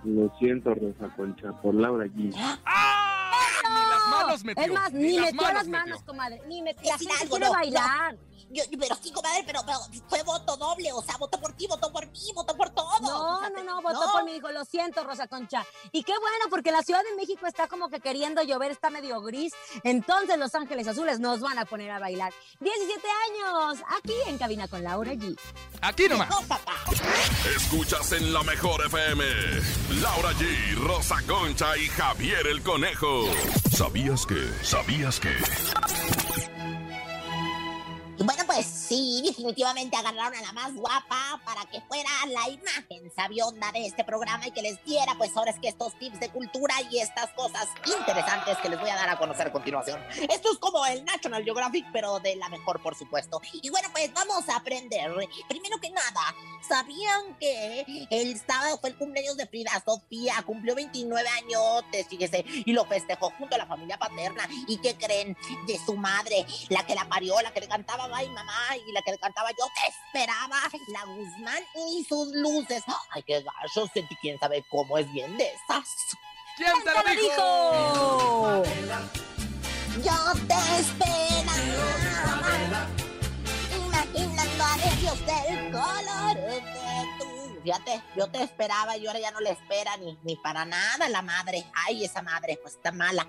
Lo 0.04 0.30
siento, 0.38 0.74
Rosa 0.74 1.14
Concha, 1.16 1.52
por 1.62 1.74
Laura 1.74 2.06
G. 2.06 2.32
¡Ah! 2.66 3.30
Ni 3.64 3.90
las 3.90 4.08
manos 4.10 4.44
metió. 4.44 4.64
Es 4.64 4.72
más, 4.72 4.92
ni, 4.92 5.18
las 5.18 5.32
metió 5.32 5.52
las 5.52 5.66
metió. 5.66 5.70
manos, 5.70 6.02
comadre. 6.02 6.42
Ni 6.46 6.62
metió. 6.62 6.90
La 6.90 6.98
gente 6.98 7.28
quiere 7.28 7.46
no, 7.46 7.52
bailar. 7.52 8.16
Yo, 8.52 8.62
yo- 8.70 8.78
pero 8.78 8.96
sí, 9.02 9.10
comadre, 9.12 9.42
pero, 9.46 9.60
pero 9.64 9.78
fue 10.08 10.22
voto 10.22 10.56
doble. 10.56 10.92
O 10.92 11.02
sea, 11.02 11.16
votó 11.16 11.40
por 11.40 11.52
ti, 11.54 11.66
votó 11.66 11.92
por 11.92 12.06
mí, 12.08 12.20
votó 12.34 12.56
por 12.56 12.70
todo. 12.70 12.90
No, 13.00 13.48
no, 13.50 13.64
no, 13.64 13.82
votó 13.82 14.10
por 14.12 14.24
mí, 14.24 14.32
dijo, 14.34 14.50
lo 14.50 14.64
siento, 14.64 15.02
Rosa 15.04 15.26
Concha. 15.26 15.64
Y 15.92 16.02
qué 16.04 16.12
bueno, 16.18 16.46
porque 16.50 16.70
la 16.72 16.82
Ciudad 16.82 17.02
de 17.08 17.16
México 17.16 17.46
está 17.46 17.68
como 17.68 17.88
que 17.88 18.00
queriendo 18.00 18.42
llover, 18.42 18.70
está 18.72 18.90
medio 18.90 19.20
gris. 19.22 19.52
Entonces 19.84 20.38
Los 20.38 20.54
Ángeles 20.54 20.86
Azules 20.88 21.18
nos 21.20 21.40
van 21.40 21.58
a 21.58 21.64
poner 21.64 21.90
a 21.90 21.98
bailar. 21.98 22.32
17 22.60 23.08
años, 23.30 23.78
aquí 23.98 24.14
en 24.26 24.38
Cabina 24.38 24.68
con 24.68 24.82
Laura 24.84 25.12
G. 25.12 25.38
Aquí 25.80 26.08
nomás. 26.08 26.28
Escuchas 27.56 28.12
en 28.12 28.32
la 28.32 28.42
mejor 28.42 28.84
FM. 28.86 29.24
Laura 30.00 30.32
G, 30.34 30.74
Rosa 30.76 31.16
Concha 31.26 31.76
y 31.76 31.86
Javier 31.88 32.46
el 32.46 32.62
Conejo. 32.62 33.24
¿Sabías 33.74 34.26
que? 34.26 34.52
¿Sabías 34.62 35.18
que? 35.20 35.36
Bueno, 38.18 38.42
pues 38.46 38.66
sí, 38.66 39.22
definitivamente 39.24 39.96
agarraron 39.96 40.38
a 40.38 40.42
la 40.42 40.52
más 40.52 40.74
guapa 40.74 41.40
para 41.44 41.64
que 41.64 41.80
fuera 41.80 42.10
la 42.28 42.48
imagen 42.50 43.10
sabionda 43.16 43.72
de 43.72 43.86
este 43.86 44.04
programa 44.04 44.46
y 44.46 44.50
que 44.50 44.60
les 44.60 44.84
diera, 44.84 45.14
pues 45.16 45.34
ahora 45.34 45.50
es 45.50 45.58
que 45.58 45.68
estos 45.68 45.98
tips 45.98 46.20
de 46.20 46.28
cultura 46.28 46.74
y 46.90 46.98
estas 46.98 47.30
cosas 47.30 47.66
interesantes 47.84 48.58
que 48.58 48.68
les 48.68 48.78
voy 48.78 48.90
a 48.90 48.96
dar 48.96 49.08
a 49.08 49.18
conocer 49.18 49.46
a 49.46 49.52
continuación. 49.52 49.98
Esto 50.30 50.52
es 50.52 50.58
como 50.58 50.84
el 50.86 51.04
National 51.04 51.42
Geographic, 51.42 51.86
pero 51.90 52.20
de 52.20 52.36
la 52.36 52.48
mejor, 52.50 52.82
por 52.82 52.94
supuesto. 52.94 53.40
Y 53.54 53.70
bueno, 53.70 53.88
pues 53.92 54.12
vamos 54.12 54.46
a 54.50 54.56
aprender. 54.56 55.10
Primero 55.48 55.78
que 55.80 55.90
nada, 55.90 56.34
¿sabían 56.68 57.36
que 57.40 58.06
el 58.10 58.38
sábado 58.38 58.78
fue 58.78 58.90
el 58.90 58.96
cumpleaños 58.96 59.38
de 59.38 59.46
Frida 59.46 59.82
Sofía? 59.84 60.34
Cumplió 60.44 60.74
29 60.74 61.28
años, 61.28 61.84
fíjese, 62.08 62.44
y 62.46 62.72
lo 62.72 62.84
festejó 62.84 63.30
junto 63.38 63.54
a 63.54 63.58
la 63.58 63.66
familia 63.66 63.98
paterna. 63.98 64.46
¿Y 64.68 64.76
qué 64.78 64.96
creen? 64.96 65.36
De 65.66 65.80
su 65.84 65.96
madre, 65.96 66.46
la 66.68 66.84
que 66.86 66.94
la 66.94 67.08
parió, 67.08 67.40
la 67.40 67.52
que 67.52 67.60
le 67.60 67.68
cantaba 67.68 68.02
Ay 68.14 68.28
mamá 68.28 68.76
y 68.86 68.92
la 68.92 69.00
que 69.02 69.16
cantaba 69.18 69.50
Yo 69.50 69.66
te 69.74 69.88
esperaba, 69.88 70.58
la 70.88 71.04
Guzmán 71.04 71.62
y 71.88 72.04
sus 72.04 72.28
luces. 72.34 72.84
Ay, 73.10 73.22
qué 73.22 73.42
gacho, 73.42 73.86
sentí 73.92 74.14
quién 74.16 74.38
sabe 74.38 74.64
cómo 74.70 74.98
es 74.98 75.10
bien 75.12 75.36
de 75.38 75.48
esas. 75.48 75.88
¿Quién 76.56 76.72
te 76.84 76.90
lo 76.92 77.02
dijo? 77.22 78.62
Yo 80.04 80.32
te 80.46 80.54
esperaba, 80.80 81.52
imaginando 83.74 84.64
arreglos 84.64 85.26
del 85.26 85.72
color 85.72 86.36
de 86.36 86.60
tu. 87.18 87.60
Fíjate, 87.62 88.02
yo 88.16 88.28
te 88.28 88.42
esperaba 88.42 88.96
y 88.96 89.06
ahora 89.06 89.20
ya 89.20 89.30
no 89.30 89.40
le 89.40 89.50
espera 89.50 89.96
ni, 89.96 90.18
ni 90.24 90.36
para 90.36 90.64
nada 90.64 91.08
la 91.08 91.22
madre. 91.22 91.64
Ay, 91.74 92.04
esa 92.04 92.20
madre, 92.20 92.58
pues 92.60 92.74
está 92.74 92.92
mala. 92.92 93.26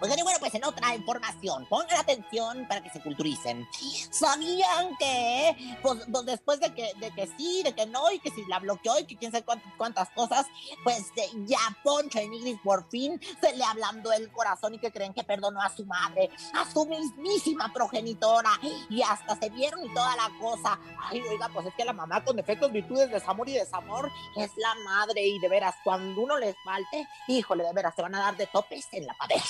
Oigan, 0.00 0.18
y 0.18 0.22
bueno, 0.22 0.38
pues 0.40 0.54
en 0.54 0.64
otra 0.64 0.94
información, 0.94 1.66
pongan 1.68 1.98
atención 1.98 2.66
para 2.68 2.82
que 2.82 2.90
se 2.90 3.00
culturicen. 3.00 3.68
¿Sabían 4.10 4.96
que, 4.98 5.78
pues, 5.82 6.00
pues, 6.10 6.26
después 6.26 6.60
de 6.60 6.74
que, 6.74 6.92
de 6.98 7.10
que 7.12 7.28
sí, 7.36 7.62
de 7.62 7.74
que 7.74 7.86
no, 7.86 8.10
y 8.10 8.18
que 8.18 8.30
si 8.30 8.44
la 8.46 8.58
bloqueó 8.58 8.98
y 8.98 9.04
que 9.04 9.16
quién 9.16 9.32
sabe 9.32 9.44
cuántas, 9.44 9.72
cuántas 9.76 10.10
cosas, 10.10 10.46
pues 10.82 11.12
eh, 11.16 11.30
ya 11.46 11.58
Poncho 11.82 12.20
y 12.20 12.28
Nigris 12.28 12.58
por 12.62 12.88
fin 12.90 13.20
se 13.40 13.54
le 13.56 13.64
ablandó 13.64 14.12
el 14.12 14.30
corazón 14.30 14.74
y 14.74 14.78
que 14.78 14.92
creen 14.92 15.14
que 15.14 15.24
perdonó 15.24 15.60
a 15.60 15.74
su 15.74 15.84
madre, 15.86 16.30
a 16.54 16.70
su 16.70 16.84
mismísima 16.86 17.72
progenitora, 17.72 18.50
y 18.88 19.02
hasta 19.02 19.36
se 19.36 19.50
vieron 19.50 19.84
y 19.84 19.92
toda 19.92 20.14
la 20.16 20.30
cosa. 20.40 20.78
Ay, 21.00 21.20
oiga, 21.22 21.48
pues 21.52 21.66
es 21.66 21.74
que 21.74 21.84
la 21.84 21.92
mamá 21.92 22.24
con 22.24 22.36
defectos, 22.36 22.72
virtudes, 22.72 23.10
desamor 23.10 23.48
y 23.48 23.54
desamor 23.54 24.10
es 24.36 24.50
la 24.56 24.74
madre, 24.84 25.26
y 25.26 25.38
de 25.38 25.48
veras, 25.48 25.74
cuando 25.84 26.20
uno 26.22 26.38
les 26.38 26.56
falte, 26.64 27.08
híjole, 27.28 27.64
de 27.64 27.72
veras, 27.72 27.94
se 27.94 28.02
van 28.02 28.14
a 28.14 28.20
dar 28.20 28.36
de 28.36 28.46
topes 28.46 28.88
en 28.92 29.06
la 29.06 29.14
pared. 29.14 29.40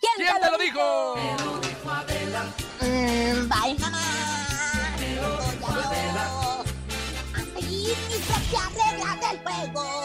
¿Quién, 0.00 0.40
te 0.40 0.50
lo 0.50 0.58
dijo? 0.58 1.16
Mm, 2.80 3.48
bye, 3.48 3.74
mamá. 3.78 4.02
Adiós. 4.94 5.44
A 7.34 7.40
seguir 7.54 7.96
mis 8.08 8.22
propias 8.26 8.68
reglas 8.74 9.20
del 9.20 9.36
juego. 9.42 9.95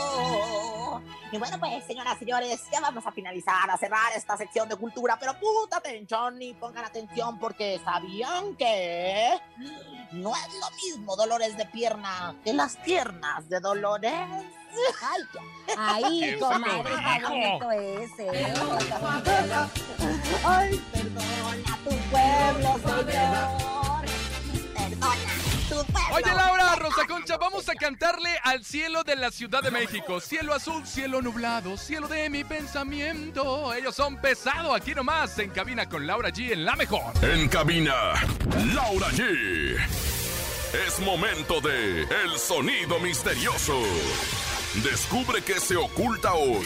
Y 1.32 1.38
bueno, 1.38 1.58
pues, 1.60 1.84
señoras 1.86 2.16
y 2.18 2.20
señores, 2.20 2.62
ya 2.72 2.82
vamos 2.82 3.06
a 3.08 3.12
finalizar, 3.12 3.70
a 3.70 3.78
cerrar 3.78 4.12
esta 4.16 4.36
sección 4.36 4.68
de 4.68 4.76
cultura, 4.76 5.18
pero 5.20 5.34
puta 5.40 5.78
atención 5.78 6.42
y 6.42 6.54
pongan 6.54 6.84
atención 6.86 7.40
porque 7.40 7.80
sabían 7.86 8.56
que 8.58 9.40
no 10.12 10.34
es 10.36 10.54
lo 10.60 10.70
mismo 10.76 11.16
dolores 11.16 11.56
de 11.56 11.66
pierna 11.68 12.36
que 12.44 12.52
las 12.54 12.76
piernas 12.78 13.48
de 13.48 13.60
dolores. 13.62 14.14
Ay, 15.02 15.22
Ay, 15.78 16.04
¿Quién 16.04 16.34
se 16.34 16.40
comadre, 16.40 16.90
dijo? 17.18 17.30
bonito 17.30 17.72
ese. 17.72 18.30
Ay, 20.46 20.82
perdona 20.94 21.78
tu 21.84 21.96
pueblo, 22.10 22.80
señor. 22.80 24.06
Perdona. 24.74 25.31
Oye, 26.12 26.34
Laura, 26.36 26.76
Rosa 26.76 27.06
Concha, 27.08 27.38
vamos 27.38 27.70
a 27.70 27.76
cantarle 27.76 28.30
al 28.44 28.64
cielo 28.64 29.04
de 29.04 29.16
la 29.16 29.32
Ciudad 29.32 29.62
de 29.62 29.72
México. 29.72 30.20
Cielo 30.20 30.54
azul, 30.54 30.86
cielo 30.86 31.22
nublado, 31.22 31.78
cielo 31.78 32.08
de 32.08 32.30
mi 32.30 32.44
pensamiento. 32.44 33.74
Ellos 33.74 33.96
son 33.96 34.18
pesado 34.18 34.74
aquí 34.74 34.94
nomás 34.94 35.38
en 35.40 35.50
cabina 35.52 35.88
con 35.88 36.06
Laura 36.06 36.30
G 36.30 36.52
en 36.52 36.66
la 36.66 36.76
mejor. 36.76 37.14
En 37.22 37.48
cabina, 37.48 37.94
Laura 38.74 39.08
G. 39.10 39.78
Es 40.88 41.00
momento 41.00 41.62
de 41.62 42.02
El 42.02 42.38
Sonido 42.38 43.00
Misterioso. 43.00 43.82
Descubre 44.84 45.42
qué 45.42 45.60
se 45.60 45.76
oculta 45.76 46.34
hoy. 46.34 46.66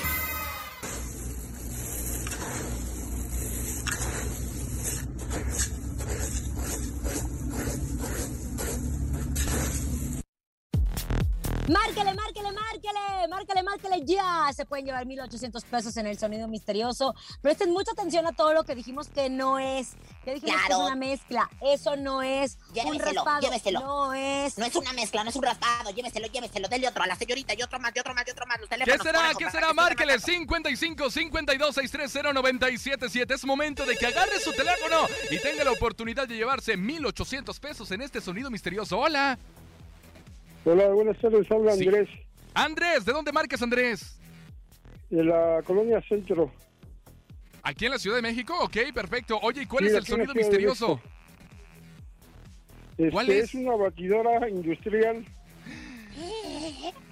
Márquele, 11.67 12.13
márquele, 12.13 12.51
márquele, 12.51 13.27
márquele, 13.27 13.63
márquele 13.63 14.01
ya. 14.05 14.51
Se 14.55 14.65
pueden 14.65 14.85
llevar 14.85 15.05
1,800 15.07 15.63
pesos 15.65 15.97
en 15.97 16.05
el 16.05 16.17
sonido 16.19 16.47
misterioso. 16.47 17.15
Presten 17.41 17.71
mucha 17.71 17.91
atención 17.91 18.27
a 18.27 18.33
todo 18.33 18.53
lo 18.53 18.63
que 18.65 18.75
dijimos 18.75 19.09
que 19.09 19.29
no 19.31 19.57
es. 19.57 19.93
Que 20.23 20.35
dijimos 20.35 20.55
que 20.61 20.67
Claro. 20.67 20.83
es 20.83 20.87
una 20.91 20.95
mezcla. 20.95 21.49
Eso 21.61 21.95
no 21.95 22.21
es 22.21 22.59
un 22.69 22.73
Lléveselo, 22.75 23.03
raspado. 23.23 23.41
lléveselo. 23.41 23.79
No 23.79 24.13
es. 24.13 24.57
No 24.59 24.65
es 24.65 24.75
una 24.75 24.93
mezcla, 24.93 25.23
no 25.23 25.31
es 25.31 25.35
un 25.35 25.41
raspado. 25.43 25.89
Lléveselo, 25.89 26.27
lléveselo. 26.27 26.67
Dele 26.67 26.87
otro 26.87 27.01
a 27.03 27.07
la 27.07 27.15
señorita 27.15 27.55
y 27.55 27.63
otro 27.63 27.79
más, 27.79 27.91
y 27.95 27.99
otro 27.99 28.13
más, 28.13 28.27
y 28.27 28.31
otro 28.31 28.45
más. 28.45 28.59
Los 28.59 28.69
¿Qué 28.69 28.75
teléfonos, 28.77 29.03
será? 29.03 29.19
¿Qué 29.35 29.49
será? 29.49 29.61
que 29.61 29.67
se 29.69 29.73
Márquele 29.73 30.19
55 30.19 31.09
52 31.09 31.75
630 31.75 32.31
977. 32.33 33.33
Es 33.33 33.43
momento 33.43 33.85
de 33.87 33.95
que 33.97 34.05
agarre 34.05 34.39
su 34.39 34.51
teléfono 34.53 35.07
y 35.31 35.39
tenga 35.39 35.63
la 35.63 35.71
oportunidad 35.71 36.27
de 36.27 36.35
llevarse 36.35 36.77
1800 36.77 37.59
pesos 37.59 37.89
en 37.89 38.01
este 38.01 38.21
sonido 38.21 38.51
misterioso. 38.51 38.99
Hola. 38.99 39.39
Hola, 40.65 40.89
buenas 40.89 41.17
tardes, 41.19 41.49
habla 41.51 41.73
Sí. 41.73 41.87
Andrés, 41.87 42.09
Andrés, 42.53 43.05
¿de 43.05 43.13
dónde 43.13 43.31
marcas, 43.31 43.61
Andrés? 43.61 44.19
de 45.09 45.23
la 45.23 45.61
colonia 45.65 46.01
Centro. 46.09 46.51
¿Aquí 47.61 47.85
en 47.85 47.91
la 47.91 47.99
Ciudad 47.99 48.15
de 48.17 48.21
México? 48.23 48.55
Ok, 48.61 48.77
perfecto. 48.93 49.39
Oye, 49.41 49.61
¿y 49.61 49.65
cuál 49.65 49.83
Sí, 49.85 49.91
es 49.91 49.95
el 49.97 50.05
sonido 50.05 50.33
misterioso? 50.33 50.99
Este, 52.97 53.11
¿Cuál 53.11 53.29
es? 53.29 53.43
Es 53.45 53.55
una 53.55 53.75
batidora 53.75 54.49
industrial. 54.49 55.23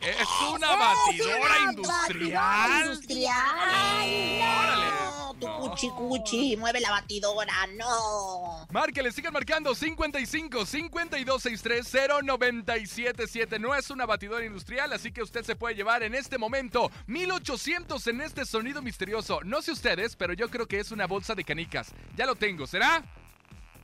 Es 0.01 0.28
una 0.53 0.76
batidora 0.76 1.71
industrial. 1.71 2.86
Industrial. 2.86 3.36
Ay, 3.59 4.41
no. 4.41 5.34
Tu 5.39 5.47
cuchi 5.47 5.89
cuchi, 5.89 6.57
mueve 6.57 6.80
la 6.80 6.91
batidora, 6.91 7.67
no. 7.78 8.67
Márquele, 8.71 9.11
sigan 9.11 9.34
marcando 9.34 9.74
55 9.74 10.65
52 10.65 11.41
630 11.41 12.21
977. 12.21 13.59
No 13.59 13.74
es 13.76 13.89
una 13.89 14.05
batidora 14.05 14.45
industrial, 14.45 14.93
así 14.93 15.11
que 15.11 15.24
usted 15.24 15.43
se 15.43 15.55
puede 15.55 15.76
llevar 15.76 16.03
en 16.03 16.15
este 16.15 16.38
momento 16.38 16.91
1800 17.07 18.05
en 18.07 18.21
este 18.21 18.45
sonido 18.45 18.82
misterioso. 18.82 19.41
No 19.43 19.61
sé 19.61 19.71
ustedes, 19.71 20.15
pero 20.15 20.34
yo 20.34 20.49
creo 20.49 20.67
que 20.67 20.80
es 20.80 20.91
una 20.91 21.07
bolsa 21.07 21.36
de 21.36 21.43
canicas. 21.43 21.91
Ya 22.15 22.26
lo 22.26 22.36
tengo, 22.36 22.67
¿será? 22.67 23.03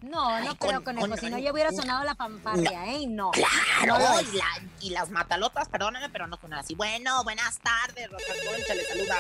No, 0.02 0.40
no 0.40 0.56
creo, 0.58 0.84
conejo. 0.84 1.18
Si 1.18 1.30
no, 1.30 1.38
ya 1.38 1.52
hubiera 1.52 1.72
sonado 1.72 2.04
la 2.06 2.16
fanfarria, 2.16 2.86
¿eh? 2.96 3.06
No. 3.08 3.32
Claro, 3.32 4.00
No 4.00 4.22
y, 4.22 4.24
es. 4.24 4.34
la- 4.34 4.62
y 4.82 4.90
las 4.92 5.10
matalotas, 5.10 5.68
perdóname, 5.68 6.10
pero 6.10 6.26
no 6.28 6.38
suenan 6.38 6.60
así. 6.60 6.74
Bueno, 6.76 7.22
buenas 7.26 7.60
tardes, 7.60 8.10
Rosa 8.10 8.26
Concha, 8.50 8.76
le 8.76 8.86
saluda. 8.86 9.18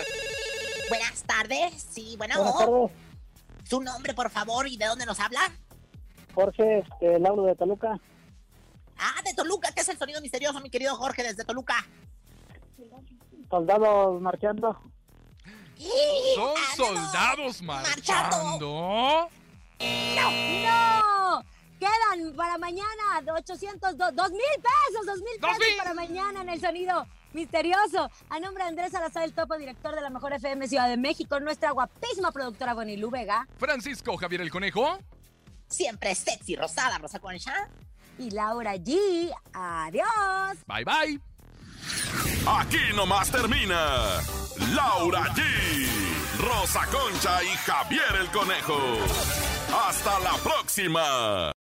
Buenas 0.88 1.23
tardes, 1.23 1.86
sí, 1.91 2.15
bueno. 2.17 2.36
Buenas 2.38 2.57
tardes. 2.57 2.91
Su 3.69 3.82
nombre, 3.82 4.13
por 4.13 4.30
favor, 4.30 4.67
y 4.67 4.77
de 4.77 4.86
dónde 4.86 5.05
nos 5.05 5.19
habla. 5.19 5.41
Jorge, 6.34 6.80
este, 6.80 7.19
Lauro 7.19 7.43
de 7.43 7.55
Toluca. 7.55 7.99
Ah, 8.97 9.21
de 9.23 9.34
Toluca, 9.34 9.71
¿qué 9.73 9.82
es 9.82 9.89
el 9.89 9.97
sonido 9.97 10.21
misterioso, 10.21 10.59
mi 10.61 10.69
querido 10.69 10.95
Jorge, 10.95 11.23
desde 11.23 11.43
Toluca? 11.43 11.86
Soldados 13.49 14.21
marchando. 14.21 14.80
Son 16.36 16.55
soldados 16.75 17.61
marchando. 17.61 19.30
¡No! 19.80 20.32
¡No! 20.63 21.43
Quedan 21.80 22.36
para 22.36 22.57
mañana 22.57 23.21
800, 23.34 23.97
do- 23.97 24.11
dos 24.11 24.32
mil 24.32 24.41
pesos, 24.61 25.05
dos 25.05 25.17
mil 25.21 25.39
pesos 25.39 25.75
para 25.77 25.93
mañana 25.93 26.41
en 26.41 26.49
el 26.49 26.59
sonido 26.59 27.05
misterioso. 27.34 28.09
A 28.30 28.39
nombre 28.39 28.63
de 28.63 28.69
Andrés 28.69 28.91
Salazar, 28.91 29.23
el 29.23 29.34
topo 29.34 29.57
director 29.57 29.95
de 29.95 30.01
la 30.01 30.09
Mejor 30.09 30.34
FM 30.34 30.67
Ciudad 30.67 30.89
de 30.89 30.97
México, 30.97 31.39
nuestra 31.39 31.71
guapísima 31.71 32.32
productora 32.32 32.73
Bonilú 32.73 33.09
Vega. 33.09 33.47
Francisco 33.57 34.17
Javier 34.17 34.41
el 34.41 34.51
Conejo. 34.51 34.99
Siempre 35.67 36.13
sexy, 36.15 36.55
rosada, 36.55 36.97
Rosa 36.97 37.19
Concha. 37.19 37.69
Y 38.17 38.32
Laura 38.32 38.75
G. 38.75 39.32
Adiós. 39.53 40.57
Bye 40.67 40.84
bye. 40.84 41.21
Aquí 42.45 42.93
nomás 42.95 43.32
termina 43.32 44.19
Laura 44.73 45.23
G, 45.34 45.41
Rosa 46.39 46.86
Concha 46.88 47.41
y 47.43 47.47
Javier 47.65 48.15
el 48.19 48.27
Conejo. 48.32 48.77
Hasta 49.72 50.20
la 50.20 50.34
próxima. 50.43 51.51